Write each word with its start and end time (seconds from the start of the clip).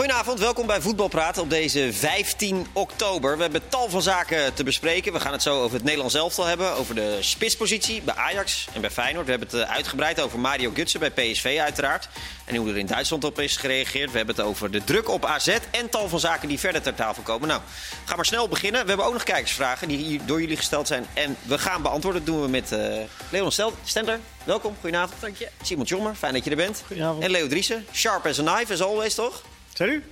Goedenavond, 0.00 0.38
welkom 0.38 0.66
bij 0.66 0.80
Voetbalpraat 0.80 1.38
op 1.38 1.50
deze 1.50 1.92
15 1.92 2.66
oktober. 2.72 3.36
We 3.36 3.42
hebben 3.42 3.68
tal 3.68 3.88
van 3.88 4.02
zaken 4.02 4.54
te 4.54 4.64
bespreken. 4.64 5.12
We 5.12 5.20
gaan 5.20 5.32
het 5.32 5.42
zo 5.42 5.62
over 5.62 5.74
het 5.74 5.84
Nederlands 5.84 6.14
elftal 6.14 6.44
hebben, 6.44 6.72
over 6.72 6.94
de 6.94 7.18
spitspositie 7.20 8.02
bij 8.02 8.14
Ajax 8.14 8.68
en 8.72 8.80
bij 8.80 8.90
Feyenoord. 8.90 9.24
We 9.24 9.30
hebben 9.30 9.48
het 9.48 9.60
eh, 9.60 9.74
uitgebreid 9.74 10.20
over 10.20 10.38
Mario 10.38 10.70
Gutsen 10.74 11.00
bij 11.00 11.10
PSV 11.10 11.58
uiteraard. 11.60 12.08
En 12.44 12.56
hoe 12.56 12.68
er 12.68 12.78
in 12.78 12.86
Duitsland 12.86 13.24
op 13.24 13.40
is 13.40 13.56
gereageerd. 13.56 14.10
We 14.10 14.16
hebben 14.16 14.36
het 14.36 14.44
over 14.44 14.70
de 14.70 14.84
druk 14.84 15.08
op 15.08 15.24
AZ 15.24 15.58
en 15.70 15.88
tal 15.90 16.08
van 16.08 16.20
zaken 16.20 16.48
die 16.48 16.58
verder 16.58 16.82
ter 16.82 16.94
tafel 16.94 17.22
komen. 17.22 17.48
Nou, 17.48 17.60
ga 18.04 18.16
maar 18.16 18.26
snel 18.26 18.48
beginnen. 18.48 18.82
We 18.82 18.88
hebben 18.88 19.06
ook 19.06 19.12
nog 19.12 19.22
kijkersvragen 19.22 19.88
die 19.88 19.98
hier 19.98 20.20
door 20.26 20.40
jullie 20.40 20.56
gesteld 20.56 20.86
zijn. 20.86 21.06
En 21.14 21.36
we 21.42 21.58
gaan 21.58 21.82
beantwoorden. 21.82 22.24
Dat 22.24 22.34
doen 22.34 22.42
we 22.42 22.48
met 22.48 22.72
uh, 22.72 22.96
Leon 23.30 23.52
Stender. 23.84 24.18
Welkom, 24.44 24.76
goedenavond. 24.80 25.20
Dank 25.20 25.36
je. 25.36 25.48
Simon 25.62 25.84
Tjommer, 25.84 26.14
fijn 26.14 26.32
dat 26.32 26.44
je 26.44 26.50
er 26.50 26.56
bent. 26.56 26.82
Goedenavond. 26.86 27.24
En 27.24 27.30
Leo 27.30 27.46
Driessen, 27.46 27.86
sharp 27.92 28.26
as 28.26 28.38
a 28.38 28.42
knife 28.42 28.72
as 28.72 28.82
always, 28.82 29.14
toch? 29.14 29.42
Sorry? 29.80 30.02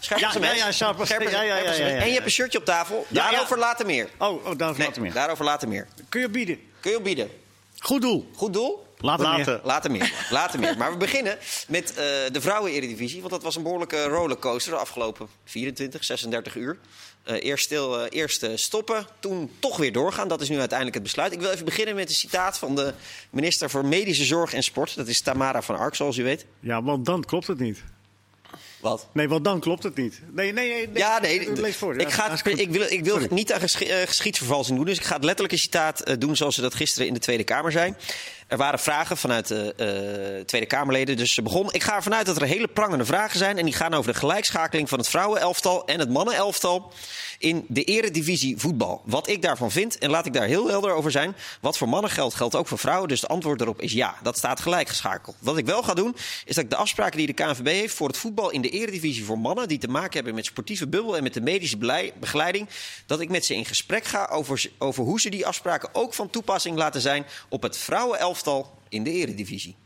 Scherp 0.00 0.20
Ja, 0.20 0.32
ja, 0.32 1.42
ja, 1.42 1.58
ja, 1.58 1.72
ja, 1.72 1.86
En 1.86 2.06
je 2.06 2.12
hebt 2.12 2.24
een 2.24 2.30
shirtje 2.30 2.58
op 2.58 2.64
tafel. 2.64 3.06
Ja, 3.08 3.30
Daarover 3.30 3.56
ja. 3.56 3.62
later 3.62 3.86
meer. 3.86 4.08
Oh, 4.18 4.28
oh 4.28 4.44
daarover 4.44 4.78
Nee, 4.78 4.86
later 4.86 5.02
meer. 5.02 5.12
daarover 5.12 5.44
later 5.44 5.68
meer. 5.68 5.88
Kun 6.08 6.20
je 6.20 6.28
bieden? 6.28 6.58
Kun 6.80 6.90
je 6.90 6.96
opbieden. 6.96 7.30
Goed 7.78 8.02
doel. 8.02 8.30
Goed 8.34 8.52
doel? 8.52 8.86
Later, 8.98 9.24
Later. 9.26 9.46
meer. 9.46 9.60
Later 9.64 9.90
meer. 9.90 10.12
Later 10.30 10.60
meer. 10.60 10.76
Maar 10.76 10.90
we 10.90 10.96
beginnen 10.96 11.38
met 11.68 11.90
eh, 11.90 11.96
de 12.32 12.40
vrouwen-eredivisie. 12.40 13.20
Want 13.20 13.32
dat 13.32 13.42
was 13.42 13.56
een 13.56 13.62
behoorlijke 13.62 14.04
rollercoaster 14.04 14.72
de 14.72 14.78
afgelopen 14.78 15.28
24, 15.44 16.04
36 16.04 16.56
uur. 16.56 16.78
Eh, 17.24 17.44
eerst, 17.44 17.64
stil, 17.64 18.00
eh, 18.00 18.06
eerst 18.18 18.46
stoppen, 18.54 19.06
toen 19.20 19.50
toch 19.58 19.76
weer 19.76 19.92
doorgaan. 19.92 20.28
Dat 20.28 20.40
is 20.40 20.48
nu 20.48 20.58
uiteindelijk 20.58 20.96
het 20.96 21.04
besluit. 21.04 21.32
Ik 21.32 21.40
wil 21.40 21.50
even 21.50 21.64
beginnen 21.64 21.94
met 21.94 22.08
een 22.08 22.14
citaat 22.14 22.58
van 22.58 22.74
de 22.74 22.94
minister 23.30 23.70
voor 23.70 23.84
Medische 23.84 24.24
Zorg 24.24 24.54
en 24.54 24.62
Sport. 24.62 24.96
Dat 24.96 25.08
is 25.08 25.20
Tamara 25.22 25.62
van 25.62 25.76
Ark, 25.76 25.94
zoals 25.94 26.16
u 26.16 26.22
weet. 26.24 26.46
Ja, 26.60 26.82
want 26.82 27.06
dan 27.06 27.24
klopt 27.24 27.46
het 27.46 27.58
niet. 27.58 27.82
Wat? 28.84 29.08
Nee, 29.12 29.28
want 29.28 29.44
dan 29.44 29.60
klopt 29.60 29.82
het 29.82 29.96
niet. 29.96 30.20
Nee, 30.32 30.52
nee, 30.52 30.68
nee. 30.68 30.86
nee. 30.88 30.96
Ja, 30.98 31.18
nee. 31.20 31.52
Lees 31.52 31.76
voor. 31.76 31.96
Ik, 31.96 32.10
ga 32.10 32.30
het- 32.30 32.58
ik 32.58 32.70
wil, 32.70 32.86
ik 32.88 33.04
wil 33.04 33.18
niet 33.30 33.52
aan 33.52 33.60
eh, 33.60 33.96
geschiedsvervalsing 34.06 34.76
doen. 34.76 34.86
Dus 34.86 34.96
ik 34.98 35.04
ga 35.04 35.14
het 35.14 35.24
letterlijke 35.24 35.56
citaat 35.58 36.00
eh, 36.00 36.14
doen 36.18 36.36
zoals 36.36 36.54
ze 36.54 36.60
dat 36.60 36.74
gisteren 36.74 37.08
in 37.08 37.14
de 37.14 37.20
Tweede 37.20 37.44
Kamer 37.44 37.72
zijn. 37.72 37.96
Er 38.54 38.60
waren 38.60 38.78
vragen 38.78 39.16
vanuit 39.16 39.48
de 39.48 39.74
eh, 39.74 40.44
Tweede 40.44 40.66
Kamerleden. 40.66 41.16
Dus 41.16 41.34
ze 41.34 41.42
begon. 41.42 41.72
Ik 41.72 41.82
ga 41.82 41.94
ervan 41.94 42.14
uit 42.14 42.26
dat 42.26 42.36
er 42.36 42.46
hele 42.46 42.68
prangende 42.68 43.04
vragen 43.04 43.38
zijn. 43.38 43.58
En 43.58 43.64
die 43.64 43.74
gaan 43.74 43.94
over 43.94 44.12
de 44.12 44.18
gelijkschakeling 44.18 44.88
van 44.88 44.98
het 44.98 45.08
vrouwenelftal 45.08 45.86
en 45.86 45.98
het 45.98 46.10
mannenelftal 46.10 46.92
in 47.38 47.64
de 47.68 47.84
eredivisie 47.84 48.58
voetbal. 48.58 49.02
Wat 49.04 49.28
ik 49.28 49.42
daarvan 49.42 49.70
vind, 49.70 49.98
en 49.98 50.10
laat 50.10 50.26
ik 50.26 50.32
daar 50.32 50.46
heel 50.46 50.68
helder 50.68 50.92
over 50.92 51.10
zijn. 51.10 51.36
Wat 51.60 51.78
voor 51.78 51.88
mannen 51.88 52.10
geldt, 52.10 52.34
geldt 52.34 52.54
ook 52.54 52.66
voor 52.66 52.78
vrouwen. 52.78 53.08
Dus 53.08 53.20
het 53.20 53.30
antwoord 53.30 53.58
daarop 53.58 53.80
is 53.80 53.92
ja. 53.92 54.14
Dat 54.22 54.38
staat 54.38 54.60
gelijk 54.60 54.88
geschakeld. 54.88 55.36
Wat 55.38 55.58
ik 55.58 55.66
wel 55.66 55.82
ga 55.82 55.94
doen, 55.94 56.16
is 56.44 56.54
dat 56.54 56.64
ik 56.64 56.70
de 56.70 56.76
afspraken 56.76 57.18
die 57.18 57.26
de 57.26 57.32
KNVB 57.32 57.66
heeft 57.66 57.94
voor 57.94 58.08
het 58.08 58.16
voetbal 58.16 58.50
in 58.50 58.62
de 58.62 58.70
eredivisie 58.70 59.24
voor 59.24 59.38
mannen. 59.38 59.68
die 59.68 59.78
te 59.78 59.88
maken 59.88 60.14
hebben 60.14 60.34
met 60.34 60.44
sportieve 60.44 60.88
bubbel 60.88 61.16
en 61.16 61.22
met 61.22 61.34
de 61.34 61.40
medische 61.40 62.12
begeleiding. 62.20 62.68
dat 63.06 63.20
ik 63.20 63.28
met 63.28 63.44
ze 63.44 63.54
in 63.54 63.64
gesprek 63.64 64.04
ga 64.04 64.28
over, 64.30 64.70
over 64.78 65.04
hoe 65.04 65.20
ze 65.20 65.28
die 65.28 65.46
afspraken 65.46 65.88
ook 65.92 66.14
van 66.14 66.30
toepassing 66.30 66.76
laten 66.76 67.00
zijn. 67.00 67.26
op 67.48 67.62
het 67.62 67.76
vrouwenelftal 67.76 68.43
in 68.88 69.02
de 69.04 69.10
eredivisie. 69.10 69.76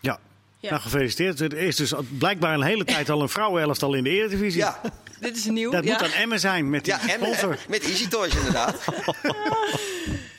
Ja. 0.00 0.18
Ja. 0.58 0.70
Nou, 0.70 0.82
gefeliciteerd. 0.82 1.40
Er 1.40 1.52
is 1.58 1.76
dus 1.76 1.92
blijkbaar 2.18 2.54
een 2.54 2.62
hele 2.62 2.84
tijd 2.84 3.10
al 3.10 3.22
een 3.22 3.28
vrouwenelftal 3.28 3.94
in 3.94 4.04
de 4.04 4.10
Eredivisie. 4.10 4.60
Ja, 4.60 4.80
Dit 5.20 5.36
is 5.36 5.44
nieuw. 5.44 5.70
Dat 5.70 5.84
ja. 5.84 5.90
moet 5.90 6.00
dan 6.00 6.10
Emmen 6.10 6.40
zijn 6.40 6.70
met 6.70 6.84
die 6.84 6.92
ja 6.92 6.98
sponsor. 7.08 7.52
eh, 7.52 7.58
met 7.68 7.82
Easy 7.84 8.08
Toys 8.08 8.34
inderdaad. 8.34 8.84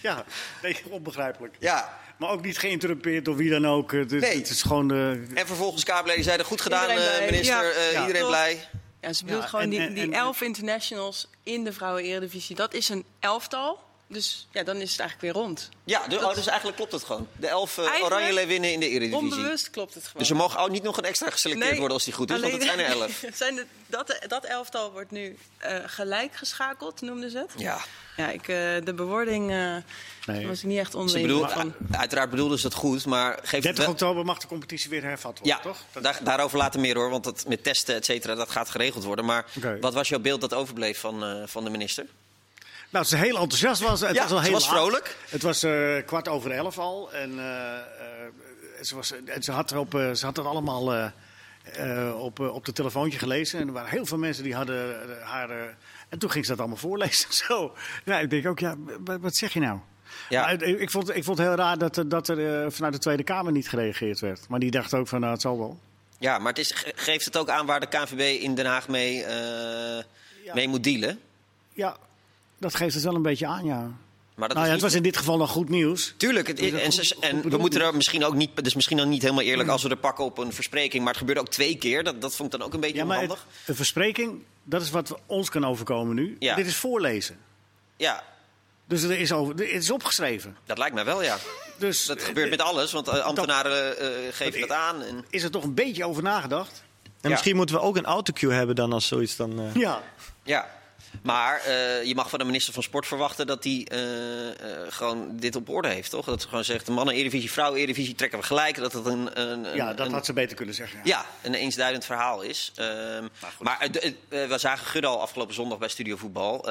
Ja, 0.02 0.24
onbegrijpelijk. 0.90 1.56
Ja. 1.60 2.00
Maar 2.18 2.30
ook 2.30 2.44
niet 2.46 2.58
geïnterrumpeerd 2.58 3.26
door 3.26 3.36
wie 3.36 3.50
dan 3.50 3.68
ook. 3.68 3.92
Het 3.92 4.12
is, 4.12 4.22
Nee. 4.22 4.38
het 4.38 4.50
is 4.50 4.62
gewoon 4.62 4.88
de... 4.88 5.24
En 5.34 5.48
vervolgens 5.48 5.84
Kamerleden 5.84 6.24
zeiden 6.24 6.46
goed 6.46 6.62
gedaan, 6.62 6.90
Iedereen 6.90 7.20
eh, 7.20 7.26
minister. 7.32 7.64
Ja. 7.66 7.72
eh, 7.72 7.92
Ja. 7.92 8.02
Iedereen 8.08 8.28
blij. 8.28 8.68
Ja, 9.02 9.14
ze 9.14 9.24
bedoelt 9.26 9.44
Ja, 9.44 9.50
gewoon 9.50 9.64
en- 9.64 9.70
die, 9.70 9.94
die 9.94 10.04
en- 10.04 10.14
elf 10.14 10.42
internationals 10.42 11.28
in 11.44 11.64
de 11.64 11.74
vrouwen-eredivisie. 11.74 12.56
Dat 12.56 12.74
is 12.74 12.90
een 12.90 13.04
elftal. 13.20 13.80
Dus 14.08 14.48
ja, 14.52 14.64
dan 14.64 14.76
is 14.78 14.92
het 14.92 15.00
eigenlijk 15.00 15.34
weer 15.34 15.44
rond. 15.44 15.70
Ja, 15.84 16.08
de- 16.08 16.16
oh, 16.26 16.34
dus 16.36 16.48
eigenlijk 16.48 16.78
klopt 16.78 16.92
het 16.92 17.04
gewoon. 17.04 17.28
De 17.38 17.48
elf 17.48 17.78
uh, 17.78 18.04
oranje 18.04 18.34
leeuwinnen 18.34 18.72
in 18.72 18.80
de 18.80 18.88
eredivisie. 18.90 19.18
Onbewust 19.38 19.70
klopt 19.70 19.94
het 19.94 20.04
gewoon. 20.04 20.18
Dus 20.22 20.30
er 20.30 20.36
mogen 20.36 20.60
ook 20.60 20.70
niet 20.70 20.84
nog 20.84 20.98
een 20.98 21.04
extra 21.06 21.30
geselecteerd 21.30 21.78
worden 21.78 21.94
als 21.94 22.04
die 22.04 22.14
goed 22.14 22.32
is, 22.32 22.40
want 22.40 22.54
het 22.54 22.64
zijn 22.64 22.80
er 22.80 22.86
elf. 22.86 23.24
zijn 23.34 23.56
de- 23.56 23.66
dat, 23.88 24.18
dat 24.28 24.44
elftal 24.46 24.92
wordt 24.92 25.12
nu 25.12 25.38
eh, 25.58 25.78
gelijk 25.86 26.36
geschakeld, 26.36 27.02
noemden 27.02 27.32
ze 27.32 27.38
het. 27.38 27.52
Ja, 27.58 27.80
Ja, 28.18 28.30
ik, 28.30 28.42
eh, 28.42 28.48
de 28.84 28.94
bewoording 28.96 29.52
eh 29.52 29.76
Nee. 30.26 30.48
was 30.48 30.58
ik 30.60 30.64
niet 30.64 30.78
echt 30.80 30.92
bedoel, 30.92 31.48
van. 31.48 31.74
uiteraard 31.92 32.30
bedoelden 32.30 32.60
ze 32.60 32.66
het 32.66 32.76
goed, 32.76 33.06
maar 33.06 33.34
geef 33.42 33.52
het 33.52 33.62
30 33.64 33.84
wel... 33.84 33.94
oktober 33.94 34.26
mag 34.26 34.38
de 34.40 34.48
competitie 34.48 34.90
weer 34.90 35.04
hervat 35.04 35.40
worden, 35.40 35.58
Ja, 35.58 35.60
toch? 35.60 35.78
Dat- 35.92 36.04
daar, 36.04 36.20
daarover 36.24 36.58
later 36.58 36.80
meer 36.80 36.96
hoor, 36.96 37.10
want 37.10 37.24
dat, 37.24 37.46
met 37.48 37.64
testen, 37.64 37.96
et 37.96 38.06
cetera, 38.06 38.36
dat 38.36 38.50
gaat 38.50 38.70
geregeld 38.70 39.04
worden. 39.04 39.26
Maar 39.26 39.46
wat 39.82 39.94
was 39.94 40.10
jouw 40.10 40.20
beeld 40.20 40.42
dat 40.42 40.54
overbleef 40.54 41.00
van, 41.00 41.24
eh, 41.24 41.42
van 41.46 41.64
de 41.64 41.70
minister? 41.70 42.06
Nou, 42.94 43.06
ze 43.06 43.18
heel 43.18 43.38
enthousiast 43.38 43.82
was. 43.82 44.02
Het 44.02 44.16
Ja, 44.16 44.22
was 44.22 44.32
al 44.32 44.38
ze 44.38 44.44
heel 44.44 44.54
was 44.54 44.66
laat. 44.66 44.76
vrolijk. 44.76 45.18
Het 45.30 45.42
was 45.42 45.64
eh, 45.64 45.96
kwart 46.06 46.28
over 46.28 46.52
elf 46.52 46.78
al. 46.78 47.14
En 47.14 47.40
eh, 47.40 47.76
eh, 47.78 47.84
ze, 48.82 48.96
was, 48.96 49.14
en 49.26 49.44
ze, 49.44 49.52
had 49.52 49.72
eh, 49.72 50.12
ze 50.14 50.26
had 50.26 50.38
het 50.38 50.46
allemaal 50.46 51.12
op, 52.18 52.40
op 52.40 52.66
de 52.66 52.74
telefoontje 52.74 53.20
gelezen. 53.20 53.60
En 53.60 53.68
er 53.68 53.74
waren 53.74 53.90
heel 53.90 54.06
veel 54.06 54.18
mensen 54.18 54.44
die 54.44 54.56
hadden 54.56 54.96
haar... 55.24 55.50
en 56.10 56.20
toen 56.20 56.32
ging 56.32 56.44
ze 56.46 56.52
dat 56.52 56.60
allemaal 56.60 56.78
voorlezen. 56.78 57.34
Zo. 57.48 57.74
Ja, 58.06 58.20
ik 58.20 58.30
denk 58.30 58.48
ook, 58.48 58.60
ja, 58.60 58.76
wat, 59.20 59.36
zeg 59.36 59.54
je 59.54 59.60
nou? 59.60 59.80
Ja. 60.30 60.42
Maar 60.42 60.62
ik, 60.64 60.90
vond, 60.92 61.16
ik 61.16 61.24
vond 61.24 61.38
het 61.38 61.48
heel 61.48 61.56
raar 61.56 61.78
dat, 61.78 61.98
er- 61.98 62.10
dat 62.10 62.28
er 62.28 62.72
vanuit 62.72 62.94
de 62.94 63.00
Tweede 63.00 63.24
Kamer 63.24 63.52
niet 63.52 63.70
gereageerd 63.70 64.20
werd. 64.20 64.48
Maar 64.50 64.60
die 64.60 64.72
dacht 64.72 64.94
ook 64.94 65.08
van, 65.08 65.20
nou, 65.20 65.32
het 65.32 65.42
zal 65.42 65.58
wel. 65.58 65.80
Ja, 66.20 66.38
maar 66.38 66.48
het 66.50 66.58
is, 66.60 66.72
ge- 66.72 66.94
geeft 66.96 67.26
het 67.26 67.38
ook 67.38 67.50
aan 67.50 67.66
waar 67.66 67.80
de 67.80 67.88
KNVB 67.88 68.42
in 68.42 68.56
Den 68.56 68.66
Haag 68.66 68.88
mee, 68.88 69.16
Ja. 70.44 70.54
mee 70.54 70.68
moet 70.68 70.84
dealen? 70.84 71.20
Ja, 71.74 71.98
dat 72.64 72.76
geeft 72.76 72.94
het 72.96 73.04
wel 73.04 73.16
een 73.16 73.22
beetje 73.22 73.48
aan, 73.48 73.66
ja. 73.66 73.92
Maar 74.36 74.48
dat 74.48 74.58
nou 74.58 74.68
ja, 74.70 74.74
het 74.74 74.82
was 74.84 74.94
in 74.94 75.04
dit 75.04 75.18
geval 75.18 75.38
nog 75.38 75.50
goed 75.52 75.70
nieuws. 75.70 76.14
Tuurlijk, 76.18 76.48
het, 76.48 76.60
en, 76.60 76.82
goed- 76.84 76.94
ze- 76.94 77.14
goed 77.16 77.24
en 77.24 77.50
we 77.50 77.58
moeten 77.58 77.82
er 77.82 77.96
misschien 77.96 78.26
ook 78.26 78.34
niet, 78.36 78.50
het 78.56 78.66
is 78.66 78.74
misschien 78.76 78.98
dan 78.98 79.10
niet 79.10 79.22
helemaal 79.22 79.44
eerlijk 79.44 79.70
als 79.70 79.84
we 79.84 79.90
er 79.90 79.98
pakken 79.98 80.24
op 80.26 80.38
een 80.38 80.54
verspreking, 80.54 81.00
maar 81.04 81.12
het 81.12 81.18
gebeurde 81.18 81.42
ook 81.42 81.50
twee 81.50 81.78
keer. 81.78 82.04
Dat, 82.04 82.22
dat 82.22 82.36
vond 82.36 82.54
ik 82.54 82.60
dan 82.60 82.68
ook 82.68 82.74
een 82.74 82.80
beetje 82.80 82.98
Ja, 82.98 83.06
maar 83.06 83.22
het- 83.22 83.30
onhandig. 83.30 83.48
een 83.66 83.76
verspreking, 83.76 84.44
dat 84.64 84.82
is 84.82 84.90
wat 84.90 85.16
ons 85.26 85.50
kan 85.50 85.66
overkomen 85.66 86.16
nu. 86.16 86.36
Ja. 86.40 86.56
Dit 86.56 86.66
is 86.66 86.76
voorlezen. 86.76 87.38
Ja, 87.98 88.24
Dus 88.88 89.04
er 89.04 89.12
is, 89.20 89.32
over, 89.32 89.54
het 89.54 89.62
is 89.70 89.92
opgeschreven. 89.92 90.58
dat 90.66 90.78
lijkt 90.78 90.94
mij 90.96 91.06
wel, 91.06 91.24
ja. 91.24 91.38
Dus 91.78 92.06
Dat 92.06 92.24
gebeurt 92.24 92.50
met 92.50 92.62
alles, 92.62 92.92
want 92.92 93.08
eh, 93.08 93.20
ambtenaren 93.20 93.98
eh, 94.00 94.08
geven 94.32 94.60
dat 94.60 94.72
aan. 94.72 95.02
En, 95.02 95.26
is 95.30 95.44
er 95.44 95.52
toch 95.52 95.64
een 95.64 95.74
beetje 95.74 96.06
over 96.06 96.24
nagedacht? 96.24 96.84
En 97.22 97.30
misschien 97.30 97.56
moeten 97.56 97.76
we 97.76 97.82
ook 97.82 97.98
een 97.98 98.06
autocue 98.06 98.52
hebben 98.52 98.76
dan 98.76 98.94
als 98.94 99.08
zoiets 99.08 99.36
dan... 99.36 99.60
eh, 99.60 99.76
Ja. 99.76 100.04
ja. 100.44 100.82
Maar 101.22 101.60
eh, 101.62 102.04
je 102.04 102.16
mag 102.16 102.30
van 102.30 102.40
de 102.40 102.46
minister 102.46 102.74
van 102.74 102.84
Sport 102.84 103.08
verwachten 103.08 103.48
dat 103.48 103.64
hij 103.64 103.88
eh, 103.92 104.50
eh, 104.50 104.56
gewoon 104.90 105.30
dit 105.38 105.56
op 105.56 105.70
orde 105.70 105.88
heeft, 105.88 106.10
toch? 106.10 106.26
Dat 106.26 106.42
ze 106.42 106.48
gewoon 106.48 106.64
zegt, 106.64 106.86
de 106.86 106.92
mannen-eredivisie, 106.92 107.52
vrouwen-eredivisie 107.52 108.16
trekken 108.16 108.40
we 108.40 108.46
gelijk. 108.46 108.76
Dat 108.76 108.94
het 108.94 109.06
een, 109.06 109.42
een, 109.42 109.76
Ja, 109.76 109.94
dat 109.94 110.08
een- 110.08 110.14
had 110.14 110.26
ze 110.26 110.34
beter 110.34 110.56
kunnen 110.56 110.76
zeggen. 110.76 111.00
Ja, 111.04 111.26
een 111.42 111.54
eensduidend 111.54 112.06
verhaal 112.06 112.42
is. 112.42 112.72
Ehm, 112.76 113.28
maar 113.60 113.88
we 114.30 114.58
zagen 114.58 114.86
Gudde 114.86 115.08
al 115.08 115.22
afgelopen 115.22 115.54
zondag 115.54 115.78
bij 115.78 115.88
Studio 115.90 116.16
Voetbal. 116.16 116.62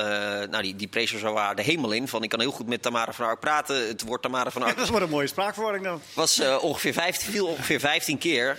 Nou, 0.50 0.62
die, 0.62 0.76
die 0.76 0.88
prees 0.88 1.12
er 1.12 1.18
zo 1.18 1.32
waar 1.32 1.56
de 1.56 1.62
hemel 1.62 1.92
in. 1.92 2.08
Van, 2.08 2.22
ik 2.22 2.28
kan 2.28 2.40
heel 2.40 2.50
goed 2.50 2.66
met 2.66 2.82
Tamara 2.82 3.12
van 3.12 3.26
Ark 3.26 3.40
praten. 3.40 3.86
Het 3.88 4.02
woord 4.02 4.22
Tamara 4.22 4.50
van 4.50 4.62
Ark 4.62 4.76
dat 4.76 4.84
is 4.84 4.90
maar 4.90 5.02
een 5.02 5.08
mooie 5.10 5.26
spraakverwarring 5.26 5.84
dan. 5.84 6.02
was 6.14 6.40
ongeveer 6.60 6.92
15, 6.92 7.30
viel 7.32 7.46
ongeveer 7.46 7.80
15 7.80 8.18
keer. 8.18 8.58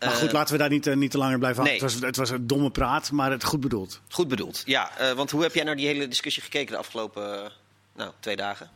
Maar 0.00 0.08
Eh, 0.12 0.16
goed, 0.16 0.32
laten 0.32 0.52
we 0.52 0.58
daar 0.60 0.68
niet, 0.70 0.86
eh, 0.86 0.94
niet 0.96 1.10
te 1.10 1.18
langer 1.18 1.38
blijven 1.38 1.62
hangen. 1.62 1.78
nee. 1.80 1.90
Het, 1.90 2.00
was, 2.00 2.06
het 2.08 2.16
was 2.16 2.30
een 2.30 2.46
domme 2.46 2.70
praat, 2.70 3.10
maar 3.10 3.30
het 3.30 3.44
goed 3.44 3.60
bedoeld. 3.60 4.00
Goed 4.08 4.28
bedoeld. 4.28 4.62
Ja, 4.64 4.96
eh, 4.98 5.12
want 5.12 5.30
hoe 5.30 5.42
heb 5.42 5.54
jij 5.54 5.64
naar 5.64 5.76
die 5.76 5.86
hele 5.86 6.08
discussie 6.08 6.42
gekeken 6.42 6.72
de 6.72 6.78
afgelopen 6.78 7.52
nou, 7.96 8.10
twee 8.20 8.36
dagen? 8.36 8.70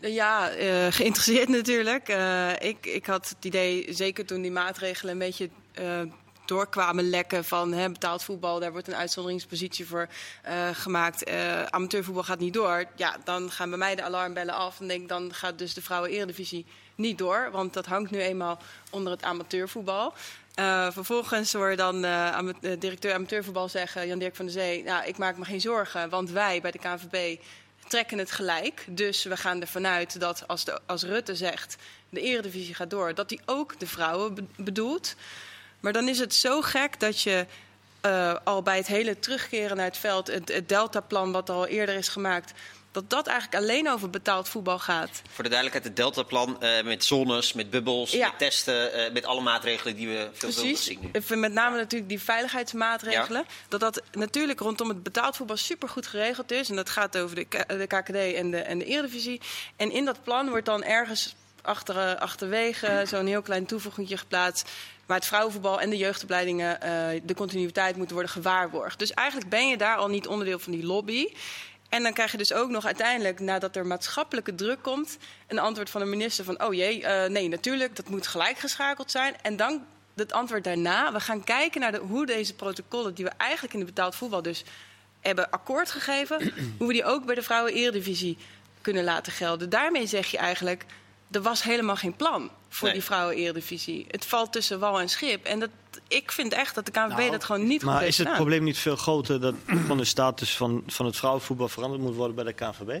Ja, 0.00 0.50
eh, 0.50 0.86
geïnteresseerd 0.90 1.48
natuurlijk. 1.58 2.08
Eh, 2.08 2.50
ik, 2.60 2.86
ik 2.86 3.06
had 3.06 3.28
het 3.28 3.44
idee, 3.44 3.86
zeker 3.90 4.26
toen 4.26 4.42
die 4.42 4.50
maatregelen 4.50 5.12
een 5.12 5.18
beetje 5.18 5.50
eh, 5.72 6.00
doorkwamen 6.46 7.10
lekken 7.10 7.44
van 7.44 7.72
hè, 7.72 7.88
betaald 7.90 8.22
voetbal, 8.24 8.60
daar 8.60 8.72
wordt 8.72 8.88
een 8.88 8.94
uitzonderingspositie 8.94 9.86
voor 9.86 10.08
eh, 10.42 10.68
gemaakt. 10.72 11.24
Eh, 11.24 11.62
amateurvoetbal 11.62 12.22
gaat 12.22 12.38
niet 12.38 12.52
door. 12.54 12.84
Ja, 12.96 13.16
dan 13.24 13.50
gaan 13.50 13.68
bij 13.68 13.78
mij 13.78 13.94
de 13.94 14.02
alarmbellen 14.02 14.54
af 14.54 14.80
en 14.80 14.88
denk 14.88 15.08
dan 15.08 15.34
gaat 15.34 15.58
dus 15.58 15.74
de 15.74 15.82
vrouwen-eredivisie 15.82 16.66
niet 16.94 17.18
door, 17.18 17.48
want 17.52 17.72
dat 17.72 17.86
hangt 17.86 18.10
nu 18.10 18.20
eenmaal 18.20 18.58
onder 18.90 19.12
het 19.12 19.22
amateurvoetbal. 19.22 20.14
Eh, 20.54 20.90
vervolgens 20.90 21.52
hoor 21.52 21.76
dan 21.76 22.04
eh, 22.04 22.32
ama- 22.32 22.52
eh, 22.60 22.72
directeur 22.78 23.14
amateurvoetbal 23.14 23.68
zeggen, 23.68 24.06
Jan-Dirk 24.06 24.36
van 24.36 24.44
der 24.44 24.54
Zee... 24.54 24.82
Nou, 24.82 25.06
ik 25.06 25.18
maak 25.18 25.36
me 25.36 25.44
geen 25.44 25.60
zorgen, 25.60 26.08
want 26.08 26.30
wij 26.30 26.60
bij 26.60 26.70
de 26.70 26.78
KNVB 26.78 27.40
trekken 27.88 28.18
het 28.18 28.30
gelijk. 28.30 28.84
Dus 28.88 29.22
we 29.24 29.36
gaan 29.36 29.60
ervan 29.60 29.86
uit 29.86 30.20
dat 30.20 30.48
als, 30.48 30.64
de, 30.64 30.80
als 30.86 31.02
Rutte 31.02 31.34
zegt... 31.34 31.76
de 32.08 32.20
eredivisie 32.20 32.74
gaat 32.74 32.90
door, 32.90 33.14
dat 33.14 33.30
hij 33.30 33.38
ook 33.46 33.80
de 33.80 33.86
vrouwen 33.86 34.34
be- 34.34 34.44
bedoelt. 34.56 35.14
Maar 35.80 35.92
dan 35.92 36.08
is 36.08 36.18
het 36.18 36.34
zo 36.34 36.60
gek 36.60 37.00
dat 37.00 37.20
je 37.20 37.46
al 38.44 38.62
bij 38.62 38.76
het 38.76 38.86
hele 38.86 39.18
terugkeren 39.18 39.76
naar 39.76 39.86
het 39.86 39.98
veld... 39.98 40.26
het, 40.26 40.52
het 40.52 40.68
deltaplan 40.68 41.32
wat 41.32 41.50
al 41.50 41.66
eerder 41.66 41.94
is 41.94 42.08
gemaakt... 42.08 42.52
dat 42.92 43.10
dat 43.10 43.26
eigenlijk 43.26 43.62
alleen 43.64 43.88
over 43.90 44.10
betaald 44.10 44.48
voetbal 44.48 44.78
gaat. 44.78 45.22
Voor 45.30 45.44
de 45.44 45.50
duidelijkheid, 45.50 45.84
het 45.84 45.96
deltaplan 45.96 46.62
eh 46.62 46.82
met 46.84 47.04
zones, 47.04 47.52
met 47.52 47.70
bubbels, 47.70 48.10
Ja. 48.12 48.26
met 48.26 48.38
testen, 48.38 48.92
eh, 48.92 49.12
met 49.12 49.24
alle 49.26 49.40
maatregelen 49.40 49.96
die 49.96 50.08
we 50.08 50.14
veelvuldig 50.32 50.56
Precies. 50.60 50.84
zien 50.84 50.98
nu. 51.00 51.08
Ik 51.12 51.22
vind 51.22 51.40
met 51.40 51.52
name 51.52 51.76
natuurlijk 51.76 52.10
die 52.10 52.20
veiligheidsmaatregelen. 52.20 53.44
Dat 53.68 53.80
dat 53.80 54.02
natuurlijk 54.12 54.60
rondom 54.60 54.88
het 54.88 55.02
betaald 55.02 55.36
voetbal 55.36 55.56
supergoed 55.56 56.06
geregeld 56.06 56.50
is. 56.50 56.70
En 56.70 56.76
dat 56.76 56.90
gaat 56.90 57.18
over 57.18 57.36
de, 57.36 57.44
K- 57.44 57.68
de 57.68 57.86
KKD 57.86 58.34
en 58.34 58.50
de, 58.50 58.58
en 58.58 58.78
de 58.78 58.84
Eredivisie. 58.84 59.40
En 59.76 59.90
in 59.90 60.04
dat 60.04 60.22
plan 60.22 60.48
wordt 60.48 60.66
dan 60.66 60.82
ergens 60.84 61.34
achter, 61.62 61.96
eh, 61.98 62.20
achterwege 62.20 63.04
zo'n 63.06 63.26
heel 63.26 63.42
klein 63.42 63.66
toevoegingje 63.66 64.16
geplaatst. 64.16 64.70
Waar 65.06 65.16
het 65.16 65.26
vrouwenvoetbal 65.26 65.80
en 65.80 65.90
de 65.90 65.96
jeugdopleidingen 65.96 66.80
eh, 66.80 67.20
de 67.24 67.34
continuïteit 67.34 67.96
moeten 67.96 68.14
worden 68.14 68.32
gewaarborgd. 68.32 68.98
Dus 68.98 69.12
eigenlijk 69.14 69.48
ben 69.50 69.68
je 69.68 69.76
daar 69.76 69.96
al 69.96 70.08
niet 70.08 70.26
onderdeel 70.26 70.58
van 70.58 70.72
die 70.72 70.84
lobby. 70.86 71.26
En 71.92 72.02
dan 72.02 72.12
krijg 72.12 72.30
je 72.30 72.38
dus 72.38 72.52
ook 72.52 72.70
nog 72.70 72.86
uiteindelijk, 72.86 73.40
nadat 73.40 73.76
er 73.76 73.86
maatschappelijke 73.86 74.54
druk 74.54 74.82
komt, 74.82 75.18
een 75.46 75.58
antwoord 75.58 75.90
van 75.90 76.00
de 76.00 76.06
minister 76.06 76.44
van: 76.44 76.62
oh 76.64 76.74
jee, 76.74 77.04
eh, 77.04 77.30
nee, 77.30 77.48
natuurlijk, 77.48 77.96
dat 77.96 78.08
moet 78.08 78.26
gelijk 78.26 78.58
geschakeld 78.58 79.10
zijn. 79.10 79.34
En 79.42 79.56
dan 79.56 79.84
het 80.14 80.32
antwoord 80.32 80.64
daarna, 80.64 81.12
we 81.12 81.20
gaan 81.20 81.44
kijken 81.44 81.80
naar 81.80 81.92
de, 81.92 81.98
hoe 81.98 82.26
deze 82.26 82.54
protocollen, 82.54 83.14
die 83.14 83.24
we 83.24 83.30
eigenlijk 83.36 83.72
in 83.72 83.80
het 83.80 83.88
betaald 83.88 84.14
voetbal 84.14 84.42
dus 84.42 84.64
hebben 85.20 85.50
akkoord 85.50 85.90
gegeven, 85.90 86.52
hoe 86.78 86.86
we 86.86 86.92
die 86.92 87.04
ook 87.04 87.24
bij 87.24 87.34
de 87.34 87.42
vrouwen-eredivisie 87.42 88.38
kunnen 88.80 89.04
laten 89.04 89.32
gelden. 89.32 89.70
Daarmee 89.70 90.06
zeg 90.06 90.26
je 90.30 90.38
eigenlijk, 90.38 90.84
er 91.32 91.42
was 91.42 91.62
helemaal 91.62 91.96
geen 91.96 92.16
plan 92.16 92.50
voor 92.68 92.86
Nee. 92.86 92.96
die 92.96 93.04
vrouwen-eredivisie. 93.06 94.06
Het 94.08 94.26
valt 94.26 94.52
tussen 94.52 94.78
wal 94.78 95.00
en 95.00 95.08
schip. 95.08 95.44
En 95.44 95.58
dat, 95.60 95.70
ik 96.08 96.32
vind 96.32 96.52
echt 96.52 96.74
dat 96.74 96.84
de 96.86 96.90
KNVB 96.90 97.16
Nou, 97.18 97.30
dat 97.30 97.44
gewoon 97.44 97.66
niet 97.66 97.82
goed 97.82 97.92
Maar 97.92 98.06
is 98.06 98.18
het 98.18 98.32
probleem 98.32 98.64
niet 98.64 98.78
veel 98.78 98.96
groter 98.96 99.40
dat 99.40 99.54
van 99.86 99.96
de 99.96 100.04
status 100.04 100.56
van, 100.56 100.82
van 100.86 101.06
het 101.06 101.16
vrouwenvoetbal 101.16 101.68
veranderd 101.68 102.02
moet 102.02 102.14
worden 102.14 102.34
bij 102.34 102.44
de 102.44 102.52
KNVB? 102.52 103.00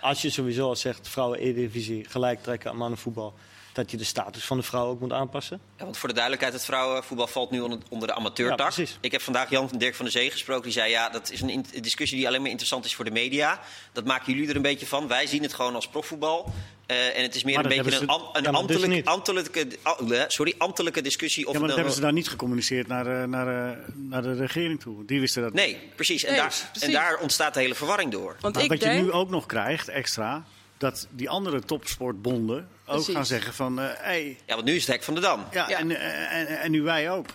Als 0.00 0.22
je 0.22 0.30
sowieso 0.30 0.68
al 0.68 0.76
zegt 0.76 1.08
vrouwen-eredivisie 1.08 2.04
gelijk 2.08 2.42
trekken 2.42 2.70
aan 2.70 2.76
mannenvoetbal, 2.76 3.34
dat 3.72 3.90
je 3.90 3.96
de 3.96 4.04
status 4.04 4.44
van 4.44 4.56
de 4.56 4.62
vrouw 4.62 4.86
ook 4.86 5.00
moet 5.00 5.12
aanpassen? 5.12 5.60
Ja, 5.78 5.84
want 5.84 5.96
voor 5.98 6.08
de 6.08 6.14
duidelijkheid, 6.14 6.54
het 6.54 6.64
vrouwenvoetbal 6.64 7.26
valt 7.26 7.50
nu 7.50 7.60
onder, 7.60 8.06
de 8.06 8.14
amateurtak. 8.14 8.58
Ja, 8.58 8.64
precies. 8.64 8.98
ik 9.00 9.12
heb 9.12 9.20
vandaag 9.20 9.50
Jan 9.50 9.70
Dirk 9.78 9.94
van 9.94 10.04
der 10.04 10.14
Zee 10.14 10.30
gesproken. 10.30 10.62
Die 10.62 10.72
zei, 10.72 10.90
ja, 10.90 11.08
dat 11.08 11.30
is 11.30 11.40
een 11.40 11.66
discussie 11.80 12.16
die 12.18 12.26
alleen 12.26 12.40
maar 12.40 12.50
interessant 12.50 12.84
is 12.84 12.94
voor 12.94 13.04
de 13.04 13.10
media. 13.10 13.60
Dat 13.92 14.04
maken 14.04 14.32
jullie 14.32 14.48
er 14.48 14.56
een 14.56 14.62
beetje 14.62 14.86
van. 14.86 15.08
Wij 15.08 15.26
zien 15.26 15.42
het 15.42 15.54
gewoon 15.54 15.74
als 15.74 15.88
profvoetbal. 15.88 16.52
Eh, 16.86 17.16
en 17.16 17.22
het 17.22 17.34
is 17.34 17.44
meer 17.44 17.54
Maar 17.54 17.64
een 17.64 17.82
beetje 17.82 18.00
een, 18.00 18.08
am- 18.08 18.20
een 18.32 18.42
Ja, 18.42 18.50
dus 18.50 18.58
ambtelijk, 18.60 19.06
ambtelijke, 19.06 19.66
ah, 19.82 20.10
eh, 20.20 20.24
sorry, 20.28 20.54
ambtelijke 20.58 21.00
discussie. 21.02 21.46
Of 21.46 21.52
Ja, 21.52 21.58
maar 21.58 21.68
dat 21.68 21.76
hebben 21.76 21.94
ze 21.94 22.00
daar 22.00 22.12
niet 22.12 22.28
gecommuniceerd 22.28 22.86
naar, 22.86 23.06
eh, 23.22 23.28
naar, 23.28 23.70
eh, 23.70 23.78
naar 23.94 24.22
de 24.22 24.34
regering 24.34 24.80
toe. 24.80 25.04
Die 25.04 25.20
wisten 25.20 25.42
dat. 25.42 25.52
Nee, 25.52 25.78
precies. 25.96 26.24
En, 26.24 26.30
Nee, 26.32 26.40
daar, 26.40 26.48
precies. 26.48 26.82
en 26.88 26.92
daar 26.92 27.18
ontstaat 27.18 27.54
de 27.54 27.60
hele 27.60 27.74
verwarring 27.74 28.10
door. 28.12 28.36
Want 28.40 28.54
Maar 28.54 28.62
ik 28.62 28.70
wat 28.70 28.80
denk, 28.80 28.96
je 28.96 29.02
nu 29.02 29.12
ook 29.12 29.30
nog 29.30 29.46
krijgt, 29.46 29.88
extra, 29.88 30.44
dat 30.78 31.06
die 31.10 31.28
andere 31.30 31.60
topsportbonden 31.60 32.68
ook 32.92 32.96
Precies. 32.96 33.14
gaan 33.14 33.26
zeggen 33.26 33.54
van... 33.54 33.80
eh 33.80 33.86
hey, 33.96 34.36
Ja, 34.46 34.54
want 34.54 34.66
nu 34.66 34.74
is 34.74 34.80
het 34.86 34.90
hek 34.94 35.02
van 35.02 35.14
de 35.14 35.20
dam. 35.20 35.44
ja, 35.52 35.68
Ja. 35.68 35.78
En, 35.78 35.90
eh, 35.90 36.32
en, 36.38 36.46
en 36.60 36.70
nu 36.70 36.82
wij 36.82 37.10
ook. 37.10 37.26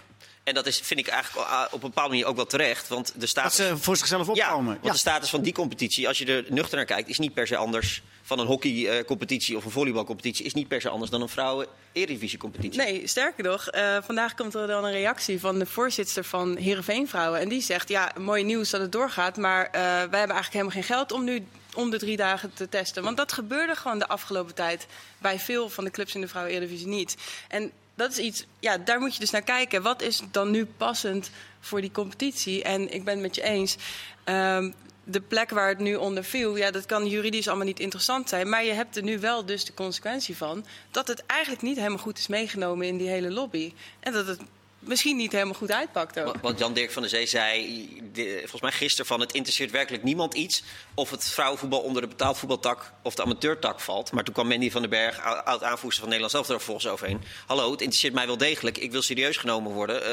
En 0.47 0.53
dat 0.53 0.65
is, 0.65 0.79
vind 0.83 0.99
ik 0.99 1.07
eigenlijk 1.07 1.47
ah, 1.47 1.65
op 1.65 1.83
een 1.83 1.89
bepaalde 1.89 2.09
manier 2.09 2.25
ook 2.25 2.35
wel 2.35 2.45
terecht. 2.45 2.87
Want 2.87 3.07
de 3.07 3.19
Dat 3.19 3.29
status, 3.29 3.55
ze 3.55 3.77
voor 3.77 3.97
zichzelf 3.97 4.35
ja, 4.35 4.47
opkomen. 4.47 4.77
want 4.81 4.93
de 4.93 4.99
status 4.99 5.29
van 5.29 5.41
die 5.41 5.53
competitie, 5.53 6.07
als 6.07 6.17
je 6.17 6.25
er 6.25 6.45
nuchter 6.49 6.77
naar 6.77 6.85
kijkt, 6.85 7.09
is 7.09 7.19
niet 7.19 7.33
per 7.33 7.47
se 7.47 7.57
anders. 7.57 8.01
Van 8.21 8.39
een 8.39 8.45
hockeycompetitie 8.45 9.57
of 9.57 9.65
een 9.65 9.71
volleybalcompetitie 9.71 10.45
is 10.45 10.53
niet 10.53 10.67
per 10.67 10.81
se 10.81 10.89
anders 10.89 11.11
dan 11.11 11.21
een 11.21 11.29
vrouwen-eredivisie-competitie. 11.29 12.81
Nee, 12.81 13.07
sterker 13.07 13.43
nog, 13.43 13.67
eh, 13.67 13.97
vandaag 14.03 14.33
komt 14.33 14.53
er 14.53 14.67
dan 14.67 14.85
een 14.85 14.91
reactie 14.91 15.39
van 15.39 15.59
de 15.59 15.65
voorzitter 15.65 16.23
van 16.23 16.57
Heerenveen 16.57 17.07
Vrouwen. 17.07 17.39
En 17.39 17.49
die 17.49 17.61
zegt, 17.61 17.89
ja, 17.89 18.11
mooi 18.17 18.43
nieuws 18.43 18.69
dat 18.69 18.81
het 18.81 18.91
doorgaat, 18.91 19.37
maar 19.37 19.65
eh, 19.65 19.71
wij 19.81 19.91
hebben 19.99 20.17
eigenlijk 20.17 20.51
helemaal 20.53 20.73
geen 20.73 20.83
geld 20.83 21.11
om 21.11 21.23
nu 21.23 21.47
om 21.73 21.89
de 21.89 21.97
drie 21.97 22.17
dagen 22.17 22.53
te 22.53 22.69
testen. 22.69 23.03
Want 23.03 23.17
dat 23.17 23.31
gebeurde 23.31 23.75
gewoon 23.75 23.99
de 23.99 24.07
afgelopen 24.07 24.55
tijd 24.55 24.87
bij 25.17 25.39
veel 25.39 25.69
van 25.69 25.83
de 25.83 25.91
clubs 25.91 26.15
in 26.15 26.21
de 26.21 26.27
Vrouwen-Eredivisie 26.27 26.87
niet. 26.87 27.15
En 27.47 27.71
dat 27.97 28.11
is 28.11 28.17
iets, 28.17 28.45
ja, 28.59 28.77
daar 28.77 28.99
moet 28.99 29.13
je 29.13 29.19
dus 29.19 29.31
naar 29.31 29.41
kijken. 29.41 29.81
Wat 29.81 30.01
is 30.01 30.21
dan 30.31 30.51
nu 30.51 30.65
passend 30.65 31.29
voor 31.59 31.81
die 31.81 31.91
competitie? 31.91 32.63
En 32.63 32.93
ik 32.93 33.03
ben 33.03 33.13
het 33.13 33.23
met 33.23 33.35
je 33.35 33.43
eens. 33.43 33.77
ehm, 34.23 34.71
de 35.03 35.21
plek 35.21 35.49
waar 35.49 35.69
het 35.69 35.79
nu 35.79 35.95
onder 35.95 36.23
viel, 36.23 36.55
ja, 36.55 36.71
dat 36.71 36.85
kan 36.85 37.07
juridisch 37.07 37.47
allemaal 37.47 37.65
niet 37.65 37.79
interessant 37.79 38.29
zijn. 38.29 38.49
Maar 38.49 38.63
je 38.63 38.71
hebt 38.71 38.97
er 38.97 39.03
nu 39.03 39.19
wel 39.19 39.45
dus 39.45 39.65
de 39.65 39.73
consequentie 39.73 40.37
van 40.37 40.65
dat 40.91 41.07
het 41.07 41.25
eigenlijk 41.25 41.61
niet 41.61 41.77
helemaal 41.77 41.97
goed 41.97 42.17
is 42.17 42.27
meegenomen 42.27 42.87
in 42.87 42.97
die 42.97 43.07
hele 43.07 43.31
lobby. 43.31 43.73
En 43.99 44.13
dat 44.13 44.27
het 44.27 44.39
misschien 44.87 45.17
niet 45.17 45.31
helemaal 45.31 45.53
goed 45.53 45.71
uitpakt 45.71 46.19
ook. 46.19 46.25
Wa- 46.33 46.39
Want 46.41 46.59
Jan-Dirk 46.59 46.91
van 46.91 47.01
der 47.01 47.11
Zee 47.11 47.25
zei, 47.25 48.09
de- 48.13 48.37
volgens 48.39 48.61
mij 48.61 48.71
gisteren, 48.71 49.05
van 49.05 49.19
het 49.19 49.31
interesseert 49.33 49.71
werkelijk 49.71 50.03
niemand 50.03 50.33
iets 50.33 50.63
of 50.93 51.09
het 51.09 51.29
vrouwenvoetbal 51.29 51.79
onder 51.79 52.01
de 52.01 52.07
betaald 52.07 52.37
voetbaltak 52.37 52.91
of 53.03 53.15
de 53.15 53.23
amateurtak 53.23 53.79
valt. 53.79 54.11
Maar 54.11 54.23
toen 54.23 54.33
kwam 54.33 54.47
Mandy 54.47 54.71
van 54.71 54.81
den 54.81 54.89
Berg, 54.89 55.19
ou- 55.21 55.41
oud-aanvoerster 55.43 55.99
van 56.03 56.09
Nederland 56.13 56.31
zelf, 56.31 56.49
er 56.49 56.65
volgens 56.65 56.87
overheen. 56.87 57.21
Hallo, 57.45 57.71
het 57.71 57.81
interesseert 57.81 58.13
mij 58.13 58.25
wel 58.27 58.37
degelijk. 58.37 58.77
Ik 58.77 58.91
wil 58.91 59.01
serieus 59.01 59.37
genomen 59.37 59.71
worden. 59.71 60.01
Eh, 60.03 60.09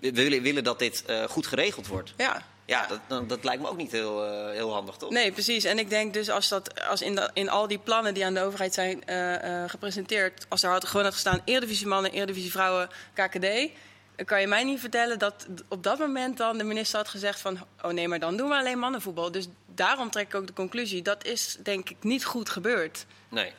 we 0.00 0.12
willen, 0.12 0.42
willen 0.42 0.64
dat 0.64 0.78
dit 0.78 1.04
eh, 1.04 1.24
goed 1.24 1.46
geregeld 1.46 1.86
wordt. 1.86 2.12
Ja. 2.16 2.50
Ja, 2.66 2.86
dat, 3.08 3.28
dat, 3.28 3.44
lijkt 3.44 3.62
me 3.62 3.68
ook 3.68 3.76
niet 3.76 3.92
heel, 3.92 4.24
eh, 4.26 4.50
heel 4.54 4.72
handig, 4.72 4.96
toch? 4.96 5.10
Nee, 5.10 5.32
precies. 5.32 5.64
En 5.64 5.78
ik 5.78 5.90
denk 5.90 6.14
dus 6.14 6.30
als, 6.30 6.48
dat, 6.48 6.80
als 6.88 7.02
in, 7.02 7.30
in 7.34 7.48
al 7.50 7.68
die 7.68 7.78
plannen 7.78 8.14
die 8.14 8.24
aan 8.24 8.34
de 8.34 8.42
overheid 8.42 8.74
zijn 8.74 9.02
gepresenteerd, 9.70 10.46
als 10.48 10.62
er 10.62 10.70
had, 10.70 10.84
gewoon 10.86 11.04
had 11.04 11.14
gestaan 11.14 11.42
Eredivisie 11.44 11.86
mannen, 11.86 12.12
Eredivisie 12.12 12.50
vrouwen, 12.50 12.88
KKD, 13.14 13.46
kan 14.24 14.40
je 14.40 14.46
mij 14.46 14.64
niet 14.64 14.80
vertellen 14.80 15.18
dat 15.18 15.46
op 15.68 15.82
dat 15.82 15.98
moment 15.98 16.36
dan 16.36 16.58
de 16.58 16.64
minister 16.64 16.98
had 16.98 17.08
gezegd 17.08 17.40
van, 17.40 17.58
oh 17.82 17.90
nee, 17.90 18.08
maar 18.08 18.18
dan 18.18 18.36
doen 18.36 18.48
we 18.48 18.54
alleen 18.54 18.78
mannenvoetbal. 18.78 19.30
Dus 19.30 19.48
daarom 19.66 20.10
trek 20.10 20.26
ik 20.26 20.34
ook 20.34 20.46
de 20.46 20.52
conclusie, 20.52 21.02
dat 21.02 21.24
is 21.24 21.58
denk 21.62 21.90
ik 21.90 21.96
niet 22.00 22.24
goed 22.24 22.50
gebeurd. 22.50 23.06
Nee. 23.28 23.52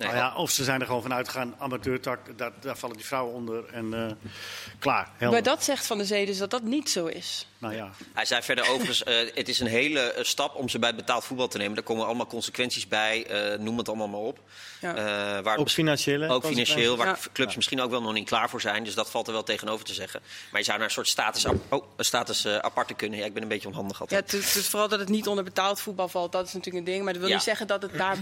Nee. 0.00 0.08
Nou 0.08 0.20
ja, 0.20 0.34
of 0.36 0.50
ze 0.50 0.64
zijn 0.64 0.80
er 0.80 0.86
gewoon 0.86 1.02
van 1.02 1.14
uitgegaan, 1.14 1.54
amateurtak, 1.58 2.38
daar, 2.38 2.52
daar 2.60 2.76
vallen 2.76 2.96
die 2.96 3.06
vrouwen 3.06 3.34
onder 3.34 3.64
en 3.72 3.94
eh, 3.94 4.12
klaar. 4.78 5.04
Helder. 5.10 5.30
Maar 5.30 5.42
dat 5.54 5.64
zegt 5.64 5.86
Van 5.86 5.98
de 5.98 6.04
Zee 6.04 6.26
dus 6.26 6.38
dat 6.38 6.50
dat 6.50 6.62
niet 6.62 6.90
zo 6.90 7.06
is. 7.06 7.46
Nou 7.58 7.74
ja, 7.74 7.90
Hij 8.14 8.24
zei 8.24 8.42
verder 8.42 8.68
overigens, 8.68 9.02
eh, 9.04 9.16
het 9.34 9.48
is 9.48 9.60
een 9.60 9.66
hele 9.66 10.00
eh, 10.00 10.24
stap 10.24 10.54
om 10.54 10.68
ze 10.68 10.78
bij 10.78 10.94
betaald 10.94 11.24
voetbal 11.24 11.48
te 11.48 11.58
nemen. 11.58 11.74
Daar 11.74 11.84
komen 11.84 12.06
allemaal 12.06 12.26
consequenties 12.26 12.88
bij, 12.88 13.26
eh, 13.26 13.58
noem 13.58 13.78
het 13.78 13.88
allemaal 13.88 14.08
maar 14.08 14.20
op. 14.20 14.38
Ja. 14.80 14.94
Eh, 14.94 15.42
waar 15.44 15.56
Ook 15.58 15.68
financiële 15.70 16.28
Ook 16.28 16.44
financieel, 16.46 16.96
waar 16.96 17.06
Ja. 17.06 17.16
clubs 17.32 17.56
misschien 17.56 17.80
ook 17.80 17.90
wel 17.90 18.02
nog 18.02 18.12
niet 18.12 18.28
klaar 18.28 18.50
voor 18.50 18.60
zijn. 18.60 18.84
Dus 18.84 18.94
dat 18.94 19.10
valt 19.10 19.26
er 19.26 19.32
wel 19.32 19.42
tegenover 19.42 19.84
te 19.84 19.94
zeggen. 19.94 20.20
Maar 20.50 20.60
je 20.60 20.66
zou 20.66 20.78
naar 20.78 20.86
een 20.86 20.92
soort 20.92 21.08
status, 21.08 21.44
oh, 21.44 21.82
een 21.96 22.04
status 22.04 22.46
aparte 22.46 22.94
kunnen. 22.94 23.18
Ja, 23.18 23.24
ik 23.24 23.32
ben 23.34 23.42
een 23.42 23.48
beetje 23.48 23.68
onhandig 23.68 23.94
Ja, 23.96 24.00
altijd. 24.00 24.30
het 24.32 24.40
is 24.40 24.52
dus 24.52 24.66
vooral 24.68 24.88
dat 24.88 24.98
het 25.00 25.08
niet 25.08 25.26
onder 25.26 25.44
betaald 25.44 25.80
voetbal 25.80 26.08
valt, 26.08 26.32
dat 26.32 26.46
is 26.46 26.52
natuurlijk 26.52 26.86
een 26.86 26.92
ding. 26.92 27.04
Maar 27.04 27.12
dat 27.12 27.22
wil 27.22 27.30
Ja. 27.30 27.36
niet 27.36 27.44
zeggen 27.44 27.66
dat 27.66 27.82
het 27.82 27.96
daar 27.98 28.16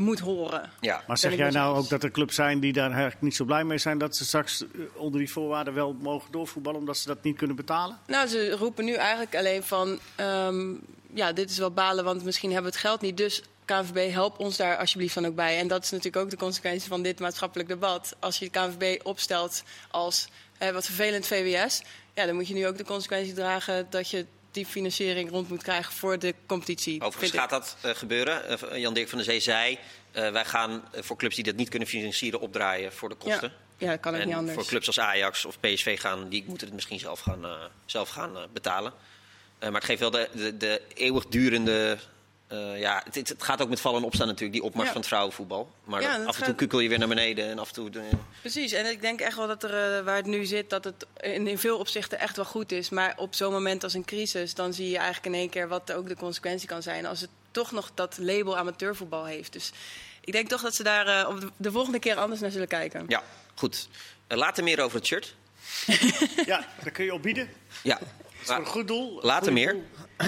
moet 0.00 0.18
horen. 0.18 0.70
Ja. 0.80 1.02
maar 1.06 1.18
zeg 1.18 1.36
jij 1.36 1.50
nou 1.50 1.76
ook 1.76 1.88
dat 1.88 2.02
er 2.02 2.10
clubs 2.10 2.34
zijn 2.34 2.60
die 2.60 2.72
daar 2.72 2.90
eigenlijk 2.90 3.22
niet 3.22 3.36
zo 3.36 3.44
blij 3.44 3.64
mee 3.64 3.78
zijn 3.78 3.98
dat 3.98 4.16
ze 4.16 4.24
straks 4.24 4.62
eh, 4.62 4.68
onder 4.94 5.18
die 5.18 5.30
voorwaarden 5.30 5.74
wel 5.74 5.96
mogen 6.00 6.32
doorvoetballen 6.32 6.80
omdat 6.80 6.96
ze 6.96 7.06
dat 7.06 7.22
niet 7.22 7.36
kunnen 7.36 7.56
betalen? 7.56 7.98
Nou, 8.06 8.28
ze 8.28 8.50
roepen 8.50 8.84
nu 8.84 8.94
eigenlijk 8.94 9.36
alleen 9.36 9.62
van... 9.62 9.98
ehm, 10.16 10.72
ja, 11.14 11.32
dit 11.32 11.50
is 11.50 11.58
wel 11.58 11.70
balen, 11.70 12.04
want 12.04 12.24
misschien 12.24 12.52
hebben 12.52 12.70
we 12.70 12.76
het 12.76 12.86
geld 12.86 13.00
niet. 13.00 13.16
Dus 13.16 13.42
KNVB, 13.64 14.12
help 14.12 14.38
ons 14.38 14.56
daar 14.56 14.76
alsjeblieft 14.76 15.14
dan 15.14 15.26
ook 15.26 15.34
bij. 15.34 15.58
En 15.58 15.68
dat 15.68 15.84
is 15.84 15.90
natuurlijk 15.90 16.24
ook 16.24 16.30
de 16.30 16.36
consequentie 16.36 16.88
van 16.88 17.02
dit 17.02 17.20
maatschappelijk 17.20 17.68
debat. 17.68 18.16
Als 18.18 18.38
je 18.38 18.44
de 18.44 18.50
KNVB 18.50 19.06
opstelt 19.06 19.62
als 19.90 20.28
eh, 20.58 20.70
wat 20.70 20.84
vervelend 20.84 21.26
VWS... 21.26 21.82
Ja, 22.14 22.26
dan 22.26 22.34
moet 22.34 22.48
je 22.48 22.54
nu 22.54 22.66
ook 22.66 22.76
de 22.76 22.84
consequentie 22.84 23.32
dragen 23.32 23.86
dat 23.90 24.10
je 24.10 24.26
die 24.50 24.66
financiering 24.66 25.30
rond 25.30 25.48
moet 25.48 25.62
krijgen 25.62 25.92
voor 25.92 26.18
de 26.18 26.34
competitie. 26.46 27.02
Overigens 27.02 27.38
gaat 27.38 27.50
dat 27.50 27.76
eh, 27.80 27.90
gebeuren. 27.94 28.48
Eh, 28.48 28.78
Jan-Dirk 28.78 29.08
van 29.08 29.18
der 29.18 29.26
Zee 29.26 29.40
zei, 29.40 29.78
eh, 30.12 30.30
wij 30.30 30.44
gaan 30.44 30.84
voor 30.92 31.16
clubs 31.16 31.34
die 31.34 31.44
dat 31.44 31.56
niet 31.56 31.68
kunnen 31.68 31.88
financieren 31.88 32.40
opdraaien 32.40 32.92
voor 32.92 33.08
de 33.08 33.14
kosten. 33.14 33.52
Ja, 33.78 33.86
ja, 33.86 33.90
dat 33.90 34.00
kan 34.00 34.14
ook 34.14 34.20
en 34.20 34.26
niet 34.26 34.36
anders. 34.36 34.54
voor 34.54 34.66
clubs 34.66 34.86
als 34.86 35.00
Ajax 35.00 35.44
of 35.44 35.60
PSV 35.60 36.00
gaan, 36.00 36.28
die 36.28 36.44
moeten 36.46 36.66
het 36.66 36.74
misschien 36.74 36.98
zelf 36.98 37.20
gaan, 37.20 37.70
zelf 37.86 38.08
gaan 38.08 38.48
betalen. 38.52 38.92
Maar 39.60 39.72
het 39.72 39.84
geeft 39.84 40.00
wel 40.00 40.10
de, 40.10 40.28
de, 40.34 40.56
de 40.56 40.82
eeuwigdurende... 40.94 41.98
eh, 42.50 42.78
ja, 42.80 43.02
het, 43.04 43.28
het 43.28 43.42
gaat 43.42 43.62
ook 43.62 43.68
met 43.68 43.80
vallen 43.80 43.98
en 44.00 44.04
opstaan 44.06 44.26
natuurlijk, 44.26 44.52
die 44.52 44.62
opmars 44.62 44.86
Ja. 44.86 44.92
van 44.92 45.00
het 45.00 45.10
vrouwenvoetbal. 45.10 45.70
Maar 45.84 46.00
Ja, 46.02 46.16
dat 46.18 46.26
af 46.26 46.32
en 46.32 46.38
toe 46.38 46.44
gaat- 46.44 46.56
kukkel 46.56 46.80
je 46.80 46.88
weer 46.88 46.98
naar 46.98 47.08
beneden 47.08 47.48
en 47.48 47.58
af 47.58 47.68
en 47.68 47.74
toe... 47.74 47.90
eh, 47.90 48.00
Precies, 48.40 48.72
en 48.72 48.90
ik 48.90 49.00
denk 49.00 49.20
echt 49.20 49.36
wel 49.36 49.46
dat 49.46 49.62
er, 49.62 49.96
eh, 49.98 50.04
waar 50.04 50.16
het 50.16 50.26
nu 50.26 50.44
zit, 50.44 50.70
dat 50.70 50.84
het 50.84 51.06
in, 51.20 51.46
in 51.46 51.58
veel 51.58 51.78
opzichten 51.78 52.18
echt 52.18 52.36
wel 52.36 52.44
goed 52.44 52.72
is. 52.72 52.88
Maar 52.90 53.14
op 53.16 53.34
zo'n 53.34 53.52
moment 53.52 53.84
als 53.84 53.94
een 53.94 54.04
crisis, 54.04 54.54
dan 54.54 54.72
zie 54.72 54.88
je 54.90 54.96
eigenlijk 54.96 55.26
in 55.26 55.34
één 55.34 55.48
keer 55.50 55.68
wat 55.68 55.92
ook 55.92 56.08
de 56.08 56.16
consequentie 56.16 56.68
kan 56.68 56.82
zijn. 56.82 57.06
Als 57.06 57.20
het 57.20 57.30
toch 57.50 57.72
nog 57.72 57.90
dat 57.94 58.18
label 58.18 58.56
amateurvoetbal 58.58 59.24
heeft. 59.24 59.52
Dus 59.52 59.72
ik 60.20 60.32
denk 60.32 60.48
toch 60.48 60.60
dat 60.62 60.74
ze 60.74 60.82
daar 60.82 61.06
eh, 61.06 61.28
op 61.28 61.40
de, 61.40 61.48
de 61.56 61.70
volgende 61.72 61.98
keer 61.98 62.16
anders 62.16 62.40
naar 62.40 62.50
zullen 62.50 62.68
kijken. 62.68 63.04
ja, 63.08 63.22
goed. 63.54 63.88
Later 64.28 64.64
meer 64.64 64.80
over 64.80 64.96
het 64.96 65.06
shirt. 65.06 65.34
Ja, 66.46 66.66
daar 66.82 66.92
kun 66.92 67.04
je 67.04 67.12
op 67.14 67.22
bieden. 67.22 67.48
Ja. 67.82 67.94
Dat 67.98 68.08
is 68.40 68.46
voor 68.46 68.56
een 68.56 68.66
goed 68.66 68.88
doel. 68.88 69.18
Later 69.22 69.52
meer. 69.52 69.72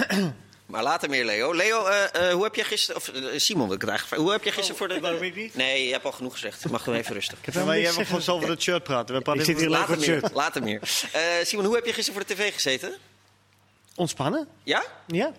doel. 0.09 0.33
Maar 0.65 0.83
later 0.83 1.09
meer, 1.09 1.25
Leo. 1.25 1.53
Leo, 1.53 1.85
eh, 1.85 2.03
eh, 2.03 2.33
hoe 2.33 2.43
heb 2.43 2.55
je 2.55 2.63
gisteren... 2.63 3.01
Of 3.01 3.07
eh, 3.07 3.39
Simon 3.39 3.65
wil 3.65 3.75
ik 3.75 3.81
het 3.81 3.89
eigenlijk 3.89 4.07
vragen. 4.07 4.23
Hoe 4.23 4.31
heb 4.31 4.43
je 4.43 4.51
gisteren 4.51 4.77
voor 4.77 4.87
de... 4.87 4.95
Oh, 4.95 5.01
waarom 5.01 5.21
ik 5.21 5.35
niet? 5.35 5.55
Nee, 5.55 5.85
je 5.85 5.91
hebt 5.91 6.05
al 6.05 6.11
genoeg 6.11 6.33
gezegd. 6.33 6.69
Mag 6.69 6.83
gewoon 6.83 6.99
even 6.99 7.13
rustig. 7.13 7.37
heb 7.41 7.53
Ja, 7.53 7.65
maar 7.65 7.79
jij 7.79 7.91
gewoon 7.91 8.21
zo 8.21 8.33
over 8.35 8.49
het 8.49 8.61
shirt 8.61 8.83
praten. 8.83 9.15
We 9.15 9.21
praten 9.21 9.41
Ik 9.41 9.47
zit 9.47 9.55
even 9.55 9.67
hier 9.67 9.77
Later 9.77 9.97
het 9.97 10.07
meer. 10.07 10.29
Later 10.33 10.63
meer. 10.63 10.79
Eh, 11.11 11.21
Simon, 11.43 11.65
hoe 11.65 11.75
heb 11.75 11.85
je 11.85 11.93
gisteren 11.93 12.19
voor 12.19 12.29
de 12.29 12.33
tv 12.33 12.53
gezeten? 12.53 12.97
ontspannen. 13.95 14.47
Ja? 14.63 14.83
Ja. 15.07 15.31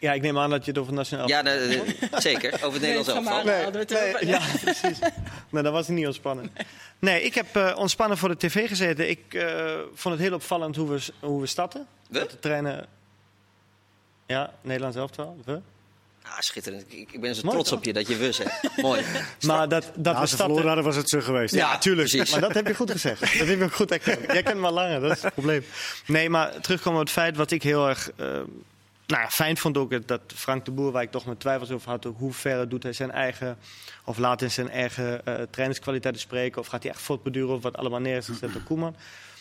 Ja, 0.00 0.12
ik 0.12 0.22
neem 0.22 0.38
aan 0.38 0.50
dat 0.50 0.64
je 0.64 0.70
het 0.70 0.80
over 0.80 0.92
het 0.92 1.00
nationaal... 1.00 1.28
Ja, 1.28 1.42
nee, 1.42 1.66
nee, 1.68 1.84
zeker. 2.16 2.54
Over 2.54 2.72
het 2.72 2.80
Nederlands 2.80 3.08
Nee, 3.08 3.16
elftal. 3.16 3.72
We 3.72 3.78
het 3.78 3.94
over. 3.94 4.26
ja, 4.26 4.40
precies. 4.64 4.98
Maar 5.50 5.62
dat 5.62 5.72
was 5.72 5.86
het 5.86 5.96
niet 5.96 6.06
ontspannen. 6.06 6.52
Nee, 6.98 7.22
ik 7.22 7.34
heb 7.34 7.56
eh, 7.56 7.74
ontspannen 7.76 8.18
voor 8.18 8.28
de 8.28 8.36
tv 8.36 8.68
gezeten. 8.68 9.08
Ik 9.08 9.34
eh, 9.34 9.78
vond 9.94 10.14
het 10.14 10.24
heel 10.24 10.34
opvallend 10.34 10.76
hoe 10.76 10.88
we, 10.88 11.00
hoe 11.20 11.40
we 11.40 11.46
starten. 11.46 11.86
We? 12.08 12.18
Dat 12.18 12.30
de 12.30 12.38
treinen... 12.38 12.86
Ja, 14.28 14.52
Nederlands 14.62 14.96
elftal. 14.96 15.36
We. 15.44 15.60
Ah, 16.22 16.38
schitterend. 16.38 16.84
Ik, 16.88 17.12
ik 17.12 17.20
ben 17.20 17.34
zo 17.34 17.40
Mooi, 17.42 17.54
trots 17.54 17.68
toch? 17.68 17.78
op 17.78 17.84
je 17.84 17.92
dat 17.92 18.08
je 18.08 18.16
we 18.16 18.32
zegt. 18.32 18.60
Mooi. 18.76 19.02
Maar 19.40 19.68
dat, 19.68 19.90
dat 19.94 20.16
Als 20.16 20.30
we 20.30 20.36
starten... 20.36 20.66
hadden, 20.66 20.84
was 20.84 20.96
het 20.96 21.08
zo 21.08 21.20
geweest. 21.20 21.54
Ja, 21.54 21.78
tuurlijk. 21.78 22.08
precies. 22.08 22.30
Maar 22.30 22.40
dat 22.40 22.54
heb 22.54 22.66
je 22.66 22.74
goed 22.74 22.90
gezegd. 22.90 23.20
Dat 23.38 23.46
heb 23.48 23.58
je 23.58 23.64
ook 23.64 23.74
goed 23.74 23.90
erkend. 23.90 24.32
Jij 24.32 24.42
kent 24.42 24.60
me 24.60 24.66
al 24.66 24.72
langer, 24.72 25.00
dat 25.00 25.16
is 25.16 25.22
het 25.22 25.32
probleem. 25.32 25.64
Nee, 26.06 26.30
maar 26.30 26.60
terugkomen 26.60 27.00
op 27.00 27.06
het 27.06 27.14
feit 27.14 27.36
wat 27.36 27.50
ik 27.50 27.62
heel 27.62 27.88
erg 27.88 28.10
eh, 28.16 28.26
nou 29.06 29.22
ja, 29.22 29.28
fijn 29.28 29.56
vond 29.56 29.76
ook... 29.76 30.06
dat 30.08 30.20
Frank 30.34 30.64
de 30.64 30.70
Boer, 30.70 30.92
waar 30.92 31.02
ik 31.02 31.10
toch 31.10 31.24
mijn 31.24 31.36
twijfels 31.36 31.70
over 31.70 31.90
had... 31.90 32.04
hoe 32.04 32.32
ver 32.32 32.68
doet 32.68 32.82
hij 32.82 32.92
zijn 32.92 33.10
eigen... 33.10 33.58
of 34.04 34.18
laat 34.18 34.40
hij 34.40 34.48
zijn 34.48 34.70
eigen 34.70 35.26
eh 35.26 35.34
trainingskwaliteiten 35.50 36.22
spreken... 36.22 36.60
of 36.60 36.66
gaat 36.66 36.82
hij 36.82 36.92
echt 36.92 37.00
voortbeduren 37.00 37.54
of 37.54 37.62
wat 37.62 37.76
allemaal 37.76 38.00
neer 38.00 38.16
is 38.16 38.26
gezet 38.26 38.52
door 38.52 38.62
Koeman. 38.62 38.96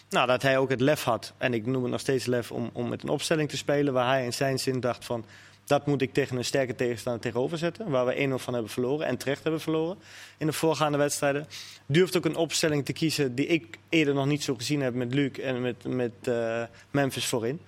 Nou, 0.09 0.27
dat 0.27 0.41
hij 0.41 0.57
ook 0.57 0.69
het 0.69 0.81
lef 0.81 1.03
had, 1.03 1.33
en 1.37 1.53
ik 1.53 1.65
noem 1.65 1.81
het 1.81 1.91
nog 1.91 1.99
steeds 1.99 2.25
lef... 2.25 2.51
om, 2.51 2.69
om 2.73 2.89
met 2.89 3.03
een 3.03 3.09
opstelling 3.09 3.49
te 3.49 3.57
spelen 3.57 3.93
waar 3.93 4.07
hij 4.07 4.25
in 4.25 4.33
zijn 4.33 4.59
zin 4.59 4.79
dacht 4.79 5.05
van... 5.05 5.25
Dat 5.67 5.85
moet 5.85 6.01
ik 6.01 6.13
tegen 6.13 6.37
een 6.37 6.45
sterke 6.45 6.75
tegenstander 6.75 7.21
tegenover 7.21 7.57
zetten. 7.57 7.89
Waar 7.89 8.05
we 8.05 8.27
1-0 8.29 8.33
van 8.33 8.53
hebben 8.53 8.71
verloren 8.71 9.07
en 9.07 9.17
terecht 9.17 9.43
hebben 9.43 9.61
verloren 9.61 9.97
in 10.37 10.47
de 10.47 10.53
voorgaande 10.53 10.97
wedstrijden. 10.97 11.47
Durft 11.85 12.17
ook 12.17 12.25
een 12.25 12.35
opstelling 12.35 12.85
te 12.85 12.93
kiezen 12.93 13.35
die 13.35 13.45
ik 13.45 13.77
eerder 13.89 14.13
nog 14.13 14.25
niet 14.25 14.43
zo 14.43 14.55
gezien 14.55 14.81
heb 14.81 14.93
met 14.93 15.13
Luc 15.13 15.31
en 15.31 15.61
met, 15.61 15.83
met 15.83 16.11
eh, 16.21 16.63
Memphis 16.91 17.25
voorin. 17.25 17.59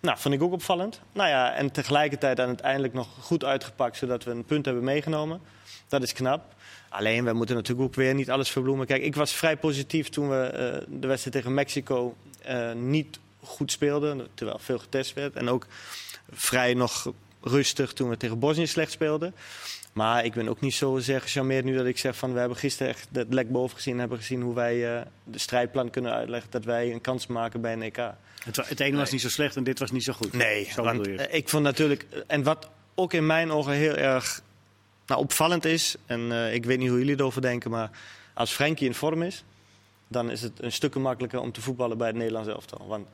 Nou, 0.00 0.18
vond 0.18 0.34
ik 0.34 0.42
ook 0.42 0.52
opvallend. 0.52 1.00
Nou 1.12 1.28
ja, 1.28 1.54
en 1.54 1.70
tegelijkertijd 1.70 2.40
uiteindelijk 2.40 2.92
nog 2.92 3.08
goed 3.20 3.44
uitgepakt, 3.44 3.96
zodat 3.96 4.24
we 4.24 4.30
een 4.30 4.44
punt 4.44 4.64
hebben 4.64 4.84
meegenomen. 4.84 5.40
Dat 5.88 6.02
is 6.02 6.12
knap. 6.12 6.54
Alleen, 6.94 7.24
we 7.24 7.32
moeten 7.32 7.54
natuurlijk 7.54 7.88
ook 7.88 7.94
weer 7.94 8.14
niet 8.14 8.30
alles 8.30 8.50
verbloemen. 8.50 8.86
Kijk, 8.86 9.02
ik 9.02 9.14
was 9.14 9.32
vrij 9.32 9.56
positief 9.56 10.08
toen 10.08 10.28
we 10.28 10.36
eh, 10.36 10.86
de 10.88 11.06
wedstrijd 11.06 11.36
tegen 11.36 11.54
Mexico 11.54 12.16
eh, 12.42 12.72
niet 12.72 13.18
goed 13.40 13.72
speelden. 13.72 14.26
Terwijl 14.34 14.58
veel 14.58 14.78
getest 14.78 15.12
werd. 15.12 15.34
En 15.34 15.48
ook 15.48 15.66
vrij 16.30 16.74
nog 16.74 17.12
rustig 17.40 17.92
toen 17.92 18.08
we 18.08 18.16
tegen 18.16 18.38
Bosnië 18.38 18.66
slecht 18.66 18.92
speelden. 18.92 19.34
Maar 19.92 20.24
ik 20.24 20.32
ben 20.32 20.48
ook 20.48 20.60
niet 20.60 20.74
zo 20.74 20.98
zeer 20.98 21.20
gecharmeerd 21.20 21.64
nu 21.64 21.76
dat 21.76 21.86
ik 21.86 21.98
zeg 21.98 22.16
van... 22.16 22.32
we 22.32 22.38
hebben 22.38 22.58
gisteren 22.58 22.92
echt 22.92 23.08
het 23.12 23.34
lek 23.34 23.50
boven 23.50 23.76
gezien. 23.76 23.98
hebben 23.98 24.18
gezien 24.18 24.42
hoe 24.42 24.54
wij 24.54 24.96
eh, 24.96 25.02
de 25.24 25.38
strijdplan 25.38 25.90
kunnen 25.90 26.12
uitleggen. 26.12 26.50
Dat 26.50 26.64
wij 26.64 26.92
een 26.92 27.00
kans 27.00 27.26
maken 27.26 27.60
bij 27.60 27.72
een 27.72 27.82
EK. 27.82 27.96
Het, 28.44 28.68
het 28.68 28.80
ene 28.80 28.96
was 28.96 29.10
niet 29.10 29.20
zo 29.20 29.28
slecht 29.28 29.56
en 29.56 29.64
dit 29.64 29.78
was 29.78 29.90
niet 29.90 30.04
zo 30.04 30.12
goed. 30.12 30.32
Nee, 30.32 30.68
zo 30.72 30.82
want 30.82 31.06
je. 31.06 31.28
ik 31.30 31.48
vond 31.48 31.62
natuurlijk... 31.62 32.06
En 32.26 32.42
wat 32.42 32.70
ook 32.94 33.12
in 33.12 33.26
mijn 33.26 33.50
ogen 33.50 33.72
heel 33.72 33.94
erg 33.94 34.42
nou, 35.06 35.20
opvallend 35.20 35.64
is... 35.64 35.96
en 36.06 36.32
eh, 36.32 36.54
ik 36.54 36.64
weet 36.64 36.78
niet 36.78 36.88
hoe 36.88 36.98
jullie 36.98 37.18
erover 37.18 37.42
denken... 37.42 37.70
maar 37.70 37.90
als 38.34 38.50
Frenkie 38.50 38.86
in 38.86 38.94
vorm 38.94 39.22
is... 39.22 39.44
dan 40.08 40.30
is 40.30 40.42
het 40.42 40.62
een 40.62 40.72
stuk 40.72 40.94
makkelijker 40.94 41.40
om 41.40 41.52
te 41.52 41.60
voetballen 41.60 41.98
bij 41.98 42.06
het 42.06 42.16
Nederlands 42.16 42.48
elftal. 42.48 42.86
Want 42.86 43.06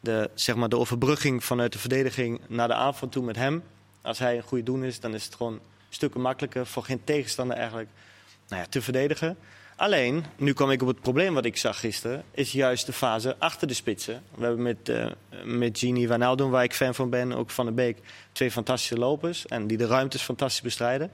de, 0.00 0.30
zeg 0.34 0.56
maar, 0.56 0.68
de 0.68 0.78
overbrugging 0.78 1.44
vanuit 1.44 1.72
de 1.72 1.78
verdediging 1.78 2.40
naar 2.48 2.68
de 2.68 2.74
aanval 2.74 3.08
toe 3.08 3.24
met 3.24 3.36
hem... 3.36 3.62
als 4.02 4.18
hij 4.18 4.36
een 4.36 4.42
goede 4.42 4.64
doen 4.64 4.84
is, 4.84 5.00
dan 5.00 5.14
is 5.14 5.24
het 5.24 5.34
gewoon 5.34 5.60
stukken 5.88 6.20
makkelijker... 6.20 6.66
voor 6.66 6.84
geen 6.84 7.04
tegenstander 7.04 7.56
eigenlijk 7.56 7.88
nou 8.48 8.62
ja, 8.62 8.68
te 8.68 8.82
verdedigen. 8.82 9.36
Alleen, 9.78 10.24
nu 10.36 10.52
kwam 10.52 10.70
ik 10.70 10.82
op 10.82 10.88
het 10.88 11.00
probleem 11.00 11.34
wat 11.34 11.44
ik 11.44 11.56
zag 11.56 11.80
gisteren... 11.80 12.24
is 12.30 12.52
juist 12.52 12.86
de 12.86 12.92
fase 12.92 13.36
achter 13.38 13.68
de 13.68 13.74
spitsen. 13.74 14.22
We 14.34 14.44
hebben 14.44 14.62
met, 14.62 14.88
eh 14.88 15.06
met 15.44 15.78
Gini 15.78 16.08
Wijnaldum, 16.08 16.50
waar 16.50 16.64
ik 16.64 16.74
fan 16.74 16.94
van 16.94 17.10
ben... 17.10 17.32
ook 17.32 17.50
Van 17.50 17.66
de 17.66 17.72
Beek, 17.72 17.98
twee 18.32 18.50
fantastische 18.50 18.98
lopers... 18.98 19.46
en 19.46 19.66
die 19.66 19.76
de 19.76 19.86
ruimtes 19.86 20.22
fantastisch 20.22 20.60
bestrijden. 20.60 21.10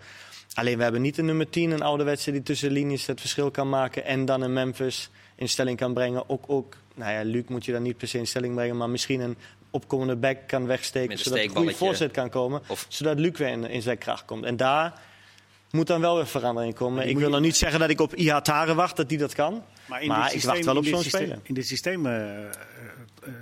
Alleen, 0.54 0.76
we 0.76 0.82
hebben 0.82 1.00
niet 1.02 1.18
een 1.18 1.24
nummer 1.24 1.50
10, 1.50 1.70
een 1.70 1.82
ouderwetse... 1.82 2.30
die 2.30 2.42
tussen 2.42 2.70
linies 2.70 3.06
het 3.06 3.20
verschil 3.20 3.50
kan 3.50 3.68
maken... 3.68 4.04
en 4.04 4.24
dan 4.24 4.42
een 4.42 4.52
Memphis 4.52 5.10
in 5.34 5.48
stelling 5.48 5.78
kan 5.78 5.94
brengen. 5.94 6.28
Ook, 6.28 6.44
ook 6.46 6.76
nou 6.94 7.12
ja, 7.12 7.22
Luc 7.22 7.44
moet 7.48 7.64
je 7.64 7.72
dan 7.72 7.82
niet 7.82 7.96
per 7.96 8.08
se 8.08 8.18
in 8.18 8.26
stelling 8.26 8.54
brengen... 8.54 8.76
maar 8.76 8.90
misschien 8.90 9.20
een 9.20 9.36
opkomende 9.70 10.16
back 10.16 10.38
kan 10.46 10.66
wegsteken... 10.66 11.18
Zodat 11.18 11.38
een 11.38 11.48
goede 11.48 11.74
voorzet 11.74 12.10
kan 12.10 12.30
komen... 12.30 12.62
Of- 12.66 12.86
zodat 12.88 13.18
Luc 13.18 13.38
weer 13.38 13.48
in, 13.48 13.64
in 13.64 13.82
zijn 13.82 13.98
kracht 13.98 14.24
komt. 14.24 14.44
En 14.44 14.56
daar 14.56 15.00
moet 15.74 15.86
dan 15.86 16.00
wel 16.00 16.16
weer 16.16 16.26
verandering 16.26 16.74
komen. 16.74 17.08
Ik 17.08 17.16
wil 17.16 17.26
je- 17.26 17.32
nog 17.32 17.40
niet 17.40 17.56
zeggen 17.56 17.80
dat 17.80 17.90
ik 17.90 18.00
op 18.00 18.14
Ihatare 18.14 18.74
wacht, 18.74 18.96
dat 18.96 19.08
die 19.08 19.18
dat 19.18 19.34
kan. 19.34 19.64
Maar, 19.86 20.02
in 20.02 20.08
Maar 20.08 20.16
dit 20.22 20.26
ik 20.26 20.32
systeem- 20.32 20.52
wacht 20.52 20.64
wel 20.64 20.76
op 20.76 20.84
zo'n 20.84 21.02
systeem- 21.02 21.20
speler. 21.20 21.40
In 21.42 21.54
dit 21.54 21.66
systeem 21.66 22.06
eh, 22.06 22.38
eh, 22.44 22.46
eh, 23.22 23.32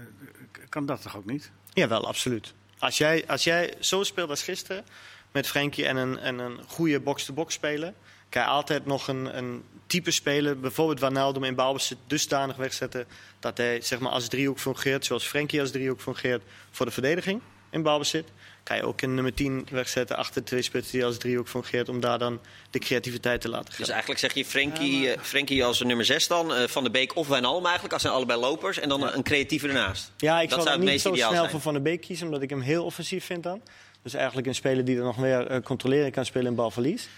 kan 0.68 0.86
dat 0.86 1.02
toch 1.02 1.16
ook 1.16 1.24
niet? 1.26 1.50
Jawel, 1.72 2.06
absoluut. 2.06 2.54
Als 2.78 2.98
jij, 2.98 3.24
als 3.26 3.44
jij 3.44 3.74
zo 3.80 4.02
speelt 4.02 4.30
als 4.30 4.42
gisteren, 4.42 4.84
met 5.32 5.46
Frenkie 5.46 5.86
en 5.86 5.96
een, 5.96 6.18
en 6.18 6.38
een 6.38 6.58
goede 6.66 7.00
box-to-box 7.00 7.54
speler... 7.54 7.92
kan 8.28 8.42
je 8.42 8.48
altijd 8.48 8.86
nog 8.86 9.08
een, 9.08 9.36
een 9.38 9.62
type 9.86 10.10
speler, 10.10 10.60
bijvoorbeeld 10.60 11.00
Wijnaldum 11.00 11.44
in 11.44 11.54
balbezit... 11.54 11.98
dusdanig 12.06 12.56
wegzetten 12.56 13.06
dat 13.40 13.56
hij 13.56 13.80
zeg 13.80 13.98
maar, 13.98 14.12
als 14.12 14.28
driehoek 14.28 14.58
fungeert... 14.58 15.04
zoals 15.04 15.24
Frenkie 15.26 15.60
als 15.60 15.70
driehoek 15.70 16.00
fungeert 16.00 16.42
voor 16.70 16.86
de 16.86 16.92
verdediging 16.92 17.40
in 17.72 17.82
balbezit... 17.82 18.24
kan 18.62 18.76
je 18.76 18.82
ook 18.82 19.00
een 19.02 19.14
nummer 19.14 19.34
10 19.34 19.66
wegzetten 19.70 20.16
achter 20.16 20.44
twee 20.44 20.62
spitsen 20.62 20.92
die 20.92 21.04
als 21.04 21.18
driehoek 21.18 21.48
fungeert... 21.48 21.88
om 21.88 22.00
daar 22.00 22.18
dan 22.18 22.40
de 22.70 22.78
creativiteit 22.78 23.40
te 23.40 23.48
laten 23.48 23.68
Dus 23.68 23.76
gaan. 23.76 23.88
eigenlijk 23.88 24.20
zeg 24.20 24.34
je 24.34 24.44
Frenkie, 24.44 25.12
eh, 25.12 25.20
Frenkie 25.22 25.64
als 25.64 25.80
nummer 25.80 26.04
6 26.04 26.26
dan, 26.26 26.54
eh, 26.54 26.68
Van 26.68 26.84
de 26.84 26.90
Beek 26.90 27.16
of 27.16 27.28
Wijnaldum 27.28 27.64
eigenlijk, 27.64 27.92
als 27.92 28.02
zijn 28.02 28.14
allebei 28.14 28.40
lopers. 28.40 28.78
En 28.78 28.88
dan 28.88 29.14
een 29.14 29.22
creatieve 29.22 29.66
ernaast. 29.68 30.12
Ja, 30.16 30.40
ik 30.40 30.48
dat 30.48 30.62
zou 30.62 30.76
het 30.80 30.90
niet 30.90 31.00
zo 31.00 31.14
snel 31.14 31.30
zijn. 31.30 31.50
voor 31.50 31.60
Van 31.60 31.72
der 31.72 31.82
Beek 31.82 32.00
kiezen, 32.00 32.26
omdat 32.26 32.42
ik 32.42 32.50
hem 32.50 32.60
heel 32.60 32.84
offensief 32.84 33.24
vind 33.24 33.42
dan. 33.42 33.62
Dus 34.02 34.14
eigenlijk 34.14 34.46
een 34.46 34.54
speler 34.54 34.84
die 34.84 34.96
er 34.96 35.04
nog 35.04 35.16
meer 35.16 35.46
eh, 35.46 35.62
controleren 35.62 36.10
kan 36.12 36.24
spelen 36.24 36.46
in 36.46 36.54
balverlies. 36.54 37.08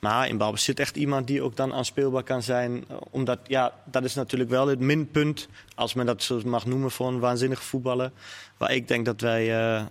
Maar 0.00 0.28
in 0.28 0.36
balbezit 0.36 0.80
echt 0.80 0.96
iemand 0.96 1.26
die 1.26 1.42
ook 1.42 1.56
dan 1.56 1.72
aanspeelbaar 1.72 2.22
kan 2.22 2.42
zijn. 2.42 2.84
eh, 2.88 2.96
Omdat, 3.10 3.38
ja, 3.46 3.72
dat 3.84 4.04
is 4.04 4.14
natuurlijk 4.14 4.50
wel 4.50 4.66
het 4.66 4.78
minpunt, 4.80 5.48
als 5.74 5.94
men 5.94 6.06
dat 6.06 6.22
zo 6.22 6.40
mag 6.44 6.66
noemen, 6.66 6.90
voor 6.90 7.08
een 7.08 7.18
waanzinnige 7.18 7.62
voetballer. 7.62 8.10
Waar 8.56 8.72
ik 8.72 8.88
denk 8.88 9.04
dat 9.04 9.20
wij 9.20 9.42
eh, 9.42 9.84